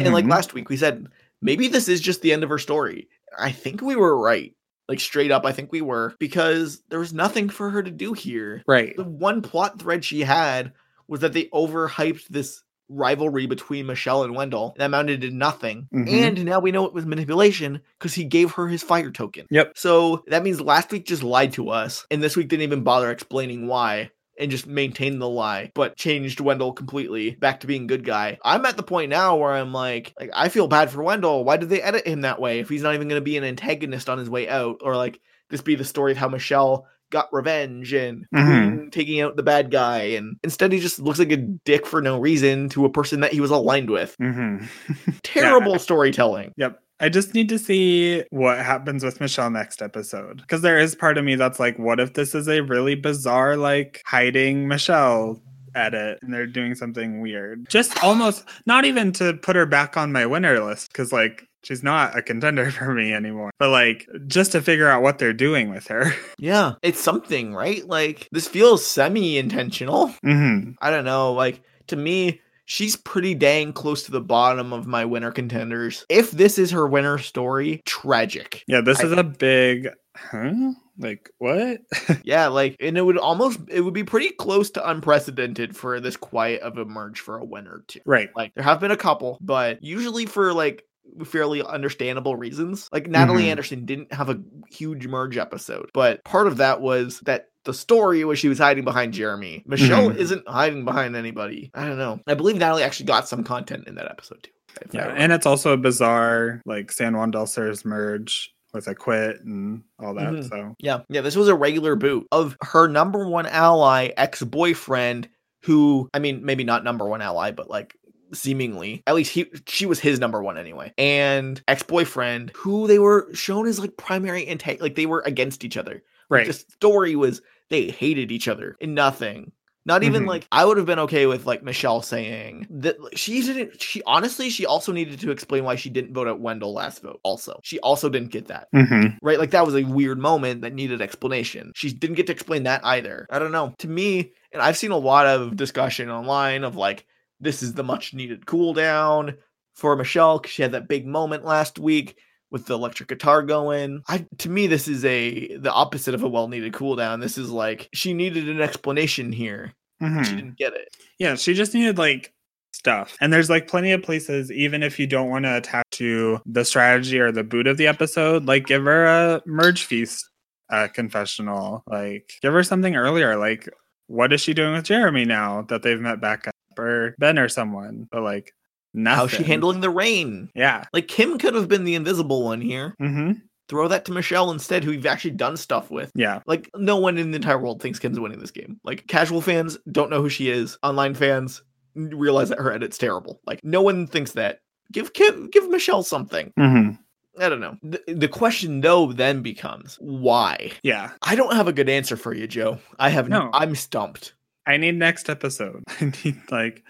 [0.00, 0.30] And like Mhm.
[0.30, 1.06] last week we said
[1.42, 3.08] maybe this is just the end of her story.
[3.38, 4.54] I think we were right.
[4.88, 8.12] Like straight up, I think we were because there was nothing for her to do
[8.12, 8.62] here.
[8.66, 10.72] right, The one plot thread she had
[11.08, 14.72] was that they overhyped this rivalry between Michele and Wendell.
[14.74, 15.88] And that amounted to nothing.
[15.94, 16.08] Mhm.
[16.08, 19.46] And now we know it was manipulation because he gave her his fire token.
[19.50, 19.72] Yep.
[19.76, 23.10] So that means last week just lied to us, and this week didn't even bother
[23.10, 24.10] explaining why.
[24.42, 28.38] And just maintained the lie, but changed Wendell completely back to being good guy.
[28.44, 31.44] I'm at the point now where I'm like, like I feel bad for Wendell.
[31.44, 33.44] Why did they edit him that way if he's not even going to be an
[33.44, 35.20] antagonist on his way out, or like
[35.50, 38.90] this be the story of how Michele got revenge and Mhm.
[38.90, 42.18] taking out the bad guy, and instead he just looks like a dick for no
[42.18, 44.16] reason to a person that he was aligned with.
[44.18, 44.56] hmm
[45.22, 46.52] Terrible storytelling.
[46.56, 46.80] Yep.
[47.02, 50.36] I just need to see what happens with Michele next episode.
[50.40, 53.56] Because there is part of me that's like, what if this is a really bizarre,
[53.56, 55.42] like hiding Michele
[55.74, 57.68] edit and they're doing something weird?
[57.68, 61.82] Just almost not even to put her back on my winner list, because like she's
[61.82, 63.50] not a contender for me anymore.
[63.58, 66.12] But like just to figure out what they're doing with her.
[66.38, 67.86] Yeah, it's something, right?
[67.86, 70.08] Like this feels semi-intentional.
[70.22, 71.32] hmm I don't know.
[71.34, 72.40] Like to me,
[72.72, 76.06] she's pretty dang close to the bottom of my winner contenders.
[76.08, 78.64] If this is her winner story, tragic.
[78.66, 80.72] Yeah, this I- is a big huh?
[80.98, 81.80] Like what?
[82.24, 86.16] Yeah, like, and it would almost, it would be pretty close to unprecedented for this
[86.16, 88.00] quiet of a merge for a winner too.
[88.06, 88.30] right.
[88.36, 90.84] Like there have been a couple, but usually for like
[91.24, 92.88] fairly understandable reasons.
[92.92, 93.48] Like Natalie Mhm.
[93.48, 94.40] Anderson didn't have a
[94.70, 98.84] huge merge episode, but part of that was that the story was she was hiding
[98.84, 99.62] behind Jeremy.
[99.66, 100.16] Michele Mhm.
[100.16, 101.70] isn't hiding behind anybody.
[101.74, 102.20] I don't know.
[102.26, 104.50] I believe Natalie actually got some content in that episode too.
[104.92, 109.44] Yeah, and it's also a bizarre like San Juan del Sur's merge with a quit
[109.44, 110.32] and all that.
[110.32, 110.48] Mhm.
[110.48, 115.28] So Yeah, yeah, this was a regular boot of her number one ally, ex boyfriend,
[115.64, 117.94] who, I mean, maybe not number one ally, but like
[118.32, 122.98] seemingly, at least he, she was his number one anyway, and ex boyfriend, who they
[122.98, 126.02] were shown as like primary intake, like they were against each other.
[126.30, 126.46] Like, right.
[126.46, 129.52] the story was they hated each other in nothing.
[129.84, 130.28] Not even Mhm.
[130.28, 133.80] like I would have been okay with like Michele saying that she didn't.
[133.82, 137.18] She honestly, she also needed to explain why she didn't vote at Wendell last vote.
[137.24, 139.38] Also, she also didn't get that hmm right?
[139.38, 141.72] Like that was a weird moment that needed explanation.
[141.74, 143.26] She didn't get to explain that either.
[143.30, 143.74] I don't know.
[143.78, 147.06] To me, and I've seen a lot of discussion online of like,
[147.40, 149.36] this is the much needed cool down
[149.74, 152.16] for Michele because she had that big moment last week
[152.52, 154.02] with the electric guitar going.
[154.08, 157.20] I to me, this is a the opposite of a well needed cool down.
[157.20, 159.72] This is like she needed an explanation here.
[160.20, 160.88] She hmm didn't get it.
[161.18, 162.32] Yeah, she just needed like
[162.72, 163.16] stuff.
[163.20, 166.64] And there's like plenty of places, even if you don't want to attach to the
[166.64, 170.28] strategy or the boot of the episode, like give her a merge feast
[170.70, 171.82] uh, confessional.
[171.86, 173.36] Like give her something earlier.
[173.36, 173.68] Like
[174.06, 177.48] what is she doing with Jeremy now that they've met back up or Ben or
[177.48, 178.08] someone?
[178.10, 178.54] But like
[178.94, 179.18] nothing.
[179.18, 180.50] How's she handling the rain?
[180.54, 180.84] Yeah.
[180.92, 182.94] Like Kim could have been the invisible one here.
[182.98, 183.32] hmm
[183.68, 186.12] Throw that to Michele instead, who you've actually done stuff with.
[186.14, 186.40] Yeah.
[186.46, 188.78] Like no one in the entire world thinks Kim's winning this game.
[188.84, 190.76] Like casual fans don't know who she is.
[190.82, 191.62] Online fans
[191.94, 193.40] realize that her edit's terrible.
[193.46, 194.60] Like no one thinks that.
[194.90, 196.52] Give give give Michele something.
[196.58, 197.42] Mm-hmm.
[197.42, 197.78] I don't know.
[197.82, 200.72] The, the question though then becomes why.
[200.82, 201.12] Yeah.
[201.22, 202.78] I don't have a good answer for you, Joe.
[202.98, 203.28] I have.
[203.30, 203.48] No.
[203.54, 204.34] I'm stumped.
[204.66, 205.82] I need next episode.
[206.00, 206.84] I need like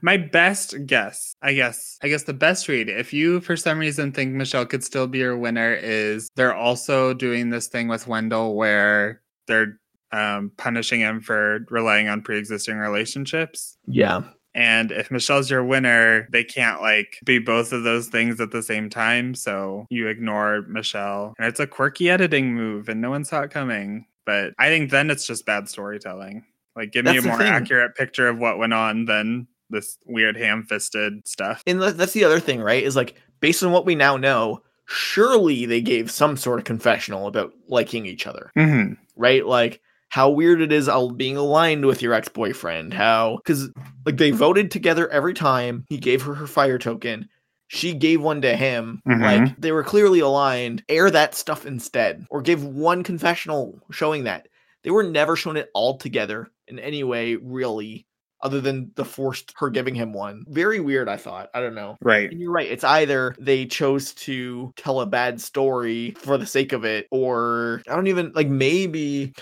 [0.00, 1.34] my best guess.
[1.42, 1.98] I guess.
[2.02, 2.88] I guess the best read.
[2.88, 7.14] If you for some reason think Michele could still be your winner, is they're also
[7.14, 9.78] doing this thing with Wendell where they're
[10.12, 13.78] um, punishing him for relying on pre-existing relationships.
[13.86, 14.22] Yeah.
[14.54, 18.62] And if Michele's your winner, they can't like be both of those things at the
[18.62, 19.34] same time.
[19.34, 21.34] So you ignore Michele.
[21.38, 24.06] And it's a quirky editing move and no one saw it coming.
[24.26, 26.44] But I think then it's just bad storytelling.
[26.76, 27.46] Like give me a more thing.
[27.48, 31.62] accurate picture of what went on than this weird ham-fisted stuff.
[31.66, 32.82] And that's the other thing, right?
[32.82, 37.26] Is like based on what we now know, surely they gave some sort of confessional
[37.26, 38.50] about liking each other.
[38.54, 39.46] hmm right?
[39.46, 42.92] Like how weird it is al- being aligned with your ex-boyfriend.
[42.94, 43.70] How because
[44.06, 47.28] like they voted together every time he gave her her fire token.
[47.68, 49.00] She gave one to him.
[49.08, 49.22] Mhm.
[49.22, 50.84] Like they were clearly aligned.
[50.90, 54.48] Air that stuff instead, or give one confessional showing that
[54.84, 58.06] they were never shown it all together in any way, really,
[58.42, 60.44] other than the forced her giving him one.
[60.48, 61.08] Very weird.
[61.08, 61.50] I thought.
[61.54, 61.96] I don't know.
[62.02, 62.30] Right.
[62.30, 62.70] And you're right.
[62.70, 67.82] It's either they chose to tell a bad story for the sake of it, or
[67.88, 69.32] I don't even like maybe.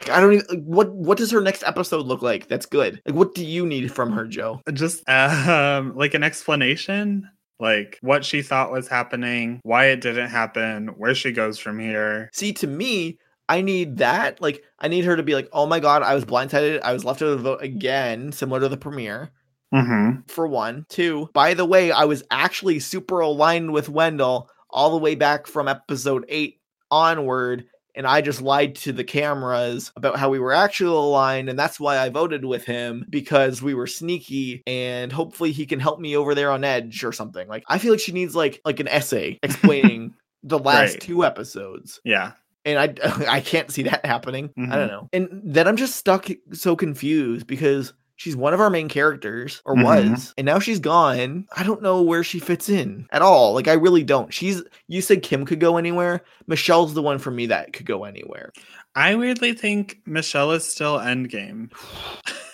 [0.00, 2.48] Like, I don't even like, what what does her next episode look like?
[2.48, 3.00] That's good.
[3.06, 4.60] Like what do you need from her, Joe?
[4.72, 7.28] Just um like an explanation.
[7.60, 12.28] Like what she thought was happening, why it didn't happen, where she goes from here.
[12.32, 13.18] See, to me,
[13.52, 14.40] I need that.
[14.40, 16.80] Like I need her to be like, "Oh my god, I was blindsided.
[16.82, 19.30] I was left out of the vote again," similar to the premiere.
[19.74, 20.22] Mm-hmm.
[20.28, 21.28] For one, two.
[21.32, 25.68] By the way, I was actually super aligned with Wendell all the way back from
[25.68, 26.60] episode eight
[26.90, 27.64] onward.
[27.94, 31.78] And I just lied to the cameras about how we were actually aligned, and that's
[31.78, 36.16] why I voted with him because we were sneaky, and hopefully he can help me
[36.16, 37.46] over there on Edge or something.
[37.48, 41.00] Like I feel like she needs like like an essay explaining the last Right.
[41.02, 42.32] two episodes Yeah.
[42.64, 42.94] And I
[43.28, 44.50] I can't see that happening.
[44.56, 44.70] I Mhm.
[44.70, 45.08] don't know.
[45.12, 49.74] And then I'm just stuck so confused because she's one of our main characters or
[49.74, 49.84] Mhm.
[49.84, 51.46] was, and now she's gone.
[51.56, 53.52] I don't know where she fits in at all.
[53.54, 54.32] Like I really don't.
[54.32, 56.22] She's you said Kim could go anywhere.
[56.46, 58.52] Michele's the one for me that could go anywhere.
[58.94, 61.70] I weirdly think Michele is still endgame.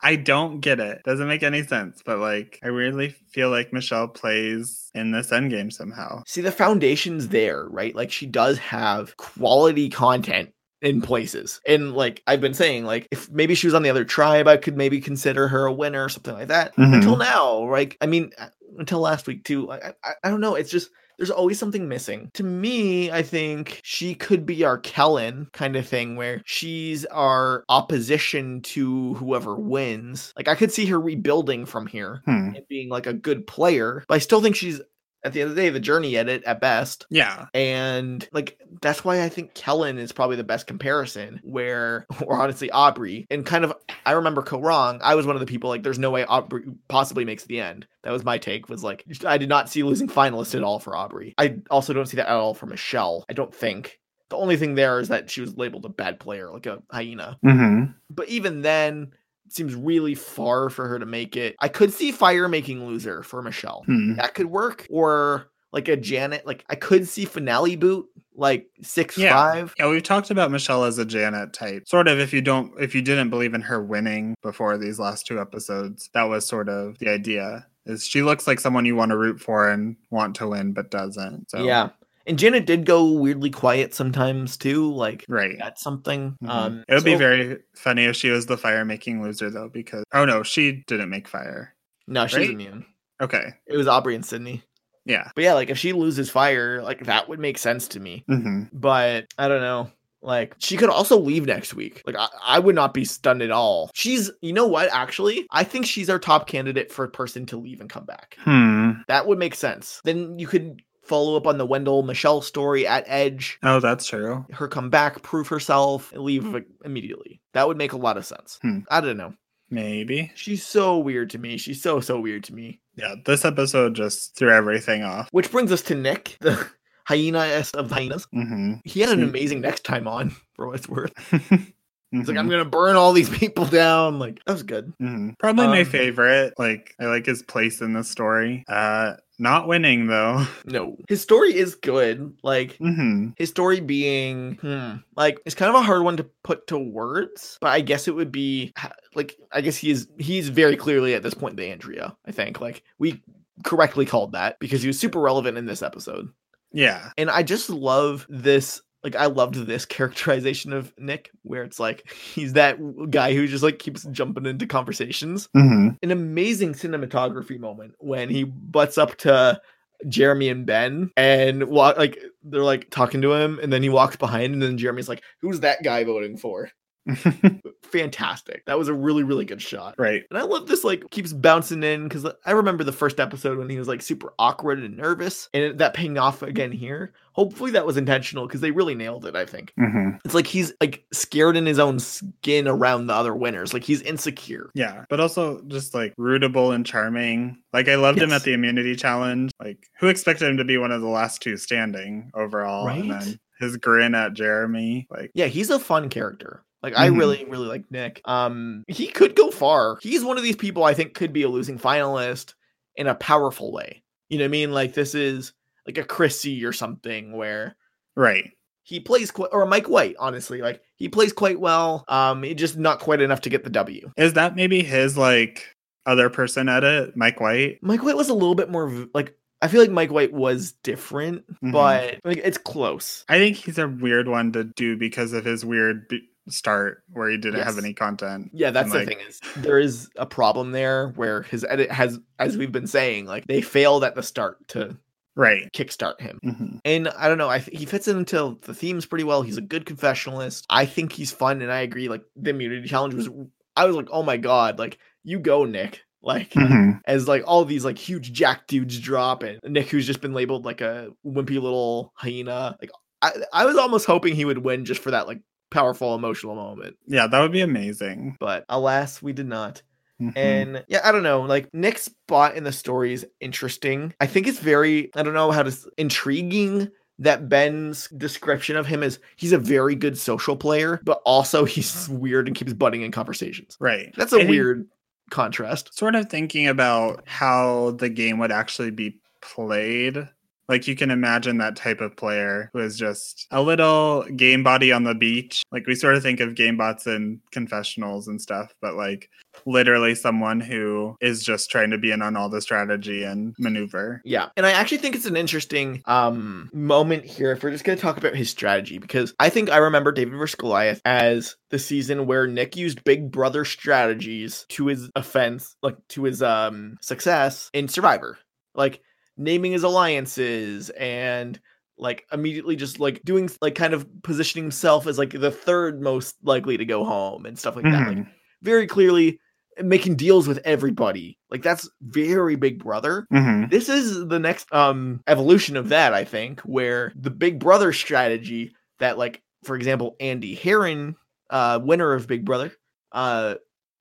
[0.00, 1.02] I don't get it.
[1.04, 5.72] Doesn't make any sense, but like I weirdly feel like Michele plays in this endgame
[5.72, 6.22] somehow.
[6.26, 7.94] See the foundation's there, right?
[7.94, 11.60] Like she does have quality content in places.
[11.66, 14.56] And like I've been saying, like if maybe she was on the other tribe, I
[14.56, 16.74] could maybe consider her a winner or something like that.
[16.76, 16.94] Mhm.
[16.94, 18.46] Until now, like I mean, uh,
[18.78, 19.70] until last week too.
[19.70, 20.54] I, I I don't know.
[20.54, 20.90] It's just
[21.20, 22.30] there's always something missing.
[22.32, 27.62] To me, I think she could be our Kellen kind of thing where she's our
[27.68, 30.32] opposition to whoever wins.
[30.34, 32.54] Like I could see her rebuilding from here Hmm.
[32.56, 34.80] and being like a good player, but I still think she's
[35.24, 37.06] at the end of the day the journey edit at best.
[37.10, 37.46] Yeah.
[37.54, 41.40] And like that's why I think Kellen is probably the best comparison.
[41.42, 43.74] Where, or honestly, Aubrey, and kind of,
[44.06, 45.00] I remember Co wrong.
[45.02, 47.86] I was one of the people like, there's no way Aubrey possibly makes the end.
[48.02, 48.68] That was my take.
[48.68, 51.34] Was like, I did not see losing finalist at all for Aubrey.
[51.38, 53.24] I also don't see that at all for Michele.
[53.28, 53.98] I don't think.
[54.30, 57.36] The only thing there is that she was labeled a bad player, like a hyena.
[57.44, 57.92] Mm-hmm.
[58.10, 59.18] But even then, it
[59.52, 61.56] seems really far for her to make it.
[61.60, 64.14] I could see Fire making loser for Michele Hmm.
[64.16, 68.04] that could work or like a janet like i could see finale boot
[68.34, 69.32] like six Yeah.
[69.32, 71.86] five Yeah, we've talked about Michele as a Janet type.
[71.86, 75.26] Sort of if you don't if you didn't believe in her winning before these last
[75.26, 77.66] two episodes, that was sort of the idea.
[77.86, 80.90] Is she looks like someone you want to root for and want to win but
[80.90, 81.50] doesn't.
[81.50, 81.90] So yeah
[82.30, 85.56] and janet did go weirdly quiet sometimes too like Right.
[85.58, 86.48] that's something Mhm.
[86.48, 90.04] um it would be very funny if she was the fire making loser though, because
[90.14, 91.74] oh no, she didn't make fire.
[92.06, 92.50] no she's right?
[92.50, 92.86] immune
[93.20, 93.52] Okay.
[93.66, 94.62] it was aubrey and Cydney
[95.04, 95.30] Yeah.
[95.34, 98.62] but yeah like if she loses fire like that would make sense to me hmm
[98.72, 99.90] but i don't know
[100.22, 103.50] like she could also leave next week like I, I would not be stunned at
[103.50, 107.46] all she's you know what actually i think she's our top candidate for a person
[107.46, 108.90] to leave and come back Hmm.
[109.08, 110.00] That would make sense.
[110.04, 114.46] Then you could follow up on the Wendell Michele story at Edge, Oh, that's true.
[114.52, 117.42] her come back, prove herself, and leave i- immediately.
[117.52, 118.58] That would make a lot of sense.
[118.62, 118.78] Hmm.
[118.90, 119.34] I don't know.
[119.68, 120.32] Maybe.
[120.34, 121.56] She's so weird to me.
[121.56, 122.80] She's so, so weird to me.
[122.96, 123.14] Yeah.
[123.24, 125.28] This episode just threw everything off.
[125.32, 126.66] Which brings us to Nick, the
[127.06, 128.26] hyena of the hyenas.
[128.32, 129.28] hmm He had an Hmm.
[129.30, 131.12] amazing next time on, for what it's worth.
[132.12, 132.40] He's like, Mhm.
[132.40, 134.18] I'm gonna burn all these people down.
[134.18, 134.92] Like that was good.
[135.00, 135.38] Mhm.
[135.38, 136.54] Probably my Um, favorite.
[136.58, 138.64] Like I like his place in the story.
[138.68, 140.44] Uh not winning though.
[140.66, 142.34] No, his story is good.
[142.42, 146.66] Like hmm his story being hmm, like it's kind of a hard one to put
[146.66, 148.72] to words but i guess it would be
[149.14, 152.60] like i guess he is he's very clearly at this point the andrea i think
[152.60, 153.22] like we
[153.64, 156.28] correctly called that because he was super relevant in this episode
[156.72, 157.10] Yeah.
[157.16, 162.10] and i just love this like i loved this characterization of nick where it's like
[162.12, 162.78] he's that
[163.10, 168.44] guy who just like keeps jumping into conversations hmm an amazing cinematography moment when he
[168.44, 169.60] butts up to
[170.08, 174.16] Jeremy and Ben and walk like they're like talking to him and then he walks
[174.16, 176.70] behind and then Jeremy's like, Who's that guy voting for?
[177.84, 178.64] Fantastic.
[178.66, 179.94] That was a really, really good shot.
[179.98, 180.22] right.
[180.30, 183.68] And I love this like keeps bouncing in because I remember the first episode when
[183.68, 187.12] he was like super awkward and nervous, and that paying off again here.
[187.32, 189.34] Hopefully that was intentional because they really nailed it.
[189.36, 193.34] I think hmm it's like he's like scared in his own skin around the other
[193.34, 194.70] winners, like he's insecure.
[194.74, 197.62] Yeah, but also just like rootable and charming.
[197.72, 199.52] Like I loved him at the immunity challenge.
[199.60, 202.86] Like who expected him to be one of the last two standing overall?
[202.88, 203.20] And Right?
[203.20, 205.06] then his grin at Jeremy.
[205.10, 206.62] Like Yeah, he's a fun character.
[206.82, 207.18] Like I Mhm.
[207.18, 208.20] really, really like Nick.
[208.24, 209.98] Um, he could go far.
[210.00, 212.54] He's one of these people I think could be a losing finalist
[212.96, 214.02] in a powerful way.
[214.28, 214.72] You know what I mean?
[214.72, 215.52] Like this is
[215.86, 217.76] like a Chrissy or something where
[218.16, 218.50] right.
[218.82, 220.16] he plays quite, or Mike White.
[220.18, 222.04] Honestly, like he plays quite well.
[222.08, 224.10] Um, it just not quite enough to get the W.
[224.16, 225.76] Is that maybe his like
[226.06, 227.78] other person at it, Mike White?
[227.82, 231.44] Mike White was a little bit more like I feel like Mike White was different,
[231.62, 231.72] Mhm.
[231.72, 233.24] but like it's close.
[233.28, 237.28] I think he's a weird one to do because of his weird b- start where
[237.30, 238.50] he didn't have any content.
[238.52, 241.90] Yeah, that's And, the like, thing is there is a problem there where his edit
[241.90, 244.96] has, as we've been saying, like they failed at the start to
[245.36, 245.72] Right.
[245.72, 246.38] kickstart him.
[246.42, 249.42] hmm And I don't know, I th- he fits into the themes pretty well.
[249.42, 250.64] He's a good confessionalist.
[250.68, 252.08] I think he's fun, and I agree.
[252.08, 253.28] Like the immunity challenge was,
[253.76, 256.02] I was like, oh my god, like you go, Nick.
[256.22, 260.20] Like hmm as like all these like huge jack dudes drop, and Nick, who's just
[260.20, 262.76] been labeled like a wimpy little hyena.
[262.78, 262.90] Like
[263.22, 265.40] I, I was almost hoping he would win just for that like
[265.70, 268.36] powerful emotional moment, Yeah, that would be amazing.
[268.40, 269.82] but alas, we did not.
[270.20, 270.36] Mhm.
[270.36, 271.40] And yeah, I don't know.
[271.42, 274.12] Like Nick's spot in the story is interesting.
[274.20, 279.02] I think it's very, I don't know how to, intriguing that Ben's description of him
[279.02, 283.12] is he's a very good social player, but also he's weird and keeps butting in
[283.12, 283.76] conversations.
[283.80, 284.12] right.
[284.16, 284.88] That's a think- weird
[285.30, 285.96] contrast.
[285.96, 290.28] sort of thinking about how the game would actually be played.
[290.70, 294.92] Like you can imagine that type of player who is just a little game body
[294.92, 295.64] on the beach.
[295.72, 299.28] Like we sort of think of game bots and confessionals and stuff, but like
[299.66, 304.22] literally someone who is just trying to be in on all the strategy and maneuver.
[304.24, 304.50] Yeah.
[304.56, 308.16] And I actually think it's an interesting um moment here if we're just gonna talk
[308.16, 310.54] about his strategy because I think I remember David vs.
[310.54, 316.22] Goliath as the season where Nick used big brother strategies to his offense, like to
[316.22, 318.38] his um success in Survivor.
[318.76, 319.02] Like
[319.40, 321.58] naming his alliances and
[321.98, 326.36] like immediately just like doing like kind of positioning himself as like the third most
[326.42, 328.06] likely to go home and stuff like that.
[328.06, 328.28] Like Mhm.
[328.62, 329.40] very clearly
[329.82, 331.38] making deals with everybody.
[331.50, 333.70] Like that's very big brother Mhm.
[333.70, 338.74] this is the next um evolution of that i think where the big brother strategy
[338.98, 341.16] that like for example andy Herren
[341.50, 342.72] uh winner of big brother
[343.12, 343.54] uh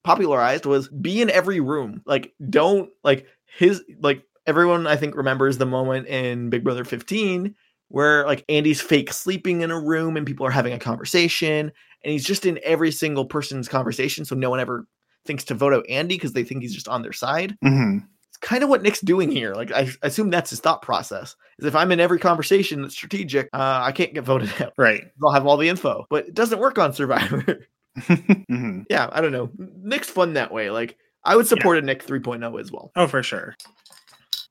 [0.04, 3.26] popularized was be in every room like don't like
[3.58, 7.56] his like everyone i think remembers the moment in big brother 15
[7.90, 11.72] where like andy's fake sleeping in a room and people are having a conversation
[12.04, 14.86] and he's just in every single person's conversation so no one ever
[15.26, 18.04] thinks to vote out andy because they think he's just on their side Mhm.
[18.28, 19.54] it's kind of what Nick's doing here.
[19.54, 21.36] Like I, I assume that's his thought process.
[21.60, 24.72] Is if I'm in every conversation that's strategic, uh, I can't get voted out.
[24.78, 25.04] Right.
[25.24, 27.68] I'll have all the info, but it doesn't work on Survivor.
[28.00, 28.86] Mhm.
[28.90, 29.50] yeah, I don't know.
[29.58, 30.70] Nick's fun that way.
[30.70, 30.96] Like
[31.26, 32.92] I would support a Nick 3.0 as well.
[32.96, 33.56] Oh, for sure.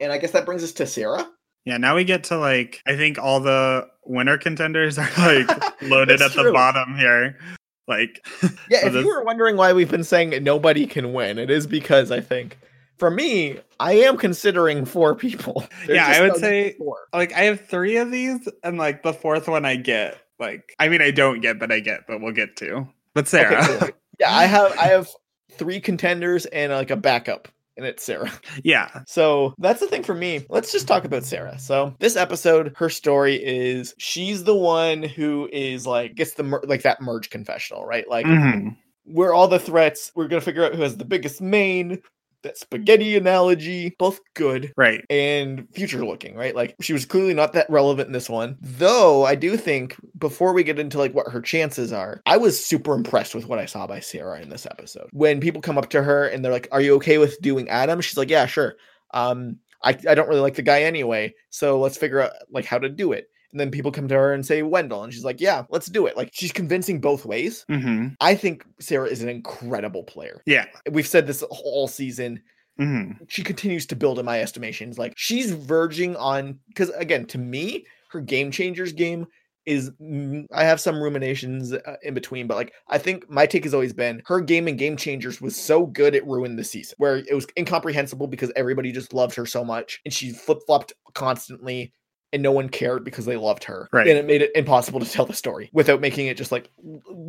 [0.00, 1.28] And I guess that brings us to Sarah.
[1.64, 6.22] Yeah, now we get to like I think all the winner contenders are like loaded
[6.22, 7.38] at the bottom here.
[7.86, 8.24] Like
[8.70, 11.50] Yeah, So if this- you were wondering why we've been saying nobody can win, it
[11.50, 12.58] is because I think
[12.96, 15.64] for me, I am considering four people.
[15.86, 16.96] There's Yeah, I would say- four.
[17.12, 20.18] like I have three of these, and like the fourth one I get.
[20.40, 22.88] Like I mean, I don't get, but I get, but we'll get to.
[23.14, 23.88] But Sarah, Okay, cool.
[24.20, 25.08] yeah, I have I have
[25.52, 27.48] three contenders and like a backup,
[27.78, 28.30] and it's Sarah.
[28.64, 30.44] yeah, So that's the thing for me.
[30.50, 31.59] Let's just talk about Sarah.
[31.59, 36.62] So this episode, her story is she's the one who is like gets the mer-
[36.66, 38.06] like that merge confessional, right?
[38.09, 38.76] Like Mhm.
[39.06, 40.12] we're all the threats.
[40.14, 42.02] We're gonna figure out who has the biggest mane.
[42.43, 45.05] That spaghetti analogy, both good Right.
[45.10, 46.55] and future looking, right?
[46.55, 48.56] Like she was clearly not that relevant in this one.
[48.60, 52.65] Though I do think before we get into like what her chances are, I was
[52.65, 55.09] super impressed with what I saw by Sarah in this episode.
[55.12, 58.01] When people come up to her and they're like, "Are you okay with doing Adam?"
[58.01, 58.74] She's like, "Yeah, sure."
[59.12, 62.78] Um I, I don't really like the guy anyway, so let's figure out like how
[62.78, 63.28] to do it.
[63.52, 66.06] And then people come to her and say Wendell, and she's like, "Yeah, let's do
[66.06, 67.64] it." Like she's convincing both ways.
[67.68, 70.42] hmm I think Sarah is an incredible player.
[70.46, 70.66] Yeah.
[70.90, 72.42] We've said this all season
[72.76, 74.98] hmm she continues to build in my estimations.
[74.98, 79.26] Like she's verging on because again, to me, her game changers game
[79.66, 83.64] is mm, I have some ruminations uh, in between, but like I think my take
[83.64, 86.94] has always been her game and game changers was so good it ruined the season,
[86.98, 90.92] where it was incomprehensible because everybody just loved her so much and she flip flopped
[91.14, 91.92] constantly.
[92.32, 93.88] And no one cared because they loved her.
[93.92, 94.06] Right.
[94.06, 96.70] And it made it impossible to tell the story without making it just like,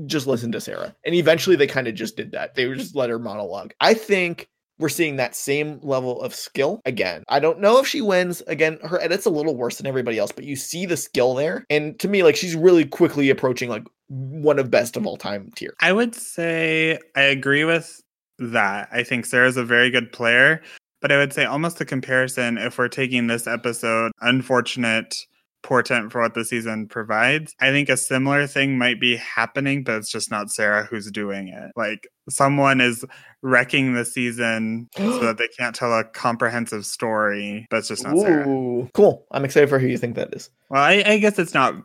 [0.06, 0.94] just listen to Sarah.
[1.06, 2.56] And eventually they kind of just did that.
[2.56, 3.74] They just let her monologue.
[3.80, 7.24] I think we're seeing that same level of skill again.
[7.28, 8.42] I don't know if she wins.
[8.48, 11.66] Again, her edit's a little worse than everybody else, but you see the skill there.
[11.70, 15.52] And to me, like she's really quickly approaching like one of best of all time
[15.56, 15.76] tier.
[15.82, 18.02] I would say I agree with
[18.40, 18.88] that.
[18.92, 20.62] I think Sarah's a very good player,
[21.02, 25.16] but I would say almost a comparison if we're taking this episode, unfortunate
[25.62, 27.54] portent for what the season provides.
[27.60, 31.50] I think a similar thing might be happening, but it's just not Sarah who's doing
[31.50, 31.72] it.
[31.76, 33.04] Like someone is
[33.42, 38.18] wrecking the season so that they can't tell a comprehensive story, but it's just not
[38.18, 38.46] Sarah.
[38.94, 39.26] Cool.
[39.32, 40.50] I'm excited for who you think that is.
[40.70, 41.76] Well, I, I guess it's not.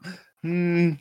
[0.43, 0.93] Hmm,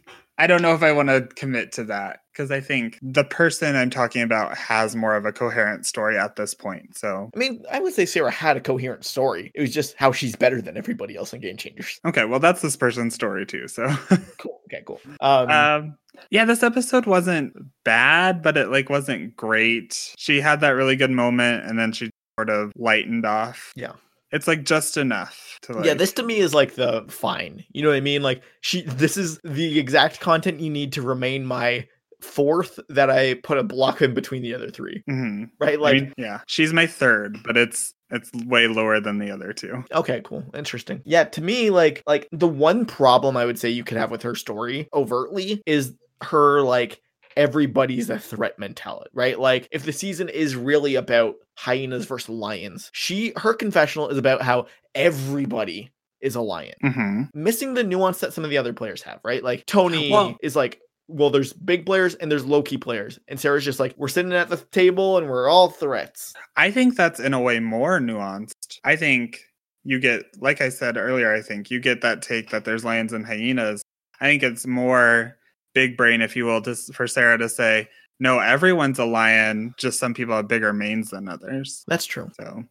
[0.43, 3.77] I don't know if I want to commit to that because I think the person
[3.77, 6.97] I'm talking about has more of a coherent story at this point.
[6.97, 9.53] So, I mean, I would say Sarah had a coherent story.
[9.55, 11.97] It was just how she's better than everybody else in Game Changers.
[12.05, 13.69] okay, well, that's this person's story too.
[13.69, 13.87] So,
[14.37, 14.59] Cool.
[14.67, 14.99] Okay, cool.
[15.21, 15.97] Um, um,
[16.29, 17.53] yeah, this episode wasn't
[17.85, 20.13] bad, but it like wasn't great.
[20.17, 23.71] She had that really good moment, and then she sort of lightened off.
[23.77, 23.93] Yeah.
[24.33, 25.85] It's like just enough to like.
[25.85, 27.63] yeah, this to me is like the fine.
[27.71, 28.21] You know what I mean?
[28.23, 31.87] Like she this is the exact content you need to remain my
[32.21, 35.03] fourth that I put a block in between the other three.
[35.09, 35.49] Mhm.
[35.59, 35.77] Right?
[35.77, 39.53] I Like mean, yeah, she's my third, but it's it's way lower than the other
[39.53, 39.83] two.
[39.93, 40.43] okay, cool.
[40.53, 41.01] Interesting.
[41.05, 44.21] Yeah, to me like like the one problem I would say you could have with
[44.23, 47.01] her story overtly is her like
[47.37, 49.39] everybody's a threat mentality, right?
[49.39, 54.41] Like if the season is really about hyenas versus lions, she her confessional is about
[54.41, 55.91] how everybody
[56.21, 56.75] is a lion.
[56.81, 59.43] hmm missing the nuance that some of the other players have, right?
[59.43, 60.79] Like Tony Well- is like,
[61.09, 63.19] well, there's big players and there's low key players.
[63.27, 66.33] And Sarah's just like, we're sitting at the table and we're all threats.
[66.55, 68.79] I think that's in a way more nuanced.
[68.85, 69.41] I think
[69.83, 73.11] you get, like I said earlier, I think you get that take that there's lions
[73.11, 73.81] and hyenas.
[74.21, 75.35] I think it's more
[75.73, 77.89] big brain, if you will, just for Sarah to say,
[78.19, 81.83] no, everyone's a lion, just some people have bigger manes than others.
[81.87, 82.29] That's true.
[82.39, 82.63] So,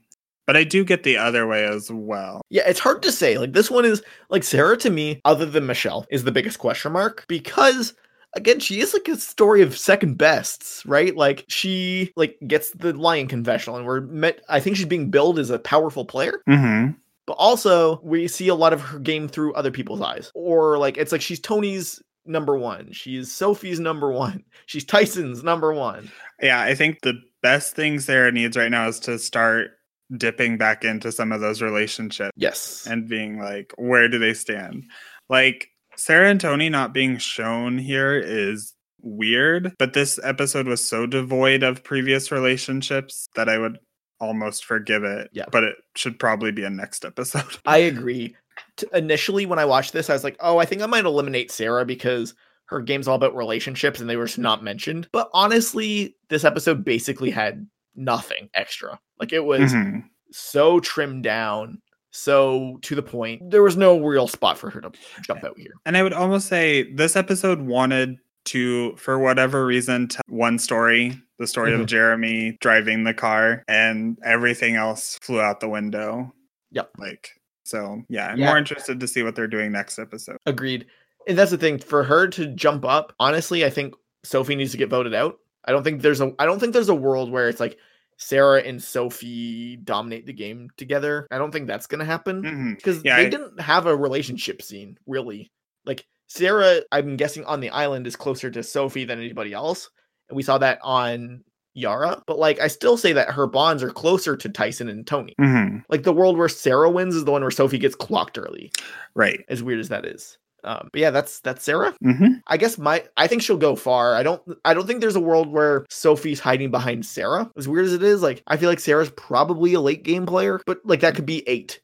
[0.47, 2.43] but I do get the other way as well.
[2.49, 3.39] Yeah, it's hard to say.
[3.39, 6.93] Like this one is like Sarah to me, other than Michele, is the biggest question
[6.93, 7.95] mark because
[8.35, 11.15] again, she is like a story of second bests, right?
[11.15, 15.39] Like she like gets the lion confessional and we're met I think she's being billed
[15.39, 16.43] as a powerful player.
[16.49, 16.93] Mm-hmm.
[17.27, 20.97] but also we see a lot of her game through other people's eyes or like
[20.97, 26.61] it's like she's tony's number one she's sophie's number one she's tyson's number one Yeah,
[26.61, 29.73] I think the best thing Sarah needs right now is to start
[30.16, 32.32] dipping back into some of those relationships.
[32.36, 34.85] yes and being like, where do they stand?
[35.28, 41.07] Like, Sarah and Tony not being shown here is weird, but this episode was so
[41.07, 43.78] devoid of previous relationships that I would
[44.20, 45.28] almost forgive it.
[45.32, 45.47] Yeah.
[45.51, 47.59] But it should probably be a next episode.
[47.66, 48.36] i agree
[48.77, 51.51] T- initially when i watched this i was like oh i think i might eliminate
[51.51, 52.35] sarah because
[52.66, 56.85] her game's all about relationships and they were just not mentioned but honestly this episode
[56.85, 60.05] basically had nothing extra like it was Mhm.
[60.31, 61.81] so trimmed down
[62.11, 64.91] so to the point there was no real spot for her to
[65.23, 68.16] jump out here And I would almost say this episode wanted
[68.47, 71.81] to, for whatever reason, tell one story the story Mhm.
[71.83, 76.35] of Jeremy driving the car, and everything else flew out the window.
[76.73, 76.91] Yep.
[76.99, 77.31] Like,
[77.73, 78.47] so yeah, I'm Yeah.
[78.47, 80.36] more interested to see what they're doing next episode.
[80.47, 80.86] Agreed.
[81.27, 83.12] And that's the thing for her to jump up.
[83.19, 83.94] Honestly, I think
[84.24, 85.39] Sophie needs to get voted out.
[85.65, 87.78] I don't think there's a I don't think there's a world where it's like
[88.19, 91.27] Sarah and Sophie dominate the game together.
[91.31, 92.74] I don't think that's going to happen mm-hmm.
[92.74, 95.51] because Yeah, they I- didn't have a relationship scene really.
[95.86, 99.90] Like Sarah, I'm guessing on the island is closer to Sophie than anybody else,
[100.28, 101.44] and we saw that on
[101.74, 102.23] Yara.
[102.27, 105.35] But like, I still say that her bonds are closer to Tyson and Tony.
[105.40, 105.82] Mhm.
[105.89, 108.70] Like the world where Sarah wins is the one where Sophie gets clocked early
[109.15, 109.44] Right.
[109.49, 110.39] as weird as that is.
[110.65, 111.93] Um, but yeah, that's that's Sarah.
[112.05, 112.35] Mm-hmm.
[112.47, 114.15] I guess my I think she'll go far.
[114.15, 117.51] I don't I don't think there's a world where Sophie's hiding behind Sarah.
[117.57, 120.61] As weird as it is, like I feel like Sarah's probably a late game player,
[120.65, 121.81] but like that could be eight.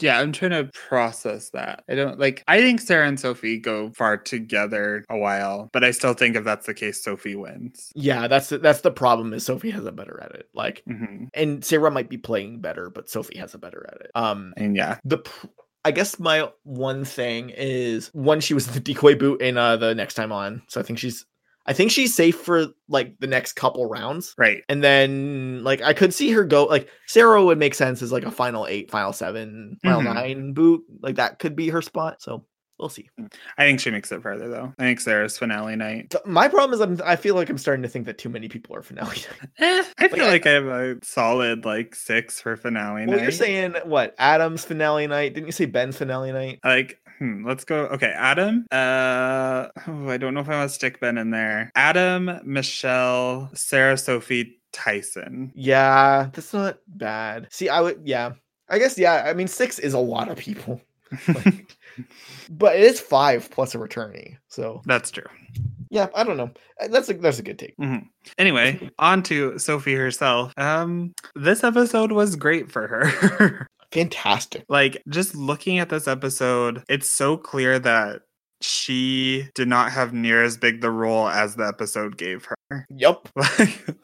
[0.00, 1.84] Yeah, I'm trying to process that.
[1.88, 2.42] I don't like.
[2.46, 6.44] I think Sarah and Sophie go far together a while, but I still think if
[6.44, 7.90] that's the case, Sophie wins.
[7.94, 9.32] Yeah, that's the, that's the problem.
[9.34, 10.48] Is Sophie has a better at it.
[10.54, 14.10] Like, hmm and Sarah might be playing better, but Sophie has a better at it.
[14.14, 15.46] Um, And yeah, the pr-
[15.84, 19.94] I guess my one thing is one she was the decoy boot in uh the
[19.94, 21.24] next time on, so I think she's
[21.66, 24.34] I think she's safe for like the next couple rounds.
[24.36, 24.62] right.
[24.68, 28.24] And then like I could see her go like Sarah would make sense as like
[28.24, 30.14] a final eight, final seven, final Mhm.
[30.14, 30.82] nine boot.
[31.00, 32.20] Like that could be her spot.
[32.20, 32.44] So
[32.78, 33.08] we'll see.
[33.56, 34.74] I think she makes it further though.
[34.76, 36.12] I think Sarah's finale night.
[36.26, 38.74] My problem is I'm I feel like I'm starting to think that too many people
[38.74, 39.18] are finale.
[39.60, 39.60] night.
[39.60, 43.22] Eh, I feel I- like I have a solid like six for finale well, night.
[43.22, 44.16] you're saying what?
[44.18, 45.34] Adam's finale night?
[45.34, 46.58] Didn't you say Ben's finale night?
[46.64, 50.74] like hmm, let's go okay adam uh oh, i don't know if i want to
[50.74, 57.46] stick ben in there adam michele sarah sophie tyson Yeah, that's not bad.
[57.50, 58.32] See, I would yeah.
[58.68, 59.24] I guess yeah.
[59.26, 60.80] I mean, six is a lot of people,
[61.28, 61.76] Like,
[62.48, 64.38] but it is five plus a returnee.
[64.48, 65.26] So that's true
[65.90, 66.50] yeah, I don't know.
[66.80, 67.76] Uh, That's a that's a good take.
[68.38, 74.64] anyway on to sophie herself um this episode was great for her Fantastic.
[74.68, 78.22] like just looking at this episode it's so clear that
[78.60, 83.28] she did not have near as big the role as the episode gave her Yep.
[83.36, 83.96] like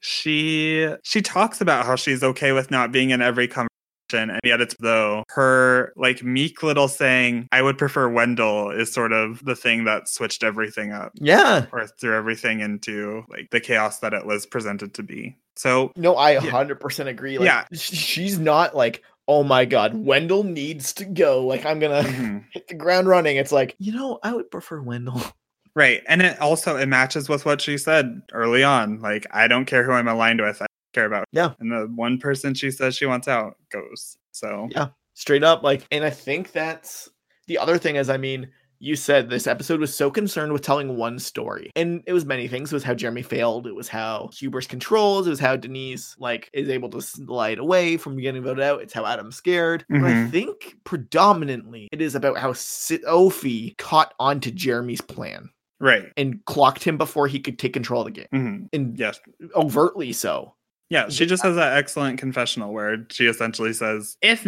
[0.00, 3.70] she she talks about how she's okay with not being in every conversation
[4.12, 9.12] and yet it's though her like meek little saying i would prefer wendell is sort
[9.12, 11.66] of the thing that switched everything up Yeah.
[11.72, 16.14] or threw everything into like the chaos that it was presented to be so No,
[16.16, 16.40] I Yeah.
[16.42, 17.38] 100% agree.
[17.38, 17.64] Like, Yeah.
[17.72, 21.44] she's not like, oh my god, Wendell needs to go.
[21.46, 22.44] Like, I'm gonna mhm.
[22.52, 23.36] hit the ground running.
[23.36, 25.20] It's like, you know, I would prefer Wendell.
[25.74, 29.66] right and it also it matches with what she said early on like i don't
[29.66, 31.52] care who i'm aligned with i care about Yeah.
[31.60, 34.88] and the one person she says she wants out goes so Yeah.
[35.12, 37.08] Straight up, like, and I think that's
[37.46, 38.48] the other thing is, I mean,
[38.86, 42.46] you said this episode was so concerned with telling one story, and it was many
[42.46, 42.72] things.
[42.72, 43.66] It was how Jeremy failed.
[43.66, 45.26] It was how Huber's controls.
[45.26, 48.82] It was how Denise like is able to slide away from getting voted out.
[48.82, 49.84] It's how Adam's scared.
[49.88, 50.30] But I Mhm.
[50.30, 55.50] think predominantly it is about how Sophie caught onto Jeremy's plan
[55.80, 58.68] right and clocked him before he could take control of the game, Mhm.
[58.72, 59.18] and yes
[59.54, 60.54] overtly so.
[60.88, 64.46] Yeah, she just has that excellent confessional where she essentially says, if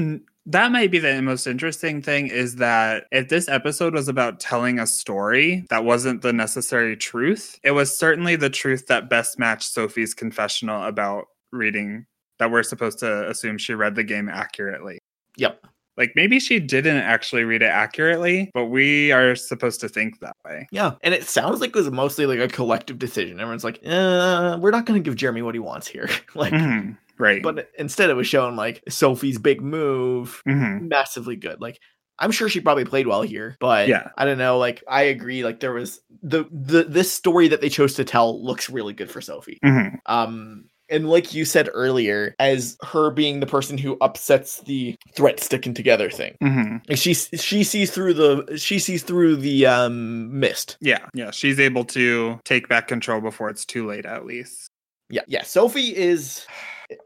[0.48, 4.78] that might be the most interesting thing is that if this episode was about telling
[4.78, 9.72] a story that wasn't the necessary truth, it was certainly the truth that best matched
[9.72, 12.06] Sophie's confessional about reading
[12.38, 14.98] that we're supposed to assume she read the game accurately.
[15.36, 15.66] Yep.
[15.98, 20.36] Like maybe she didn't actually read it accurately, but we are supposed to think that
[20.46, 20.66] way.
[20.70, 23.40] Yeah, and it sounds like it was mostly like a collective decision.
[23.40, 26.96] Everyone's like, uh, "We're not going to give Jeremy what he wants here." like, Mhm,
[27.18, 27.42] Right.
[27.42, 30.88] but instead it was showing like Sophie's big move, mm-hmm.
[30.88, 31.60] massively good.
[31.60, 31.80] Like,
[32.18, 34.08] I'm sure she probably played well here, but Yeah.
[34.16, 34.58] I don't know.
[34.58, 35.44] Like, I agree.
[35.44, 39.10] Like, there was the the this story that they chose to tell looks really good
[39.10, 39.58] for Sophie.
[39.64, 39.98] Mhm.
[40.06, 45.38] Um, and like you said earlier, as her being the person who upsets the threat
[45.40, 46.76] sticking together thing, mm-hmm.
[46.88, 50.76] like she she sees through the she sees through the um mist.
[50.80, 54.70] Yeah, yeah, she's able to take back control before it's too late, at least.
[55.10, 55.42] Yeah, yeah.
[55.42, 56.46] Sophie is,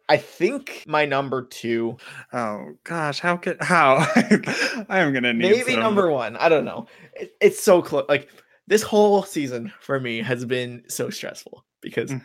[0.08, 1.96] I think, my number two.
[2.32, 3.96] Oh gosh, how could how?
[4.88, 6.36] I am gonna need Maybe some- number one.
[6.36, 6.86] I don't know.
[7.14, 8.04] It, it's so close.
[8.08, 8.28] Like
[8.68, 12.24] this whole season for me has been so stressful because Mm.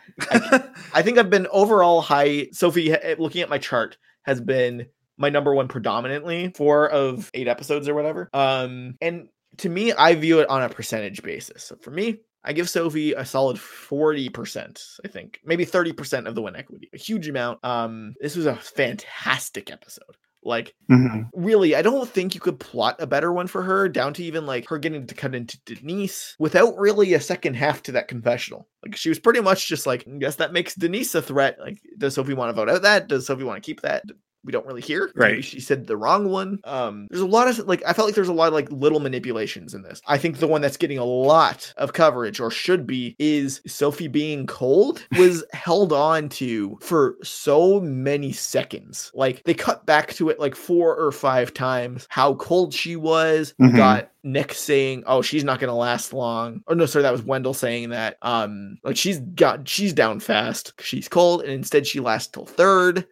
[0.94, 2.48] I think I've been overall high.
[2.52, 4.86] Sophie, eh, looking at my chart, has been
[5.16, 8.30] my number one predominantly four of eight episodes or whatever.
[8.32, 11.64] Um, and to me, I view it on a percentage basis.
[11.64, 15.40] So for me, I give Sophie a solid 40%, I think.
[15.44, 16.88] Maybe 30% of the win equity.
[16.94, 17.58] A huge amount.
[17.64, 20.04] Um, this was a fantastic episode.
[20.44, 21.28] Like Mhm.
[21.34, 24.46] really, I don't think you could plot a better one for her, down to even
[24.46, 28.68] like her getting to cut into Denise without really a second half to that confessional.
[28.84, 31.58] Like she was pretty much just like, guess that makes Denise a threat.
[31.60, 33.08] Like, does Sophie want to vote out that?
[33.08, 34.04] Does Sophie want to keep that?
[34.48, 35.10] We don't really hear.
[35.14, 35.44] Maybe Right.
[35.44, 36.58] she said the wrong one.
[36.64, 38.98] Um, there's a lot of like I felt like there's a lot of like little
[38.98, 40.00] manipulations in this.
[40.06, 44.08] I think the one that's getting a lot of coverage or should be is Sophie
[44.08, 49.10] being cold was held on to for so many seconds.
[49.12, 53.52] Like they cut back to it like four or five times how cold she was.
[53.60, 53.76] Mhm.
[53.76, 57.22] got Nick saying, "Oh, she's not going to last long." Or no, sorry, that was
[57.22, 58.16] Wendell saying that.
[58.22, 60.72] Um, like she's got she's down fast.
[60.80, 63.06] She's cold, and instead she lasts till third.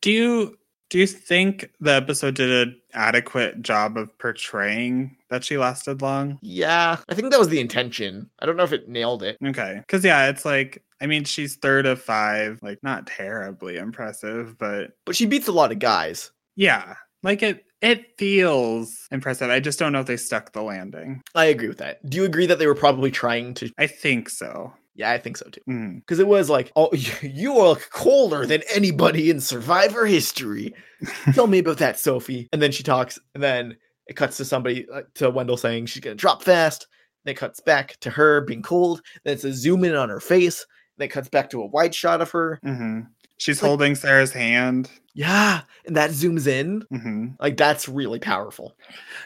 [0.00, 0.58] Do you
[0.92, 6.38] Do you think the episode did an adequate job of portraying that she lasted long?
[6.42, 8.28] Yeah, I think that was the intention.
[8.40, 9.38] I don't know if it nailed it.
[9.42, 9.76] Okay.
[9.78, 14.90] Because, yeah, it's like, I mean, she's third of five, like, not terribly impressive, but
[15.06, 16.30] But she beats a lot of guys.
[16.56, 19.48] yeah, like it, it feels impressive.
[19.48, 21.22] I just don't know if they stuck the landing.
[21.34, 22.04] I agree with that.
[22.06, 23.72] Do you agree that they were probably trying to?
[23.78, 24.74] I think so.
[24.94, 25.60] Yeah, I think so too.
[25.68, 26.00] Mm.
[26.00, 26.90] Because it was like, oh,
[27.22, 30.74] you look colder than anybody in Survivor history.
[31.34, 32.48] Tell me about that, Sophie.
[32.52, 36.02] And then she talks, and then it cuts to somebody, uh, to Wendell saying she's
[36.02, 36.86] going to drop fast.
[37.24, 39.00] Then it cuts back to her being cold.
[39.24, 40.66] Then it's a zoom in on her face.
[40.98, 42.58] Then it cuts back to a wide shot of her.
[42.62, 43.00] hmm
[43.42, 44.88] She's Like- holding Sarah's hand.
[45.14, 45.62] Yeah.
[45.84, 46.82] And that zooms in.
[46.90, 48.76] hmm Like, that's really powerful.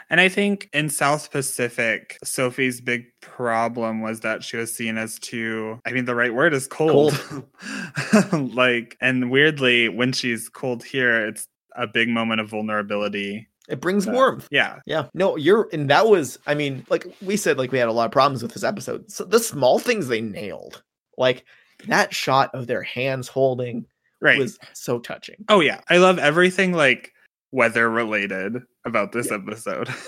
[0.09, 5.19] And I think in South Pacific, Sophie's big problem was that she was seen as
[5.19, 7.13] too, I mean, the right word is cold.
[8.33, 13.49] like, and weirdly, when she's cold here, it's a big moment of vulnerability.
[13.69, 14.49] It brings Uh, warmth.
[14.51, 14.79] Yeah.
[14.87, 15.09] Yeah.
[15.15, 18.07] No, you're, and that was, I mean, like we said, like we had a lot
[18.07, 19.11] of problems with this episode.
[19.11, 20.83] So the small things they nailed,
[21.19, 21.45] like
[21.89, 23.87] that shot of their hands holding
[24.21, 24.37] Right.
[24.37, 25.45] It was so touching.
[25.49, 25.81] oh, yeah.
[25.91, 27.13] I love everything like
[27.53, 29.89] weather related about this episode.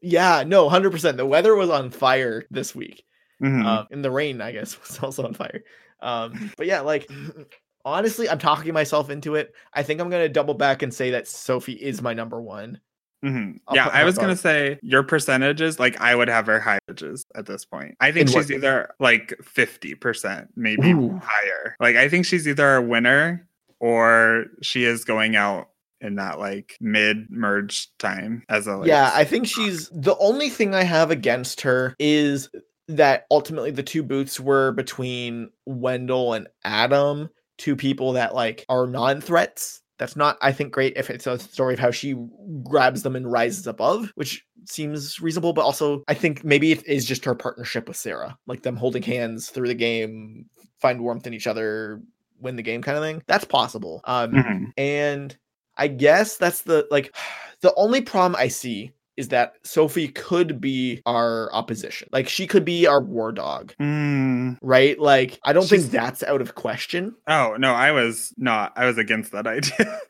[0.00, 1.16] Yeah, no, 100%.
[1.16, 3.02] The weather was on fire this week.
[3.42, 3.66] Mhm.
[3.66, 5.64] Uh, and the rain, I guess, was also on fire.
[6.00, 7.10] Um, but yeah, like,
[7.84, 9.52] honestly, I'm talking myself into it.
[9.74, 12.80] I think I'm going to double back and say that Sophie is my number one.
[13.24, 13.56] Mhm.
[13.74, 15.80] Yeah, I was gonna say your percentages.
[15.80, 17.96] Like, I would have her high percentages at this point.
[17.98, 21.18] I think In what she's either like fifty percent, maybe Ooh.
[21.20, 21.74] higher.
[21.80, 23.47] Like, I think she's either a winner
[23.80, 25.68] or she is going out
[26.00, 30.48] in that like mid merge time as a like, yeah, I think she's the only
[30.48, 32.48] thing I have against her is
[32.88, 37.28] that ultimately the two boots were between Wendell and Adam,
[37.58, 39.82] two people that like are non-threats.
[39.98, 42.14] That's not, I think, great if it's a story of how she
[42.62, 45.52] grabs them and rises above, which seems reasonable.
[45.52, 49.02] But also, I think maybe it is just her partnership with Sarah, like them holding
[49.02, 50.46] hands through the game,
[50.80, 52.00] find warmth in each other,
[52.40, 53.22] win the game kind of thing.
[53.26, 54.00] That's possible.
[54.04, 54.72] Um, Mhm.
[54.76, 55.36] and
[55.76, 57.14] I guess that's the like
[57.60, 62.08] the only problem I see is that Sophie could be our opposition.
[62.12, 64.58] Like she could be our war dog, Mm.
[64.62, 64.96] right?
[64.96, 67.16] Like I don't think that's out of question.
[67.26, 68.72] Oh no, I was not.
[68.76, 70.00] I was against that idea.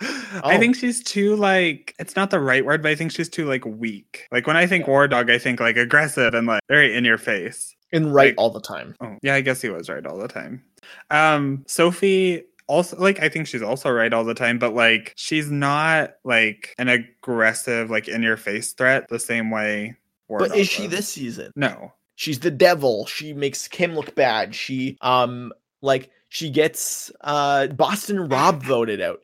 [0.45, 0.59] I Oh.
[0.59, 3.65] think she's too like it's not the right word, but I think she's too like
[3.65, 4.27] weak.
[4.31, 7.17] Like when I think war dog, I think like aggressive and like very in your
[7.19, 7.75] face.
[7.91, 8.95] And right Like- all the time.
[9.01, 10.63] Oh, yeah, I guess he was right all the time.
[11.11, 15.51] Um, Sophie also like I think she's also right all the time, but like she's
[15.51, 19.97] not like an aggressive, like in your face threat the same way.
[20.29, 20.91] War But is she was.
[20.91, 21.53] this season?
[21.57, 21.93] No.
[22.17, 23.07] She's the devil.
[23.07, 24.55] She makes Kim look bad.
[24.55, 29.21] She um like she gets uh Boston Rob voted out.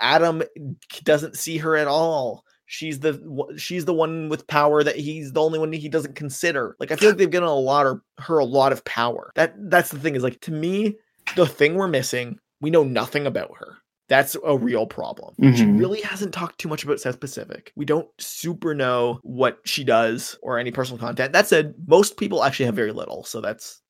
[0.00, 0.42] Adam
[1.04, 2.44] doesn't see her at all.
[2.72, 3.20] She's the
[3.58, 6.74] she's the one with power that he's the only one he doesn't consider.
[6.80, 9.30] Like I feel like they've given a lot of her a lot of power.
[9.34, 10.96] That that's the thing is like to me
[11.36, 12.38] the thing we're missing.
[12.62, 13.76] We know nothing about her.
[14.08, 15.34] That's a real problem.
[15.54, 15.78] She Mhm.
[15.78, 17.72] really hasn't talked too much about South Pacific.
[17.76, 21.34] We don't super know what she does or any personal content.
[21.34, 23.82] That said, most people actually have very little, so that's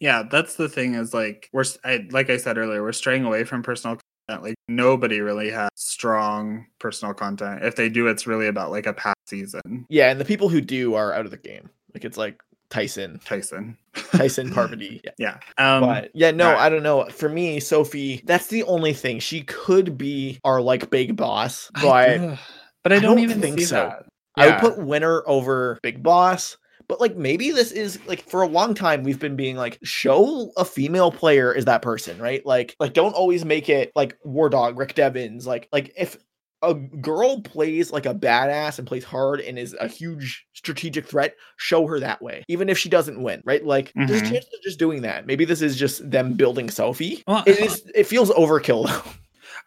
[0.00, 3.44] Yeah, that's the thing is like we're I, like I said earlier, we're straying away
[3.44, 4.02] from personal content.
[4.28, 7.64] Like nobody really has strong personal content.
[7.64, 9.86] If they do, it's really about like a past season.
[9.88, 10.10] yeah.
[10.10, 11.68] And the people who do are out of the game.
[11.94, 12.40] Like it's like
[12.70, 13.76] Tyson, Tyson.
[13.94, 15.00] Tyson Parvati.
[15.04, 15.36] Yeah.
[15.58, 15.74] Yeah.
[15.76, 16.58] Um but yeah, no, right.
[16.58, 17.04] I don't know.
[17.06, 19.20] For me, Sophie, that's the only thing.
[19.20, 22.38] She could be our like big boss, but I, I,
[22.82, 23.92] but I I don't, don't even think see so.
[24.36, 24.46] that.
[24.50, 26.56] would put winner over big boss.
[26.88, 30.52] But like maybe this is like for a long time we've been being like show
[30.56, 32.44] a female player is that person, right?
[32.44, 36.16] Like like don't always make it like War Dog, Rick Devens, like like if
[36.64, 41.36] a girl plays like a badass and plays hard and is a huge strategic threat,
[41.56, 42.42] show her that way.
[42.48, 43.64] Even if she doesn't win, right?
[43.64, 44.26] Like there's mm-hmm.
[44.26, 45.26] a chance of just doing that.
[45.26, 47.22] Maybe this is just them building Sophie.
[47.26, 49.10] Well, it is it feels overkill though.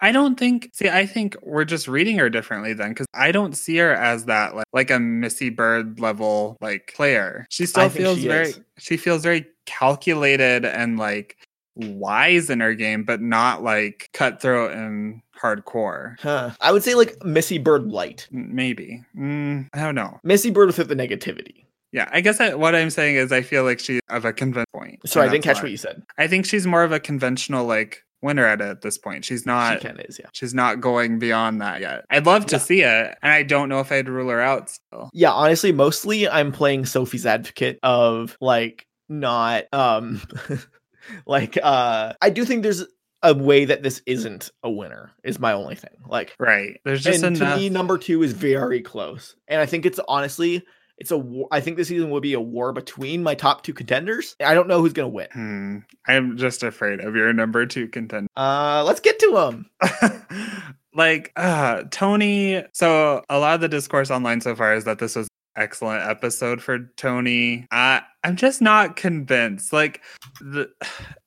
[0.02, 0.70] I don't think.
[0.74, 4.26] See, I think we're just reading her differently then, because I don't see her as
[4.26, 7.48] that like like a Missy Byrd level like player.
[7.50, 8.50] She still I feels she very.
[8.50, 8.60] is.
[8.78, 11.38] She feels very calculated and like
[11.76, 16.20] wise in her game, but not like cutthroat and hardcore.
[16.20, 16.52] Huh.
[16.62, 18.28] I would say like Missy Byrd light.
[18.32, 19.04] Maybe.
[19.16, 20.20] Mm, I don't know.
[20.24, 21.66] Missy Byrd without the negativity.
[21.94, 24.66] Yeah, I guess I, what I'm saying is I feel like she's of a conventional
[24.74, 25.08] point.
[25.08, 25.64] Sorry, I didn't catch why.
[25.64, 26.04] what you said.
[26.18, 29.24] I think she's more of a conventional like winner at it at this point.
[29.26, 29.82] She's not.
[29.82, 30.30] she can is, yeah.
[30.34, 32.06] She's not going beyond that yet.
[32.10, 32.60] I'd love to Yeah.
[32.62, 35.10] see it, and I don't know if I'd rule her out still.
[35.14, 40.22] Yeah, honestly, mostly I'm playing Sophie's advocate of like not um
[41.26, 42.84] like uh I do think there's
[43.24, 45.96] a way that this isn't a winner is my only thing.
[46.08, 46.80] Like Right.
[46.86, 47.56] There's just and enough.
[47.56, 50.64] to me, number two is very close, and I think it's honestly,
[50.98, 51.18] it's a.
[51.18, 54.36] war- I think this season will be a war between my top two contenders.
[54.44, 55.28] I don't know who's gonna win.
[55.32, 55.78] Hmm.
[56.08, 58.30] I'm just afraid of your number two contender.
[58.36, 59.70] Uh, let's get to them.
[60.94, 65.16] like uh Tony so a lot of the discourse online so far is that this
[65.16, 65.28] was
[65.58, 67.68] excellent episode for Tony.
[67.72, 69.72] Uh I'm just not convinced.
[69.74, 70.04] Like
[70.40, 70.70] the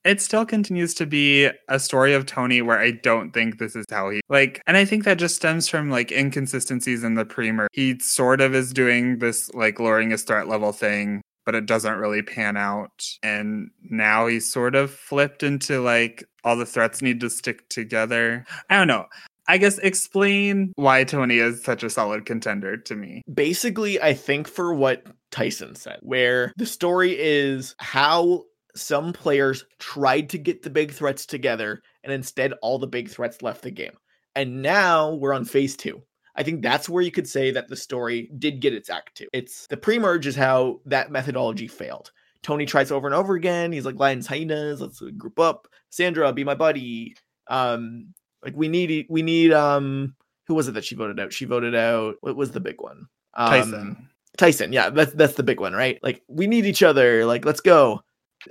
[0.03, 3.85] it still continues to be a story of Tony where I don't think this is
[3.89, 7.67] how he like and I think that just stems from like inconsistencies in the premer.
[7.73, 11.97] He sort of is doing this like lowering his threat level thing but it doesn't
[11.97, 13.03] really pan out.
[13.23, 18.45] And now he's sort of flipped into like all the threats need to stick together.
[18.69, 19.05] I don't know.
[19.51, 23.21] I guess explain why Tony is such a solid contender to me.
[23.31, 28.43] Basically, I think for what Tyson said, where the story is how
[28.77, 33.41] some players tried to get the big threats together, and instead all the big threats
[33.41, 33.91] left the game.
[34.37, 36.01] And now we're on phase two.
[36.33, 39.27] I think that's where you could say that the story did get its act two.
[39.33, 42.13] It's the pre-merge is how that methodology failed.
[42.41, 43.73] Tony tries over and over again.
[43.73, 44.79] He's like lions, hyenas.
[44.79, 45.67] Let's group up.
[45.89, 47.15] Sandra, be my buddy.
[47.49, 48.13] Um,
[48.43, 50.15] like we need we need um
[50.47, 51.33] who was it that she voted out?
[51.33, 53.07] She voted out what was the big one?
[53.33, 54.09] Um, Tyson.
[54.37, 55.99] Tyson, yeah, that's that's the big one, right?
[56.03, 57.25] Like we need each other.
[57.25, 58.01] Like let's go.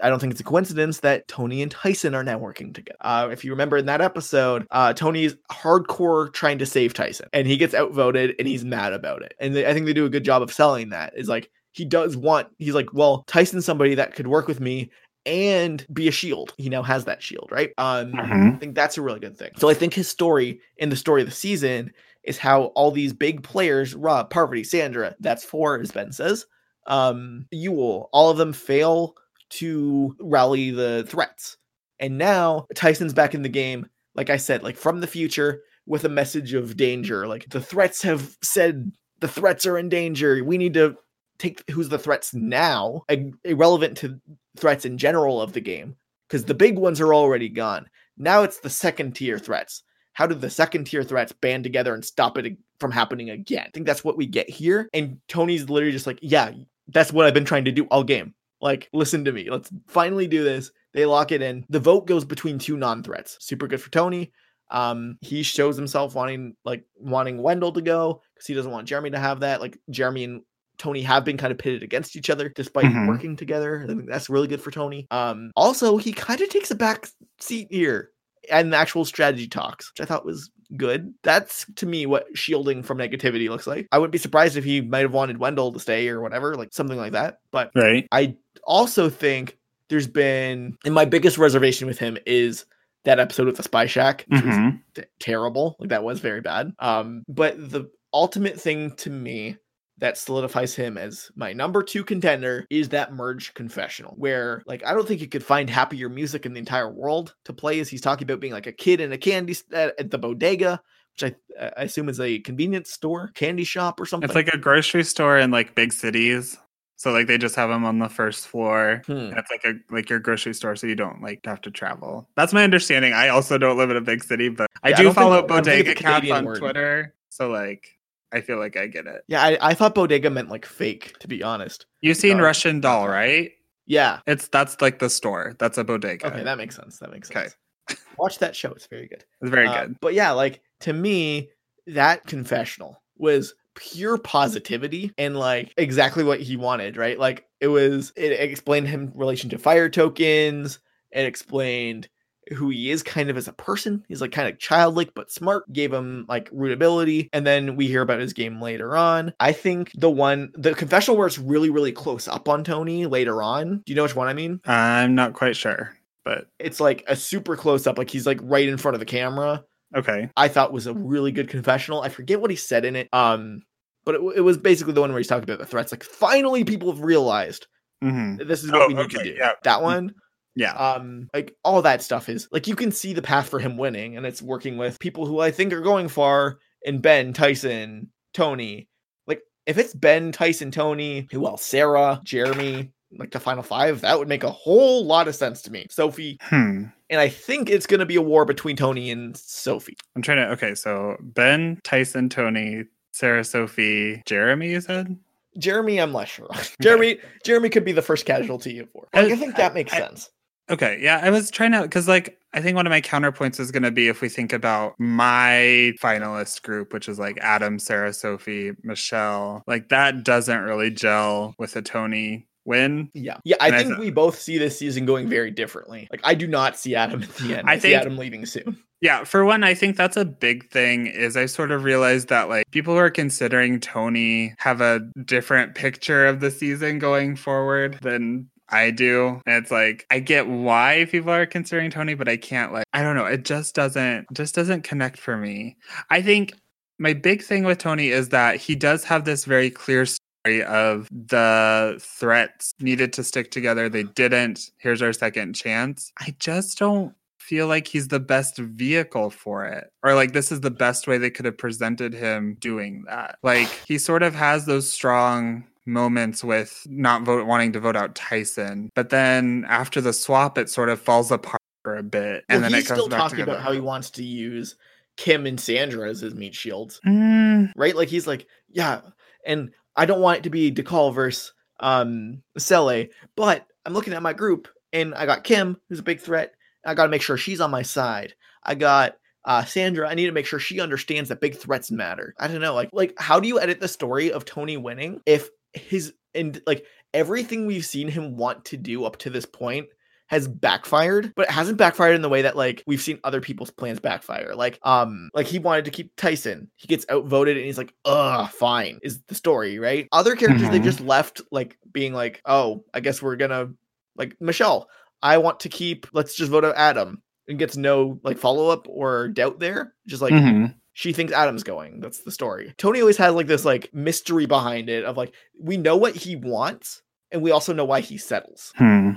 [0.01, 2.97] I don't think it's a coincidence that Tony and Tyson are now working together.
[3.01, 7.47] Uh, if you remember in that episode, uh, Tony's hardcore trying to save Tyson, and
[7.49, 9.35] he gets outvoted, and he's mad about it.
[9.41, 11.15] And they, I think they do a good job of selling that.
[11.17, 12.49] Is like he does want.
[12.59, 14.91] He's like, well, Tyson's somebody that could work with me
[15.26, 16.55] and be a shield.
[16.56, 17.70] He now has that shield, right?
[17.78, 18.55] Um, Mhm.
[18.56, 19.51] I think that's a really good thing.
[19.59, 21.92] So I think his story in the story of the season
[22.24, 26.47] is how all these big players, Rob, Parvati, Sandra, that's four, as Ben says,
[26.86, 29.14] um, Yul, all of them fail
[29.51, 31.56] to rally the threats.
[31.98, 36.05] And now Tyson's back in the game, like I said, like from the future with
[36.05, 37.26] a message of danger.
[37.26, 40.42] Like the threats have said the threats are in danger.
[40.44, 40.97] We need to
[41.41, 43.03] take who's the threats now,
[43.45, 44.21] irrelevant to
[44.57, 45.97] threats in general of the game,
[46.29, 47.89] because the big ones are already gone.
[48.17, 49.83] Now it's the second tier threats.
[50.12, 53.65] How do the second tier threats band together and stop it from happening again?
[53.67, 54.89] I think that's what we get here.
[54.93, 56.53] And Tony's literally just like, yeah,
[56.89, 58.35] that's what I've been trying to do all game.
[58.61, 59.49] Like, listen to me.
[59.49, 60.71] Let's finally do this.
[60.93, 61.65] They lock it in.
[61.71, 63.39] The vote goes between two non-threats.
[63.41, 64.33] Super good for Tony.
[64.71, 69.11] Um, he shows himself wanting like wanting Wendell to go because he doesn't want Jeremy
[69.11, 69.61] to have that.
[69.61, 70.43] Like Jeremy and
[70.81, 73.07] Tony have been kind of pitted against each other despite Mhm.
[73.07, 73.82] working together.
[73.85, 75.07] I think that's really good for Tony.
[75.11, 77.07] Um, also he kind of takes a back
[77.39, 78.11] seat here
[78.51, 81.12] and the actual strategy talks, which I thought was good.
[81.23, 83.86] That's to me what shielding from negativity looks like.
[83.93, 86.73] I wouldn't be surprised if he might have wanted Wendell to stay or whatever, like
[86.73, 87.39] something like that.
[87.51, 88.07] But Right.
[88.11, 89.59] I also think
[89.90, 92.65] there's been, and my biggest reservation with him is
[93.05, 94.81] that episode with the Spy Shack, which was Mhm.
[94.94, 95.77] t- terrible.
[95.78, 96.73] Like that was very bad.
[96.78, 99.57] Um, but the ultimate thing to me
[100.01, 104.93] that solidifies him as my number two contender is that merge confessional where like i
[104.93, 108.01] don't think you could find happier music in the entire world to play as he's
[108.01, 110.81] talking about being like a kid in a candy s- at, the bodega
[111.20, 114.59] which I, I assume is a convenience store candy shop or something It's like a
[114.59, 116.56] grocery store in like big cities.
[116.97, 119.02] So like they just have them on the first floor.
[119.06, 119.31] Hmm.
[119.31, 122.28] Like a like your grocery store, so you don't like have to travel.
[122.36, 123.12] That's my understanding.
[123.12, 125.36] I also don't live in a big city, but I Yeah, I do don't follow
[125.39, 126.59] I think bodega cats on word.
[126.59, 127.14] Twitter.
[127.31, 127.98] So like
[128.32, 129.23] I feel like I get it.
[129.28, 133.09] yeah I, I thought bodega meant like fake to be honest You've seen Russian Doll,
[133.09, 133.51] right?
[133.86, 135.55] yeah It's that's like the store.
[135.59, 136.27] That's a bodega.
[136.28, 137.57] okay that makes sense that makes sense.
[137.89, 138.01] Okay.
[138.19, 139.97] watch that show it's very good it's very Uh, good.
[140.01, 141.51] But yeah, like to me,
[141.86, 147.19] that confessional was pure positivity and like exactly what he wanted, right?
[147.19, 150.78] Like it was it explained him relation to fire tokens,
[151.11, 152.09] it explained
[152.52, 154.05] who he is kind of as a person.
[154.09, 158.02] He's like kind of childlike but smart, gave him like rootability, and then we hear
[158.02, 159.32] about his game later on.
[159.40, 163.43] I think the one the confessional where it's really, really close up on Tony later
[163.43, 163.82] on.
[163.86, 164.60] Do you know which one I mean?
[164.64, 165.94] I'm not quite sure,
[166.24, 169.06] but It's like a super close up, like he's like right in front of the
[169.06, 169.64] camera
[169.97, 170.31] okay.
[170.36, 172.02] I thought was a really good confessional.
[172.02, 173.09] I forget what he said in it.
[173.12, 173.62] Um,
[174.05, 175.93] but it, it was basically the one where he's talking about the threats.
[175.93, 177.66] Like finally, people have realized
[178.02, 179.36] hmm this is what Oh, we need okay, to do.
[179.39, 179.52] yeah.
[179.64, 180.14] That one,
[180.56, 180.72] Yeah.
[180.74, 184.16] um, like all that stuff is like you can see the path for him winning,
[184.16, 188.89] and it's working with people who I think are going far in Ben, Tyson, Tony.
[189.27, 191.64] Like if it's Ben, Tyson, Tony, who else?
[191.64, 192.93] Sarah, Jeremy.
[193.18, 195.85] Like the final five, that would make a whole lot of sense to me.
[195.90, 196.85] Sophie, Hmm.
[197.10, 199.97] and I think it's going to be a war between Tony and Sophie.
[200.14, 200.48] I'm trying to.
[200.52, 204.70] Okay, so Ben, Tyson, Tony, Sarah, Sophie, Jeremy.
[204.70, 205.16] You said.
[205.59, 206.48] Jeremy, I'm less sure.
[206.81, 209.09] Jeremy, Jeremy could be the first casualty of war.
[209.12, 210.31] Like, I I- think that makes I- sense.
[210.70, 213.70] Okay, yeah, I was trying to because like I think one of my counterpoints is
[213.70, 218.12] going to be if we think about my finalist group, which is like Adam, Sarah,
[218.12, 223.10] Sophie, Michelle, like that doesn't really gel with a Tony win.
[223.14, 223.56] Yeah, yeah.
[223.60, 226.09] I And I think we both see this season going very differently.
[226.10, 227.68] Like, I do not see Adam at the end.
[227.68, 228.78] I I, see think- Adam leaving soon.
[229.02, 232.51] Yeah, for one, I think that's a big thing is I sort of realized that
[232.51, 237.98] like people who are considering Tony have a different picture of the season going forward
[238.02, 239.40] than I do.
[239.47, 243.02] And it's like I get why people are considering Tony, but I can't like I
[243.02, 245.76] don't know, it just doesn't just doesn't connect for me.
[246.10, 246.55] I think
[246.98, 251.09] my big thing with Tony is that he does have this very clear story of
[251.10, 253.88] the threats needed to stick together.
[253.88, 254.70] They didn't.
[254.78, 256.12] Here's our second chance.
[256.20, 260.60] I just don't feel like he's the best vehicle for it or like this is
[260.60, 264.66] the best way they could have presented him doing that like he sort of has
[264.66, 270.12] those strong moments with not vote wanting to vote out Tyson but then after the
[270.12, 273.01] swap it sort of falls apart for a bit and well, then he's it comes
[273.01, 273.53] still talking together.
[273.53, 274.77] about how he wants to use
[275.17, 277.95] Kim and Sandra as his meat shields, Mm, right?
[277.95, 279.01] Like he's like, yeah,
[279.45, 283.07] and I don't want it to be Dakal versus um Sele,
[283.37, 286.55] but I'm looking at my group and I got Kim, who's a big threat.
[286.87, 288.35] I got to make sure she's on my side.
[288.65, 290.09] I got uh, Sandra.
[290.09, 292.35] I need to make sure she understands that big threats matter.
[292.39, 295.49] I don't know, like like how do you edit the story of Tony winning if
[295.74, 296.84] his and like
[297.14, 299.86] everything we've seen him want to do up to this point
[300.28, 303.72] has backfired, but it hasn't backfired in the way that like we've seen other people's
[303.72, 304.55] plans backfire.
[304.55, 306.70] Like, um, like he wanted to keep Tyson.
[306.76, 310.06] He gets outvoted and he's like, ugh, fine, is the story, right?
[310.12, 310.84] Other characters they Mhm.
[310.84, 313.70] just left like being like, oh, I guess we're gonna
[314.16, 314.88] like Michelle.
[315.20, 318.86] I want to keep let's just vote out Adam and gets no like follow up
[318.88, 319.94] or doubt there.
[320.06, 320.76] Just like mhm.
[321.01, 322.01] She thinks Adam's going.
[322.01, 322.74] That's the story.
[322.77, 326.36] Tony always has like this like mystery behind it of like we know what he
[326.36, 327.01] wants
[327.32, 328.74] and we also know why he settles.
[328.77, 329.12] Hmm.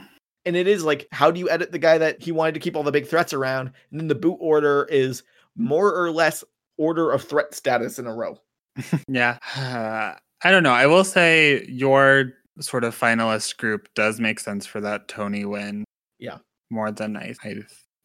[0.46, 2.78] And it is like how do you edit the guy that he wanted to keep
[2.78, 5.24] all the big threats around and then the boot order is
[5.58, 6.46] more or less
[6.78, 8.40] order of threat status in a row.
[9.10, 9.40] Yeah.
[10.46, 10.72] I don't know.
[10.72, 12.32] I will say your
[12.62, 15.84] sort of finalist group does make sense for that Tony win.
[16.18, 16.38] Yeah.
[16.70, 17.56] More than I, I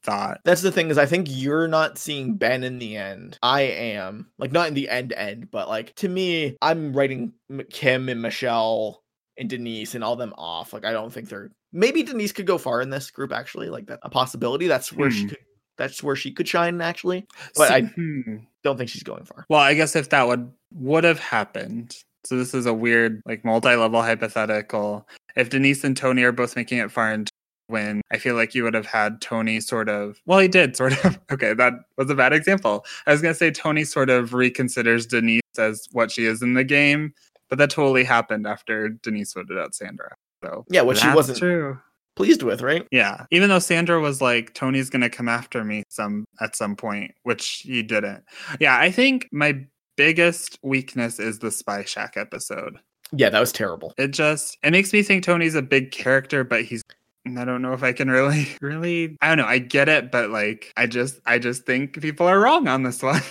[0.08, 0.40] thought.
[0.44, 3.38] That's the thing is I think you're not seeing Ben in the end.
[3.42, 4.30] I am.
[4.38, 7.32] Like not in the end end, but like to me, I'm writing
[7.70, 9.02] Kim and Michelle
[9.36, 10.72] and Denise and all them off.
[10.72, 13.68] Like I don't think they're maybe Denise could go far in this group actually.
[13.68, 14.66] Like that a possibility.
[14.66, 15.28] That's where she Hmm.
[15.28, 15.38] could
[15.76, 17.26] that's where she could shine actually.
[17.54, 18.38] But I hmm.
[18.64, 19.46] don't think she's going far.
[19.48, 21.96] Well, I guess if that would would have happened.
[22.24, 25.08] So this is a weird, like multi-level hypothetical.
[25.36, 27.30] If Denise and Tony are both making it far and
[27.68, 30.20] win, I feel like you would have had Tony sort of.
[30.26, 31.18] Well, he did sort of.
[31.30, 32.84] Okay, that was a bad example.
[33.06, 36.64] I was gonna say Tony sort of reconsiders Denise as what she is in the
[36.64, 37.12] game,
[37.48, 40.14] but that totally happened after Denise voted out Sandra.
[40.42, 41.78] So Yeah, what she wasn't true.
[42.16, 42.86] pleased with, right?
[42.90, 47.12] Yeah, even though Sandra was like, Tony's gonna come after me some at some point,
[47.24, 48.24] which he didn't.
[48.60, 49.64] Yeah, I think my
[49.96, 52.78] biggest weakness is the Spy Shack episode.
[53.12, 53.92] Yeah, that was terrible.
[53.98, 56.82] It just it makes me think Tony's a big character, but he's
[57.26, 60.30] I don't know if I can really really I don't know, I get it, but
[60.30, 63.20] like I just I just think people are wrong on this one.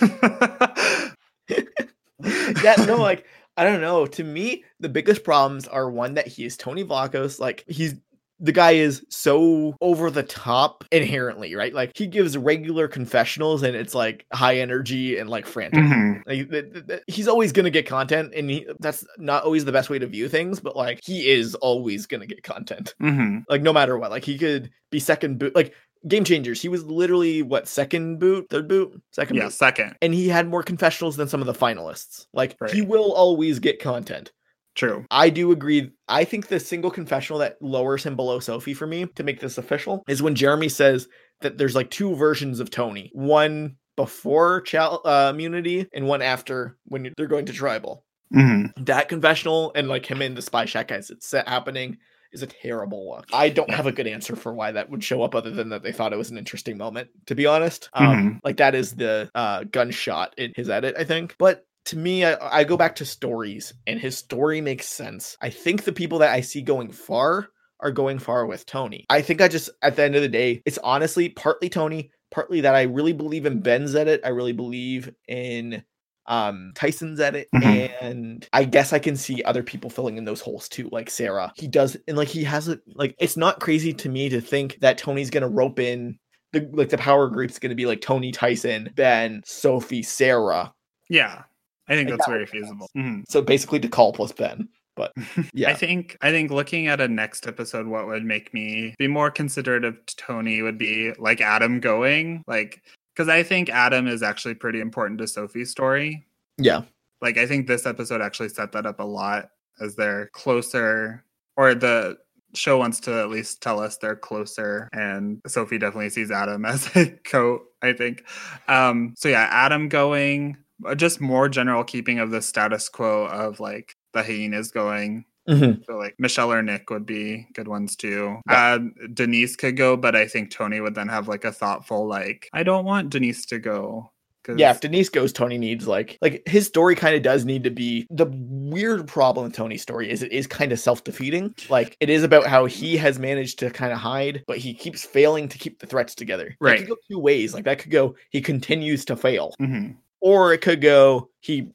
[1.48, 4.06] yeah, no, like I don't know.
[4.06, 7.40] To me, the biggest problems are one that he is Tony Vlachos.
[7.40, 7.96] Like he's
[8.40, 11.74] the guy is so over the top inherently, right?
[11.74, 15.80] Like he gives regular confessionals and it's like high energy and like frantic.
[15.80, 16.22] Mhm.
[16.26, 19.72] Like th- th- th- he's always gonna get content, and he, that's not always the
[19.72, 20.60] best way to view things.
[20.60, 23.42] But like he is always gonna get content, Mhm.
[23.48, 24.10] like no matter what.
[24.10, 25.74] Like he could be second boot, like
[26.06, 26.62] game changers.
[26.62, 29.96] He was literally what second boot, third boot, second Yeah, boot second.
[30.00, 32.26] and he had more confessionals than some of the finalists.
[32.32, 34.30] Like he will always get content.
[34.78, 35.04] True.
[35.10, 35.90] I do agree.
[36.06, 39.58] I think the single confessional that lowers him below Sophie for me to make this
[39.58, 41.08] official is when Jeremy says
[41.40, 43.10] that there's like two versions of Tony.
[43.12, 48.04] One before child uh, immunity and one after when they're going to tribal.
[48.32, 48.72] Mhm.
[48.86, 51.98] That confessional and like him in the spy shack as it's happening
[52.32, 53.26] is a terrible look.
[53.32, 55.82] I don't have a good answer for why that would show up other than that
[55.82, 57.88] they thought it was an interesting moment, to be honest.
[57.94, 61.34] Um, like that is the uh, gunshot in his edit, I think.
[61.38, 65.36] But to me, I, I go back to stories and his story makes sense.
[65.40, 67.48] I think the people that I see going far
[67.80, 69.06] are going far with Tony.
[69.08, 72.60] I think I just, at the end of the day, it's honestly partly Tony, partly
[72.62, 74.20] that I really believe in Ben's edit.
[74.24, 75.82] I really believe in
[76.26, 77.90] um Tyson's edit Mhm.
[78.02, 81.54] and I guess I can see other people filling in those holes too like Sarah
[81.56, 84.78] he does and like he has it like it's not crazy to me to think
[84.80, 86.18] that Tony's gonna rope in
[86.52, 90.74] the like the power group's gonna be like Tony Tyson Ben Sophie Sarah
[91.08, 91.44] Yeah.
[91.88, 92.68] I think that's that very would make sense.
[92.68, 92.88] feasible.
[92.96, 93.24] Mhm.
[93.28, 95.12] so basically Dakal plus Ben But
[95.54, 95.70] yeah.
[95.70, 99.30] I think I think looking at a next episode, what would make me be more
[99.30, 102.82] considerate of Tony would be like Adam going, like
[103.14, 106.24] because I think Adam is actually pretty important to Sophie's story.
[106.56, 106.82] yeah.
[107.20, 109.50] Like I think this episode actually set that up a lot
[109.80, 111.24] as they're closer,
[111.56, 112.16] or the
[112.54, 116.88] show wants to at least tell us they're closer, and Sophie definitely sees Adam as
[116.96, 117.62] a coat.
[117.82, 118.24] I think.
[118.68, 120.56] Um, so yeah, Adam going,
[120.96, 125.24] just more general keeping of the status quo of like the hyenas going.
[125.48, 125.84] Mhm.
[125.86, 128.38] So like Michelle or Nick would be good ones too.
[128.48, 128.80] Uh,
[129.14, 132.62] Denise could go, but I think Tony would then have like a thoughtful like, I
[132.62, 134.10] don't want Denise to go.
[134.44, 137.64] 'cause- Yeah, if Denise goes, Tony needs like like his story kind of does need
[137.64, 141.54] to be the weird problem with Tony's story is it is kind of self-defeating.
[141.70, 145.02] Like it is about how he has managed to kind of hide, but he keeps
[145.04, 146.56] failing to keep the threats together.
[146.60, 146.78] That Right.
[146.80, 147.52] could go two ways.
[147.54, 149.54] Like that could go he continues to fail.
[149.60, 149.96] Mhm.
[150.20, 151.68] Or it could go he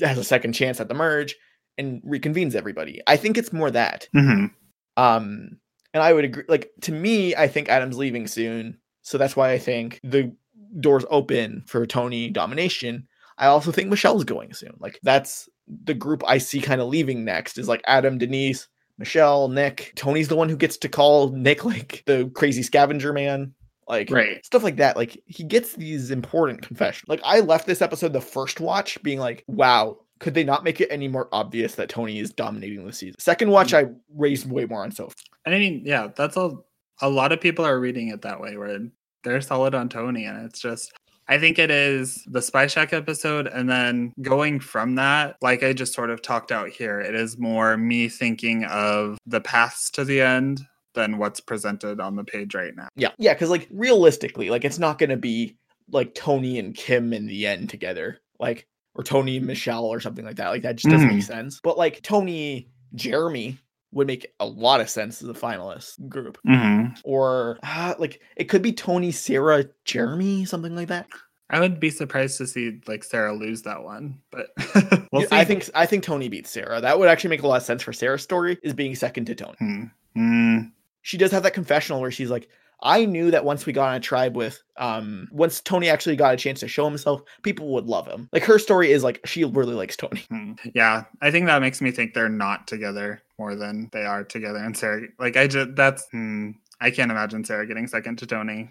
[0.00, 1.34] has a second chance at the merge
[1.78, 3.00] and reconvenes everybody.
[3.06, 4.08] I think it's more that.
[4.14, 4.50] Mhm.
[4.96, 5.58] Um,
[5.94, 6.44] and I would agree.
[6.48, 10.34] Like to me, I think Adam's leaving soon, so that's why I think the
[10.80, 13.06] doors open for Tony domination.
[13.38, 14.74] I also think Michelle's going soon.
[14.78, 15.48] Like that's
[15.84, 18.68] the group I see kind of leaving next is like Adam, Denise,
[18.98, 19.92] Michelle, Nick.
[19.96, 23.54] Tony's the one who gets to call Nick like the crazy scavenger man.
[23.88, 24.44] Like Right.
[24.44, 24.96] stuff like that.
[24.96, 27.08] Like he gets these important confessions.
[27.08, 30.80] Like I left this episode the first watch being like, wow, could they not make
[30.80, 33.18] it any more obvious that Tony is dominating the season?
[33.18, 33.86] Second watch, mm.
[33.86, 35.14] I raised way more on Sophie.
[35.44, 36.52] And I mean, yeah, that's a
[37.00, 38.78] a lot of people are reading it that way where
[39.24, 40.92] they're solid on Tony and it's just
[41.28, 45.72] I think it is the Spy Shack episode and then going from that, like I
[45.72, 50.04] just sort of talked out here, it is more me thinking of the paths to
[50.04, 50.60] the end
[50.94, 52.88] than what's presented on the page right now.
[52.96, 55.56] Yeah, yeah, because like realistically, like it's not gonna be
[55.90, 60.24] like Tony and Kim in the end together, like or Tony and Michelle or something
[60.24, 60.48] like that.
[60.48, 61.60] Like that just doesn't make sense.
[61.62, 63.58] But like Tony, Jeremy
[63.92, 66.38] would make a lot of sense as a finalist group.
[66.46, 66.94] Mm-hmm.
[67.04, 71.06] Or uh, like it could be Tony, Sarah, Jeremy, something like that.
[71.50, 74.48] I would be surprised to see like Sarah lose that one, but
[75.12, 75.28] we'll see.
[75.30, 76.80] I think I think Tony beats Sarah.
[76.80, 79.34] That would actually make a lot of sense for Sarah's story is being second to
[79.34, 79.90] Tony.
[80.14, 80.60] Hmm.
[81.02, 82.48] She does have that confessional where she's like
[82.84, 86.34] i knew that once we got on a tribe with um once tony actually got
[86.34, 89.44] a chance to show himself people would love him like her story is like she
[89.44, 90.54] really likes tony Hmm.
[90.74, 94.58] Yeah, I think that makes me think they're not together more than they are together.
[94.58, 98.70] And Sarah, like, I just that's hmm, I can't imagine Sarah getting second to Tony.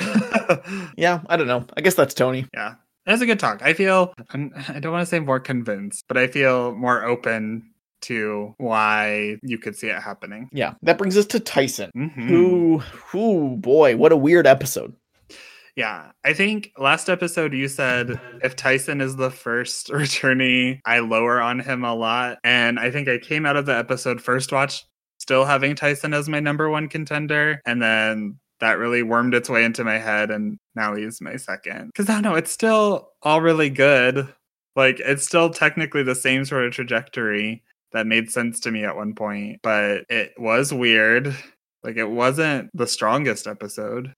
[0.96, 3.60] yeah i don't know i guess that's tony yeah, that's a good talk.
[3.62, 7.71] I feel I'm, I don't want to say more convinced, but I feel more open
[8.02, 10.48] to why you could see it happening.
[10.52, 12.28] yeah that brings us to tyson Mhm.
[12.28, 14.94] who who boy what a weird episode
[15.74, 21.40] Yeah, I think last episode you said if Tyson is the first returnee, I lower
[21.40, 22.36] on him a lot.
[22.44, 24.84] And I think I came out of the episode first watch
[25.18, 27.62] still having Tyson as my number one contender.
[27.64, 30.30] And then that really wormed its way into my head.
[30.30, 31.86] And now he's my second.
[31.86, 34.28] Because I don't know, it's still all really good.
[34.76, 37.62] Like, it's still technically the same sort of trajectory
[37.92, 41.34] that made sense to me at one point, but it was weird.
[41.82, 44.14] Like, it wasn't the strongest episode.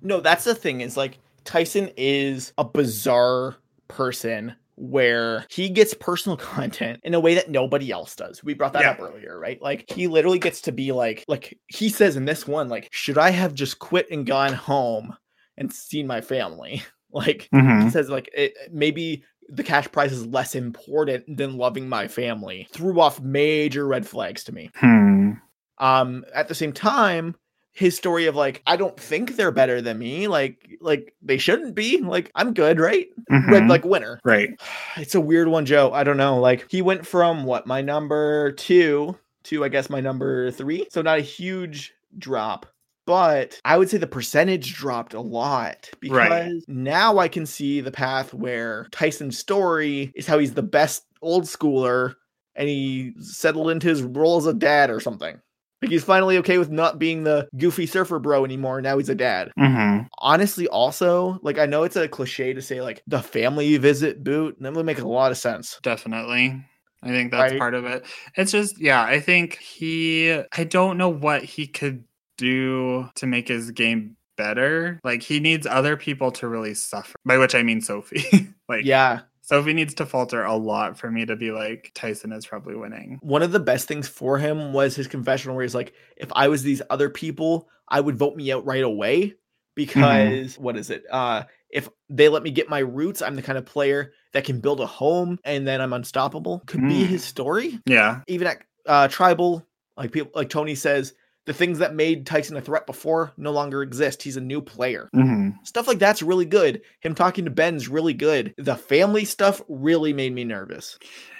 [0.00, 3.56] no that's the thing is like tyson is a bizarre
[3.88, 8.44] person where he gets personal content in a way that nobody else does.
[8.44, 8.90] We brought that Yeah.
[8.92, 9.60] up earlier, right?
[9.60, 13.18] Like he literally gets to be like like he says in this one like should
[13.18, 15.16] I have just quit and gone home
[15.56, 16.82] and seen my family?
[17.10, 17.84] Like Mm-hmm.
[17.86, 22.68] he says like it, maybe the cash prize is less important than loving my family.
[22.72, 24.70] Threw off major red flags to me.
[24.76, 25.32] Hmm.
[25.78, 27.34] Um at the same time
[27.72, 31.76] his story of like I don't think they're better than me like like they shouldn't
[31.76, 33.68] be like I'm good right red Mhm.
[33.70, 34.50] like winner Right.
[34.96, 35.92] it's a weird one, Joe.
[35.92, 36.38] I don't know.
[36.40, 40.88] Like he went from what my number two to I guess my number three.
[40.90, 42.66] So not a huge drop.
[43.08, 46.52] But I would say the percentage dropped a lot because Right.
[46.68, 51.44] now I can see the path where Tyson's story is how he's the best old
[51.44, 52.14] schooler
[52.54, 55.40] and he settled into his role as a dad or something.
[55.80, 58.82] Like he's finally okay with not being the goofy surfer bro anymore.
[58.82, 60.06] Now he's a dad Mm-hmm.
[60.20, 64.56] honestly also like i know it's a cliche to say like the family visit boot
[64.56, 66.62] and that would make a lot of sense Definitely.
[67.02, 67.58] I think that's Right.
[67.60, 68.04] part of it.
[68.36, 72.02] It's just, yeah, I think he, I don't know what he could
[72.38, 74.98] do to make his game better.
[75.04, 78.24] Like, he needs other people to really suffer, by which I mean Sophie.
[78.68, 82.44] like, yeah Sophie needs to falter a lot for me to be like, Tyson is
[82.46, 83.18] probably winning.
[83.22, 86.48] one of the best things for him was his confessional where he's like if i
[86.48, 89.34] was these other people i would vote me out right away
[89.74, 91.04] because what is it?
[91.10, 94.60] Uh if they let me get my roots, I'm the kind of player that can
[94.60, 96.62] build a home and then I'm unstoppable.
[96.66, 97.06] Could be Mm.
[97.06, 97.78] his story.
[97.86, 98.20] Yeah.
[98.26, 99.66] Even at uh tribal,
[99.96, 101.14] like people like Tony says,
[101.48, 104.22] the things that made Tyson a threat before no longer exist.
[104.22, 105.08] He's a new player.
[105.14, 106.82] hmm Stuff like that's really good.
[107.00, 108.54] Him talking to Ben's really good.
[108.58, 110.98] The family stuff really made me nervous.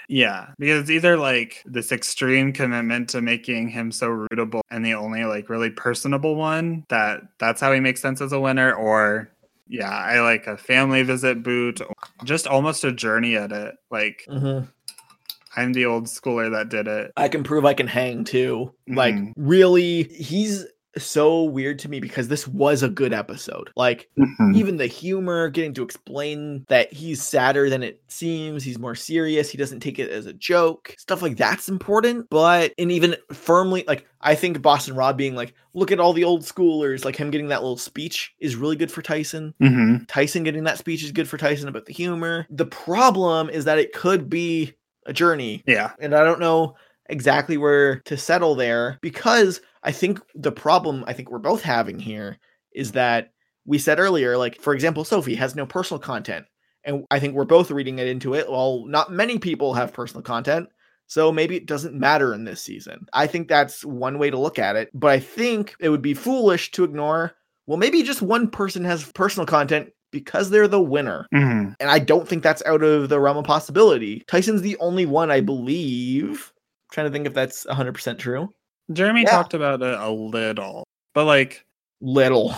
[0.09, 4.95] Yeah, because it's either like this extreme commitment to making him so rootable and the
[4.95, 9.29] only like really personable one that that's how he makes sense as a winner, or
[9.67, 11.81] yeah, I like a family visit boot,
[12.23, 13.75] just almost a journey at it.
[13.91, 14.25] Like
[15.55, 17.11] I'm the old schooler that did it.
[17.17, 18.73] I can prove I can hang too.
[18.87, 19.33] Like Mhm.
[19.35, 20.65] really, he's
[20.97, 23.69] so weird to me because this was a good episode.
[23.75, 24.55] Like Mhm.
[24.55, 29.49] even the humor, getting to explain that he's sadder than it seems, he's more serious,
[29.51, 30.95] he doesn't take it as a joke.
[30.97, 35.53] Stuff like that's important, but and even firmly like I think Boston Rob being like,
[35.73, 38.91] look at all the old schoolers, like him getting that little speech is really good
[38.91, 39.53] for Tyson.
[39.61, 40.05] Mhm.
[40.09, 42.45] Tyson getting that speech is good for Tyson about the humor.
[42.49, 44.73] The problem is that it could be
[45.05, 45.91] a journey Yeah.
[45.99, 46.75] and I don't know
[47.09, 51.99] exactly where to settle there because I think the problem I think we're both having
[51.99, 52.37] here
[52.73, 53.31] is that
[53.65, 56.45] we said earlier, like for example, Sophie has no personal content,
[56.83, 58.49] and I think we're both reading it into it.
[58.49, 60.69] Well, not many people have personal content.
[61.07, 63.07] So maybe it doesn't matter in this season.
[63.13, 66.13] I think that's one way to look at it, but I think it would be
[66.13, 67.33] foolish to ignore
[67.65, 71.25] well maybe just one person has personal content because they're the winner.
[71.33, 71.75] Mhm.
[71.79, 74.23] And I don't think that's out of the realm of possibility.
[74.27, 76.51] Tyson's the only one, I believe.
[76.91, 78.49] trying to think if that's 100% true.
[78.91, 79.29] Jeremy Yeah.
[79.31, 80.83] talked about it a little,
[81.13, 81.63] but like,
[82.01, 82.55] Little.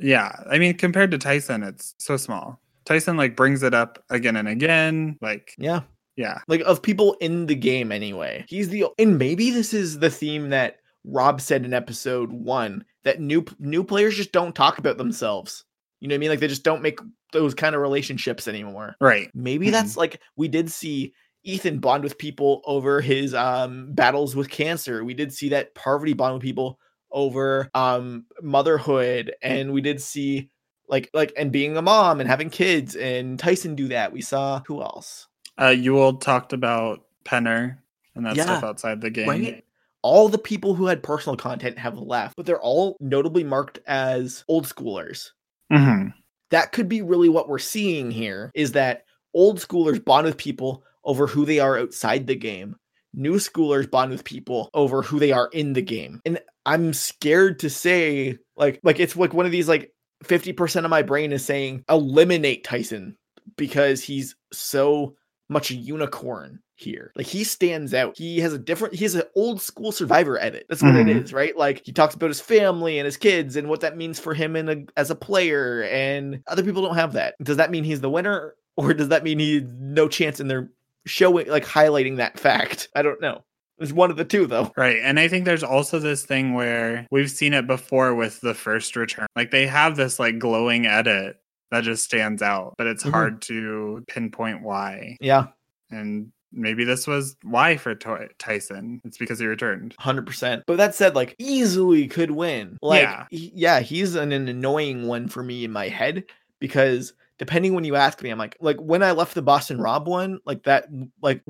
[0.00, 2.58] yeah, I mean, compared to Tyson, it's so small.
[2.86, 5.18] Tyson like brings it up again and again.
[5.20, 5.80] Like, Yeah.
[6.16, 8.46] yeah, Like of people in the game anyway.
[8.48, 13.20] He's the and maybe this is the theme that Rob said in episode 1 that
[13.20, 15.65] new new players just don't talk about themselves.
[16.00, 16.30] You know what I mean?
[16.30, 16.98] Like they just don't make
[17.32, 18.96] those kind of relationships anymore.
[19.00, 19.30] right.
[19.34, 21.12] Maybe that's like we did see
[21.42, 25.04] Ethan bond with people over his um battles with cancer.
[25.04, 26.78] We did see that Parvati bond with people
[27.10, 30.50] over um motherhood and we did see
[30.88, 34.12] like like and being a mom and having kids and Tyson do that.
[34.12, 35.28] We saw who else?
[35.58, 37.78] Uh, Yul talked about Penner
[38.14, 39.28] and that Yeah, stuff outside the game.
[39.28, 39.64] Right?
[40.02, 44.44] All the people who had personal content have left, but they're all notably marked as
[44.46, 45.30] old schoolers.
[45.70, 46.08] Hmm
[46.50, 50.84] that could be really what we're seeing here is that old schoolers bond with people
[51.04, 52.76] over who they are outside the game.
[53.14, 56.20] New schoolers bond with people over who they are in the game.
[56.24, 59.92] And I'm scared to say like like it's like one of these like
[60.24, 63.16] 50% of my brain is saying eliminate Tyson
[63.56, 65.14] because he's so
[65.48, 67.12] much a unicorn here.
[67.16, 68.16] Like he stands out.
[68.16, 70.66] He has a different he has an old school survivor edit.
[70.68, 71.24] That's what it Mhm.
[71.24, 71.56] is, right?
[71.56, 74.56] Like he talks about his family and his kids and what that means for him
[74.56, 77.34] in a, as a player and other people don't have that.
[77.42, 80.70] Does that mean he's the winner or does that mean he no chance in their
[81.06, 82.88] showing like highlighting that fact?
[82.94, 83.42] I don't know.
[83.78, 84.70] It's one of the two though.
[84.76, 84.96] Right.
[85.02, 88.96] And I think there's also this thing where we've seen it before with the first
[88.96, 89.26] return.
[89.36, 91.36] Like they have this like glowing edit
[91.70, 93.10] that just stands out, but it's Mhm.
[93.10, 95.16] hard to pinpoint why.
[95.20, 95.46] Yeah,
[95.90, 99.00] And maybe this was why for Ty- Tyson.
[99.04, 99.94] It's because he returned.
[100.00, 100.62] 100%.
[100.66, 102.78] But that said like easily could win.
[102.82, 103.26] Like Yeah.
[103.30, 106.24] he- yeah, he's an, an annoying one for me in my head
[106.60, 110.08] because depending when you ask me I'm like like when I left the Boston Rob
[110.08, 110.86] one, like that
[111.22, 111.42] like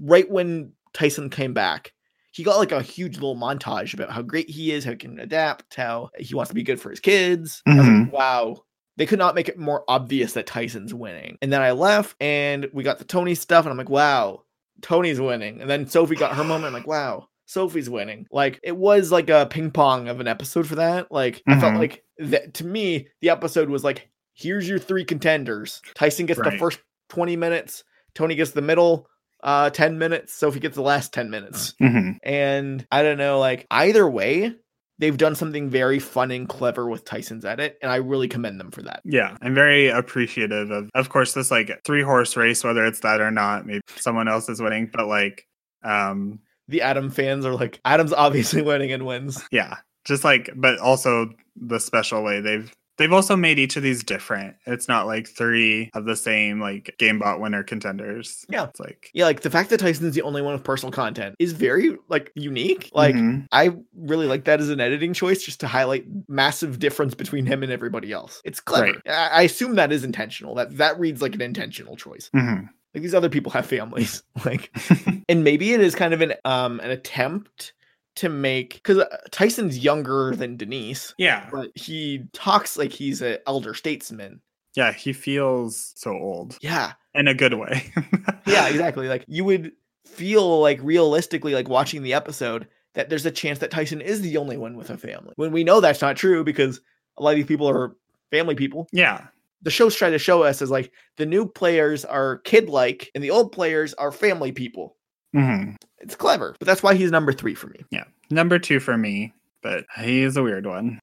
[0.00, 1.92] right when Tyson came back,
[2.32, 5.18] he got like a huge little montage about how great he is, how he can
[5.18, 7.62] adapt, how he wants to be good for his kids.
[7.66, 8.10] Was like, mm-hmm.
[8.10, 8.56] wow.
[8.96, 11.36] They could not make it more obvious that Tyson's winning.
[11.42, 14.42] And then I left and we got the Tony stuff, and I'm like, wow,
[14.82, 15.60] Tony's winning.
[15.60, 16.66] And then Sophie got her moment.
[16.68, 18.26] I'm like, wow, Sophie's winning.
[18.30, 21.12] Like it was like a ping pong of an episode for that.
[21.12, 21.78] Like I felt Mhm.
[21.78, 25.80] like that to me, the episode was like, here's your three contenders.
[25.94, 27.84] Tyson gets the first 20 minutes,
[28.14, 29.08] Tony gets the middle
[29.42, 31.74] uh 10 minutes, Sophie gets the last 10 minutes.
[31.78, 34.54] hmm And I don't know, like either way,
[34.98, 38.70] they've done something very fun and clever with Tyson's edit, and I really commend them
[38.70, 39.02] for that.
[39.04, 43.20] Yeah, I'm very appreciative of, of course, this like three horse race, whether it's that
[43.20, 43.66] or not.
[43.66, 45.46] Maybe someone else is winning, but like,
[45.84, 49.44] um, The Adam fans are like, Adam's obviously winning and wins.
[49.52, 54.02] yeah, just like, but also the special way they've they've also made each of these
[54.02, 54.56] different.
[54.66, 58.44] It's not like three of the same like GameBot winner contenders.
[58.48, 58.64] Yeah.
[58.64, 61.52] it's like Yeah, like the fact that Tyson's the only one with personal content is
[61.52, 62.90] very like unique.
[62.94, 63.46] Like Mhm.
[63.52, 67.62] I really like that as an editing choice, just to highlight massive difference between him
[67.62, 68.40] and everybody else.
[68.44, 68.86] It's clever.
[68.86, 68.96] Right.
[69.08, 70.54] I, I assume that is intentional.
[70.54, 72.30] That that reads like an intentional choice.
[72.34, 72.68] Mhm.
[72.94, 74.22] Like these other people have families.
[74.44, 74.70] Like
[75.28, 77.72] and maybe it is kind of an um an attempt
[78.16, 81.48] to make because uh, Tyson's younger than Denise, Yeah.
[81.52, 84.40] but he talks like he's an elder statesman.
[84.74, 87.90] Yeah, he feels so old Yeah, in a good way.
[88.46, 89.08] yeah, exactly.
[89.08, 89.72] Like you would
[90.04, 94.36] feel like realistically, like watching the episode, that there's a chance that Tyson is the
[94.36, 95.32] only one with a family.
[95.36, 96.80] When we know that's not true because
[97.18, 97.96] a lot of these people are
[98.30, 98.88] family people.
[98.92, 99.26] Yeah.
[99.62, 103.24] The show's trying to show us is like the new players are kid like and
[103.24, 104.95] the old players are family people.
[105.36, 107.80] Hmm It's clever, but that's why he's number three for me.
[107.90, 108.04] Yeah.
[108.30, 109.32] Number two for me,
[109.62, 111.00] but he is a weird one.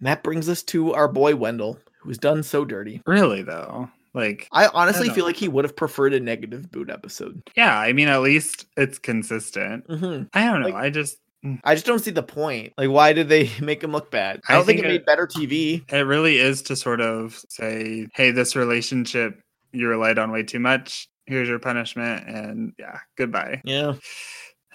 [0.00, 3.00] And that brings us to our boy Wendell, who's done so dirty.
[3.06, 3.88] Really, though.
[4.12, 5.14] Like, I honestly know.
[5.14, 7.42] feel like he would have preferred a negative boot episode.
[7.56, 9.84] yeah, I mean, at least it's consistent.
[9.88, 10.68] hmm I don't know.
[10.68, 11.18] Like- I just,
[11.64, 12.72] I just don't see the point.
[12.76, 14.40] Like, why did they make him look bad?
[14.48, 15.84] I I don't think, think it it- made better TV.
[15.92, 19.40] it really is to sort of say, hey, this relationship
[19.72, 21.08] you relied on way too much.
[21.26, 22.28] Here's your punishment.
[22.28, 23.60] And yeah, goodbye.
[23.64, 23.94] Yeah,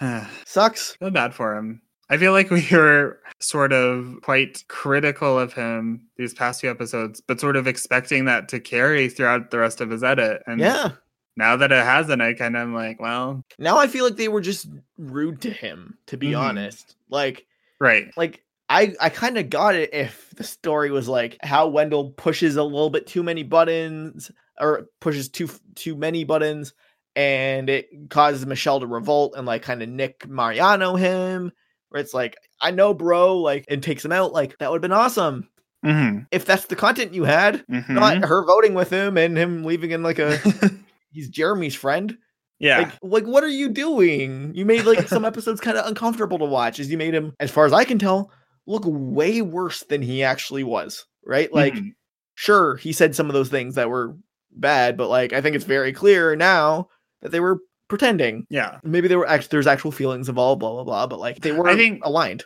[0.46, 1.12] sucks feel sucks.
[1.12, 1.82] bad for him.
[2.10, 7.20] I feel like we were sort of quite critical of him these past few episodes,
[7.26, 10.42] but sort of expecting that to carry throughout the rest of his edit.
[10.46, 10.90] And Yeah.
[11.36, 14.28] now that it hasn't, I kind of am like, well, Now I feel like they
[14.28, 15.96] were just rude to him.
[16.06, 16.38] To be Mhm.
[16.40, 17.46] honest, like,
[17.80, 18.10] right.
[18.16, 22.56] like I I kind of got it if the story was like how Wendell pushes
[22.56, 24.30] a little bit too many buttons
[24.62, 26.72] or pushes too too many buttons
[27.14, 31.52] and it causes Michelle to revolt and like kind of Nick Mariano him
[31.90, 34.82] where it's like I know bro like and takes him out like that would have
[34.82, 35.48] been awesome
[35.84, 39.64] hmm if that's the content you had hmm not her voting with him and him
[39.64, 40.40] leaving in like a
[41.10, 42.16] he's Jeremy's friend
[42.62, 42.78] yeah.
[42.78, 44.52] like, like, what are you doing?
[44.54, 46.78] You made like some episodes kind of uncomfortable to watch.
[46.78, 48.30] As you made him, as far as I can tell,
[48.68, 51.04] look way worse than he actually was.
[51.26, 51.52] Right?
[51.52, 51.94] Like, Mhm.
[52.36, 54.16] sure, he said some of those things that were
[54.54, 56.88] bad, but like, I think it's very clear now
[57.20, 57.58] that they were
[57.88, 58.46] pretending.
[58.50, 58.78] yeah.
[58.82, 61.06] Maybe there were actually there's actual feelings involved, blah blah blah.
[61.06, 62.44] But like, they were I think- aligned.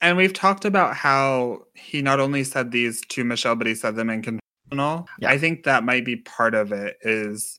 [0.00, 3.96] And we've talked about how he not only said these to Michelle, but he said
[3.96, 5.08] them in confessional.
[5.18, 5.30] Yeah.
[5.30, 7.58] I think that might be part of it is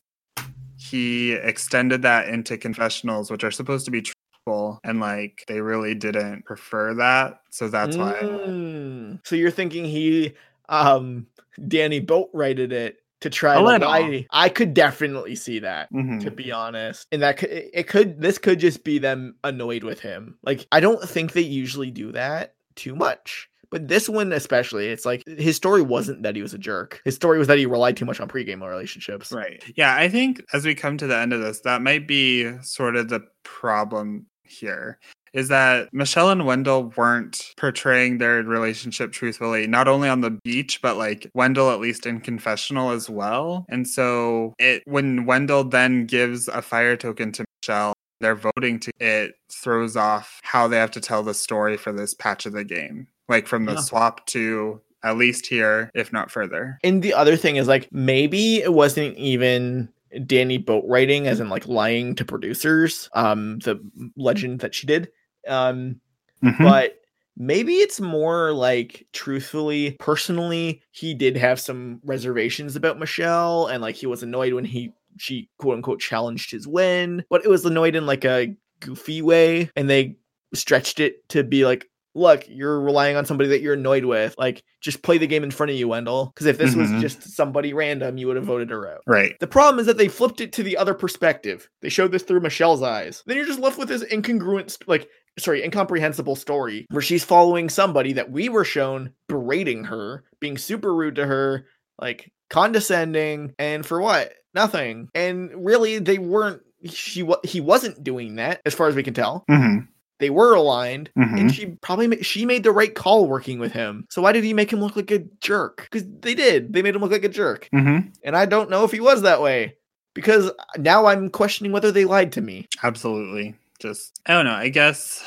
[0.77, 5.93] he extended that into confessionals, which are supposed to be truthful, and like they really
[5.95, 7.41] didn't prefer that.
[7.51, 8.13] So that's why.
[8.13, 9.19] Mm.
[9.25, 10.33] So you're thinking he,
[10.69, 11.27] um,
[11.59, 14.25] Danni Boatwrighted it to try A to lie.
[14.31, 15.91] I could definitely see that.
[15.93, 16.21] Mhm.
[16.23, 17.07] to be honest.
[17.11, 20.37] And that could, it could this could just be them annoyed with him.
[20.43, 23.49] Like I don't think they usually do that too much.
[23.71, 27.01] But this one especially, it's like his story wasn't that he was a jerk.
[27.05, 29.31] His story was that he relied too much on pregame relationships.
[29.31, 29.63] Right.
[29.75, 32.95] Yeah, I think as we come to the end of this, that might be sort
[32.95, 34.97] of the problem here.
[35.33, 40.81] Is that Michelle and Wendell weren't portraying their relationship truthfully, not only on the beach,
[40.81, 43.65] but like Wendell at least in confessional as well.
[43.69, 48.91] And so it when Wendell then gives a fire token to Michelle, they're voting to
[48.99, 52.63] it throws off how they have to tell the story for this patch of the
[52.63, 53.07] game.
[53.27, 53.79] Like from the Yeah.
[53.81, 56.77] swap to at least here, if not further.
[56.83, 61.67] And the other thing is like maybe it wasn't even Danni Boatwrighting as in like
[61.67, 63.79] lying to producers, um, the
[64.17, 65.09] legend that she did.
[65.47, 65.99] Um,
[66.43, 66.57] Mhm.
[66.59, 66.95] but
[67.37, 73.95] maybe it's more like truthfully personally he did have some reservations about michelle and like
[73.95, 77.95] he was annoyed when he she quote unquote challenged his win but it was annoyed
[77.95, 80.15] in like a goofy way and they
[80.53, 81.85] stretched it to be like
[82.15, 85.51] look you're relying on somebody that you're annoyed with like just play the game in
[85.51, 86.77] front of you wendell because if this Mhm.
[86.93, 89.39] was just somebody random you would have voted her out right.
[89.39, 91.69] the problem is that they flipped it to the other perspective.
[91.81, 93.23] They showed this through Michelle's eyes.
[93.27, 95.07] Then you're just left with this incongruent, like,
[95.39, 100.93] sorry, incomprehensible story where she's following somebody that we were shown berating her, being super
[100.93, 101.65] rude to her,
[101.99, 104.33] like condescending, and for what?
[104.53, 105.09] Nothing.
[105.13, 106.61] And really, they weren't.
[106.85, 109.43] She he wasn't doing that, as far as we can tell.
[109.49, 109.79] hmm
[110.19, 111.39] They were aligned, Mhm.
[111.39, 114.05] and she probably ma- she made the right call working with him.
[114.09, 115.87] So why did he make him look like a jerk?
[115.89, 116.71] Because they did.
[116.73, 117.67] They made him look like a jerk.
[117.71, 119.75] hmm And I don't know if he was that way
[120.15, 122.67] because now I'm questioning whether they lied to me.
[122.83, 123.55] Absolutely.
[123.79, 124.53] Just I don't know.
[124.53, 125.23] I guess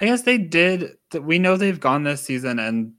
[0.00, 0.96] I guess they did.
[1.20, 2.92] We know they've gone this season and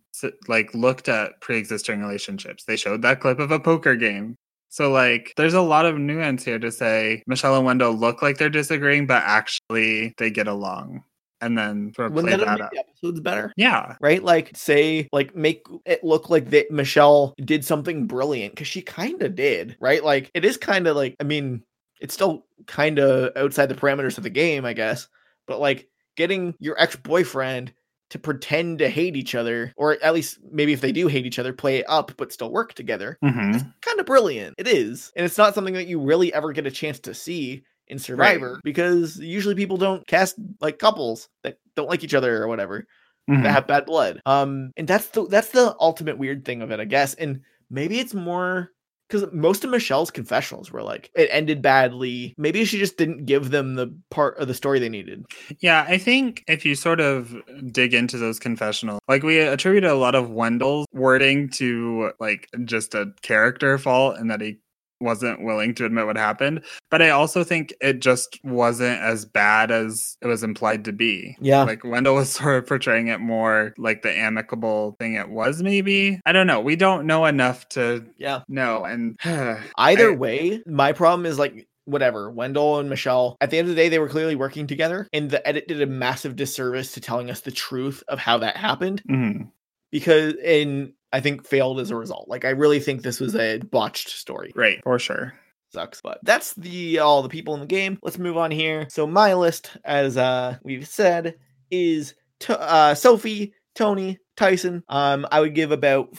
[0.48, 2.66] like looked at pre-existing relationships.
[2.66, 4.36] They showed that clip of a poker game.
[4.68, 8.38] So like, there's a lot of nuance here to say Michelle and Wendell look like
[8.38, 11.04] they're disagreeing, but actually they get along,
[11.42, 12.72] and then sort of Wouldn't play that have that made up.
[12.72, 13.54] the episodes better?
[13.56, 13.96] Yeah.
[14.00, 14.22] Right?
[14.22, 19.22] Like, say, like, make it look like that Michelle did something brilliant because she kind
[19.24, 20.04] of did, right?
[20.04, 21.64] Like, it is kind of like, I mean,
[22.00, 25.08] it's still kind of outside the parameters of the game, I guess,
[25.48, 27.74] but like getting your ex boyfriend
[28.12, 31.40] to pretend to hate each other, or at least maybe if they do hate each
[31.40, 33.20] other, play it up but still work together.
[33.22, 34.56] hmm kind of brilliant.
[34.58, 35.12] It is.
[35.16, 38.60] And it's not something that you really ever get a chance to see in Survivor
[38.64, 42.86] because usually people don't cast like couples that don't like each other or whatever
[43.28, 43.44] Mhm.
[43.44, 44.22] that have bad blood.
[44.26, 47.14] Um, and that's the that's the ultimate weird thing of it, I guess.
[47.16, 48.72] And maybe it's more
[49.10, 52.36] because most of Michelle's confessionals were like it ended badly.
[52.38, 55.26] Maybe she just didn't give them the part of the story they needed.
[55.60, 57.36] Yeah, I think if you sort of
[57.72, 62.94] dig into those confessionals, like we attribute a lot of Wendell's wording to like just
[62.94, 64.60] a character fault and that he
[65.02, 66.62] wasn't willing to admit what happened.
[66.92, 71.38] But I also think it just wasn't as bad as it was implied to be.
[71.40, 71.64] Yeah.
[71.64, 76.20] Like Wendell was sort of portraying it more like the amicable thing it was, maybe.
[76.26, 76.60] I don't know.
[76.62, 78.42] We don't know enough to Yeah.
[78.48, 78.86] know.
[78.86, 79.20] And
[79.78, 82.30] Either I- way, my problem is like whatever.
[82.30, 85.32] Wendell and Michelle, at the end of the day, they were clearly working together, and
[85.32, 89.02] the edit did a massive disservice to telling us the truth of how that happened
[89.10, 89.50] Mhm.
[89.92, 92.28] Because, and I think failed as a result.
[92.28, 94.52] Like, I really think this was a botched story.
[94.56, 95.34] right, for sure.
[95.72, 98.00] Sucks, but that's the all the people in the game.
[98.02, 98.88] Let's move on here.
[98.90, 101.36] So my list, as uh we've said,
[101.70, 104.84] is to, uh Sophie, Tony, Tyson.
[104.90, 106.18] Um, I would give about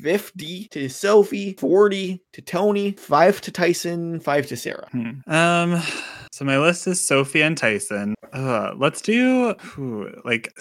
[0.00, 4.88] 50 to Sophie, 40 to Tony, 5 to Tyson, 5 to Sarah.
[4.92, 5.30] Hmm.
[5.30, 5.82] Um,
[6.32, 8.14] so my list is Sophie and Tyson.
[8.32, 10.52] Uh, let's do ooh, like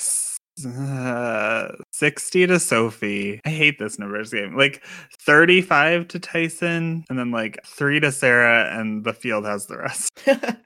[0.64, 3.42] uh, 60 to Sophie.
[3.46, 4.56] I hate this numbers game.
[4.56, 4.84] Like
[5.20, 10.12] 35 to Tyson, and then like 3 to Sarah, and the field has the rest.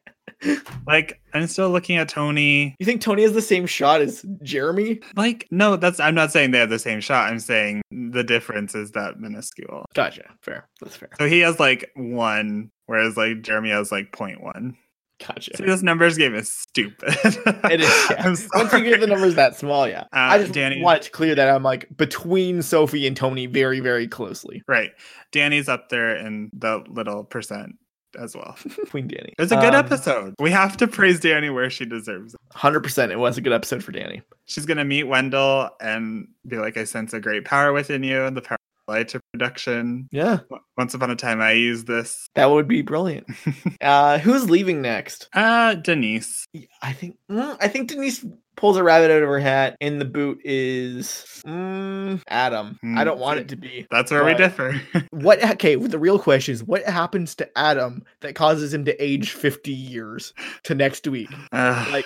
[0.88, 2.76] Like, I'm still looking at Tony.
[2.80, 5.02] You think Tony has the same shot as Jeremy?
[5.16, 7.30] Like, no, that's I'm not saying they have the same shot.
[7.30, 9.86] I'm saying the difference is that minuscule.
[9.94, 10.30] Gotcha.
[10.42, 10.68] Fair.
[10.82, 11.10] That's fair.
[11.18, 14.76] So he has like one, whereas like Jeremy has like 0.1.
[15.26, 15.58] Gotcha.
[15.58, 17.14] See, this numbers game is stupid.
[17.70, 18.08] It is.
[18.10, 18.24] Yeah.
[18.54, 20.02] Once you get the numbers that small, yeah.
[20.04, 23.80] Uh, I just Danny- want to clear that I'm like between Sophie and Tony very,
[23.80, 24.64] very closely.
[24.68, 24.92] Right.
[25.34, 27.76] Danni's up there in the little percent
[28.20, 28.56] as well.
[28.84, 29.34] Between Danni.
[29.38, 30.34] It's a good Um, episode.
[30.40, 32.40] We have to praise Danni where she deserves it.
[32.56, 34.24] 100% it was a good episode for Danni.
[34.46, 38.24] She's going to meet Wendell and be like, I sense a great power within you
[38.24, 38.58] and the power
[38.90, 40.08] light to production.
[40.12, 40.40] Yeah,
[40.78, 42.28] Once upon a time, I used this.
[42.36, 43.28] that would be brilliant.
[43.82, 45.30] uh who's leaving next?
[45.34, 46.46] Uh, Denise.
[46.82, 48.26] I think mm, I think Denise
[48.58, 52.78] pulls a rabbit out of her hat and the boot is mm, Adam.
[52.98, 53.88] I don't want it to be.
[53.90, 54.82] That's where we differ.
[55.12, 59.32] What okay, the real question is what happens to Adam that causes him to age
[59.32, 61.30] 50 years to next week?
[61.52, 62.06] Uh, Like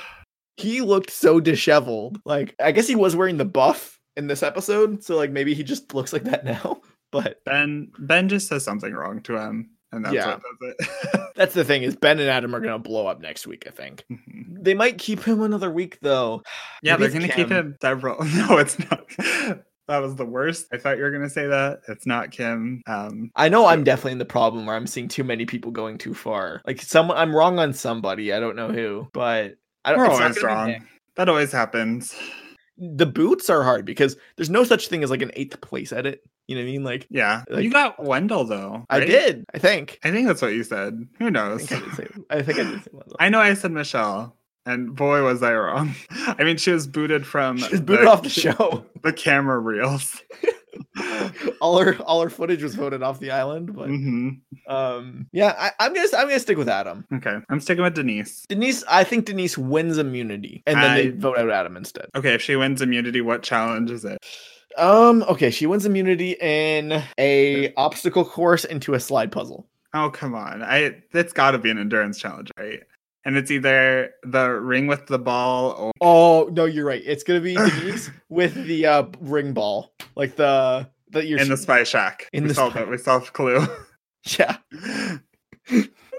[0.58, 2.20] he looked so disheveled.
[2.26, 5.64] Like I guess he was wearing the buff in this episode, so like maybe he
[5.64, 6.82] just looks like that now.
[7.12, 10.30] But ben Ben just says something wrong to him, and that's Yeah.
[10.36, 11.22] what does it.
[11.36, 14.04] that's the thing is Ben and Adam are gonna blow up next week, I think.
[14.12, 14.64] Mhm.
[14.64, 16.42] They might keep him another week though.
[16.82, 17.56] yeah, Maybe they're gonna keep Kim.
[17.58, 18.18] him several.
[18.36, 19.08] No, it's not.
[19.88, 20.66] that was the worst.
[20.74, 21.82] I thought you were gonna say that.
[21.88, 22.82] It's not Kim.
[22.88, 26.00] Um, I know I'm definitely in the problem where I'm seeing too many people going
[26.00, 26.62] too far.
[26.66, 29.54] Like some I'm wrong on somebody, I don't know who, but
[29.86, 30.84] I don't we're always wrong.
[31.16, 32.16] That always happens.
[32.78, 36.24] The boots are hard because there's no such thing as like an eighth place edit.
[36.48, 36.84] You know what I mean?
[36.84, 38.86] Like Yeah, Like- you got Wendell though.
[38.90, 40.00] I did, I think.
[40.04, 41.08] I think that's what you said.
[41.20, 41.66] Who I knows?
[41.66, 43.16] think I did say I think I did say Wendell.
[43.20, 44.36] I know I said Michelle,
[44.66, 45.94] and boy was I wrong.
[46.12, 47.58] I mean, she was booted from.
[47.58, 48.86] She was booted off the show.
[49.04, 50.22] The camera reels.
[51.62, 54.30] all her all her footage was voted off the island, but hmm
[54.68, 57.06] um yeah, I, I'm gonna I'm gonna stick with Adam.
[57.14, 58.46] Okay, I'm sticking with Denise.
[58.48, 62.08] Denise, I think Denise wins immunity, and then they vote out Adam instead.
[62.16, 64.18] Okay, if she wins immunity, what challenge is it?
[64.78, 69.68] Um, okay, she wins immunity in a obstacle course into a slide puzzle.
[69.94, 70.64] Oh come on!
[70.64, 72.82] I it's got to be an endurance challenge, right?
[73.26, 77.02] And it's either the ring with the ball or Oh no, you're right.
[77.06, 81.58] It's gonna be Denise with the uh ring ball, like the the you're in the
[81.58, 82.30] spy shack.
[82.34, 82.90] In we the solved spy- it.
[82.90, 83.66] We solved Clue.
[84.38, 84.58] yeah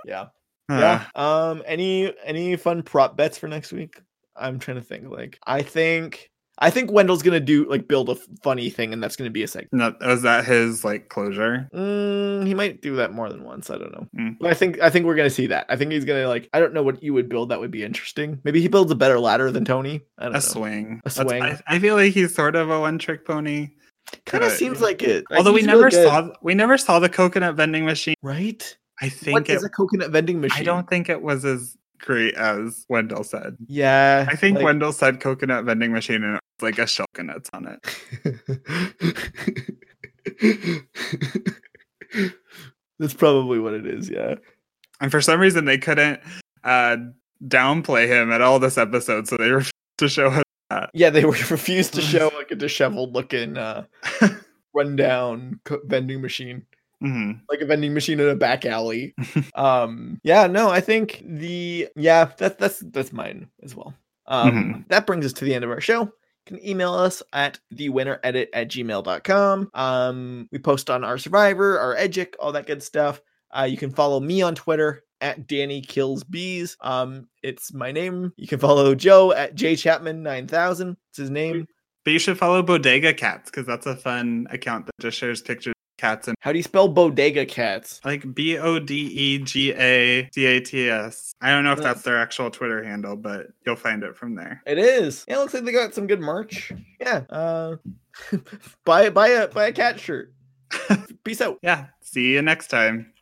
[0.05, 0.27] yeah
[0.71, 1.05] yeah.
[1.15, 4.01] Um, any any fun prop bets for next week?
[4.37, 5.11] I'm trying to think.
[5.11, 9.17] Like, I think I think Wendell's gonna do like build a funny thing, and that's
[9.17, 9.73] gonna be a segment.
[9.73, 11.69] No, was that his like closure?
[11.75, 13.71] Mm, he might do that more than once.
[13.71, 14.07] I don't know.
[14.17, 14.37] Mm.
[14.41, 15.67] But I think I think we're gonna see that.
[15.69, 16.49] I think he's gonna like.
[16.53, 18.41] I don't know what you would build that would be interesting.
[18.45, 20.03] Maybe he builds a better ladder than Tony.
[20.19, 20.41] I don't A know.
[20.41, 21.01] swing.
[21.05, 21.43] A swing.
[21.43, 23.71] I, I feel like he's sort of a one trick pony.
[24.27, 25.25] Kind of seems like it.
[25.31, 28.15] Like, Although we never really saw we never saw the coconut vending machine.
[28.23, 28.77] right.
[29.03, 30.61] I think is it, a coconut vending machine?
[30.61, 33.57] I don't think it was as great as Wendell said.
[33.67, 37.07] Yeah, I think like- Wendell said coconut vending machine and it was like a shell
[37.19, 37.81] nuts on it.
[42.99, 44.09] That's probably what it is.
[44.11, 44.37] Yeah.
[45.01, 46.21] And for some reason they couldn't
[46.63, 46.97] uh
[47.47, 50.91] downplay him at all this episode, so they refused to show him that.
[50.95, 53.85] Yeah, they were refused to show like a disheveled looking uh
[54.75, 56.65] rundown vending machine.
[57.03, 57.41] Mhm.
[57.51, 59.15] Like a vending machine in a back alley.
[59.57, 63.95] um yeah, no, I think the yeah, that's that's that's mine as well.
[64.27, 64.89] Um, Mhm.
[64.89, 66.11] That brings us to the end of our show.
[66.47, 69.71] Can email us at thewinneredit at gmail.com.
[69.73, 73.21] Um, we post on our Survivor, our Edgic, all that good stuff.
[73.57, 76.77] Uh, you can follow me on Twitter at Danny Kills Bees.
[76.81, 78.33] Um, it's my name.
[78.37, 80.97] You can follow Joe at jchapman9000.
[81.11, 81.67] It's his name.
[82.05, 85.75] But you should follow Bodega Cats because that's a fun account that just shares pictures
[85.97, 88.01] cats and How do you spell bodega cats?
[88.05, 91.35] like B O D E G A C A T S.
[91.41, 94.63] I don't know if that's their actual Twitter handle, but you'll find it from there.
[94.67, 95.25] It is.
[95.29, 96.73] Yeah, it looks like they got some good merch.
[97.01, 97.23] Yeah.
[97.31, 97.77] Uh,
[98.85, 100.33] buy buy a buy a cat shirt.
[101.25, 101.59] Peace out.
[101.63, 101.87] Yeah.
[102.01, 103.13] See you next time.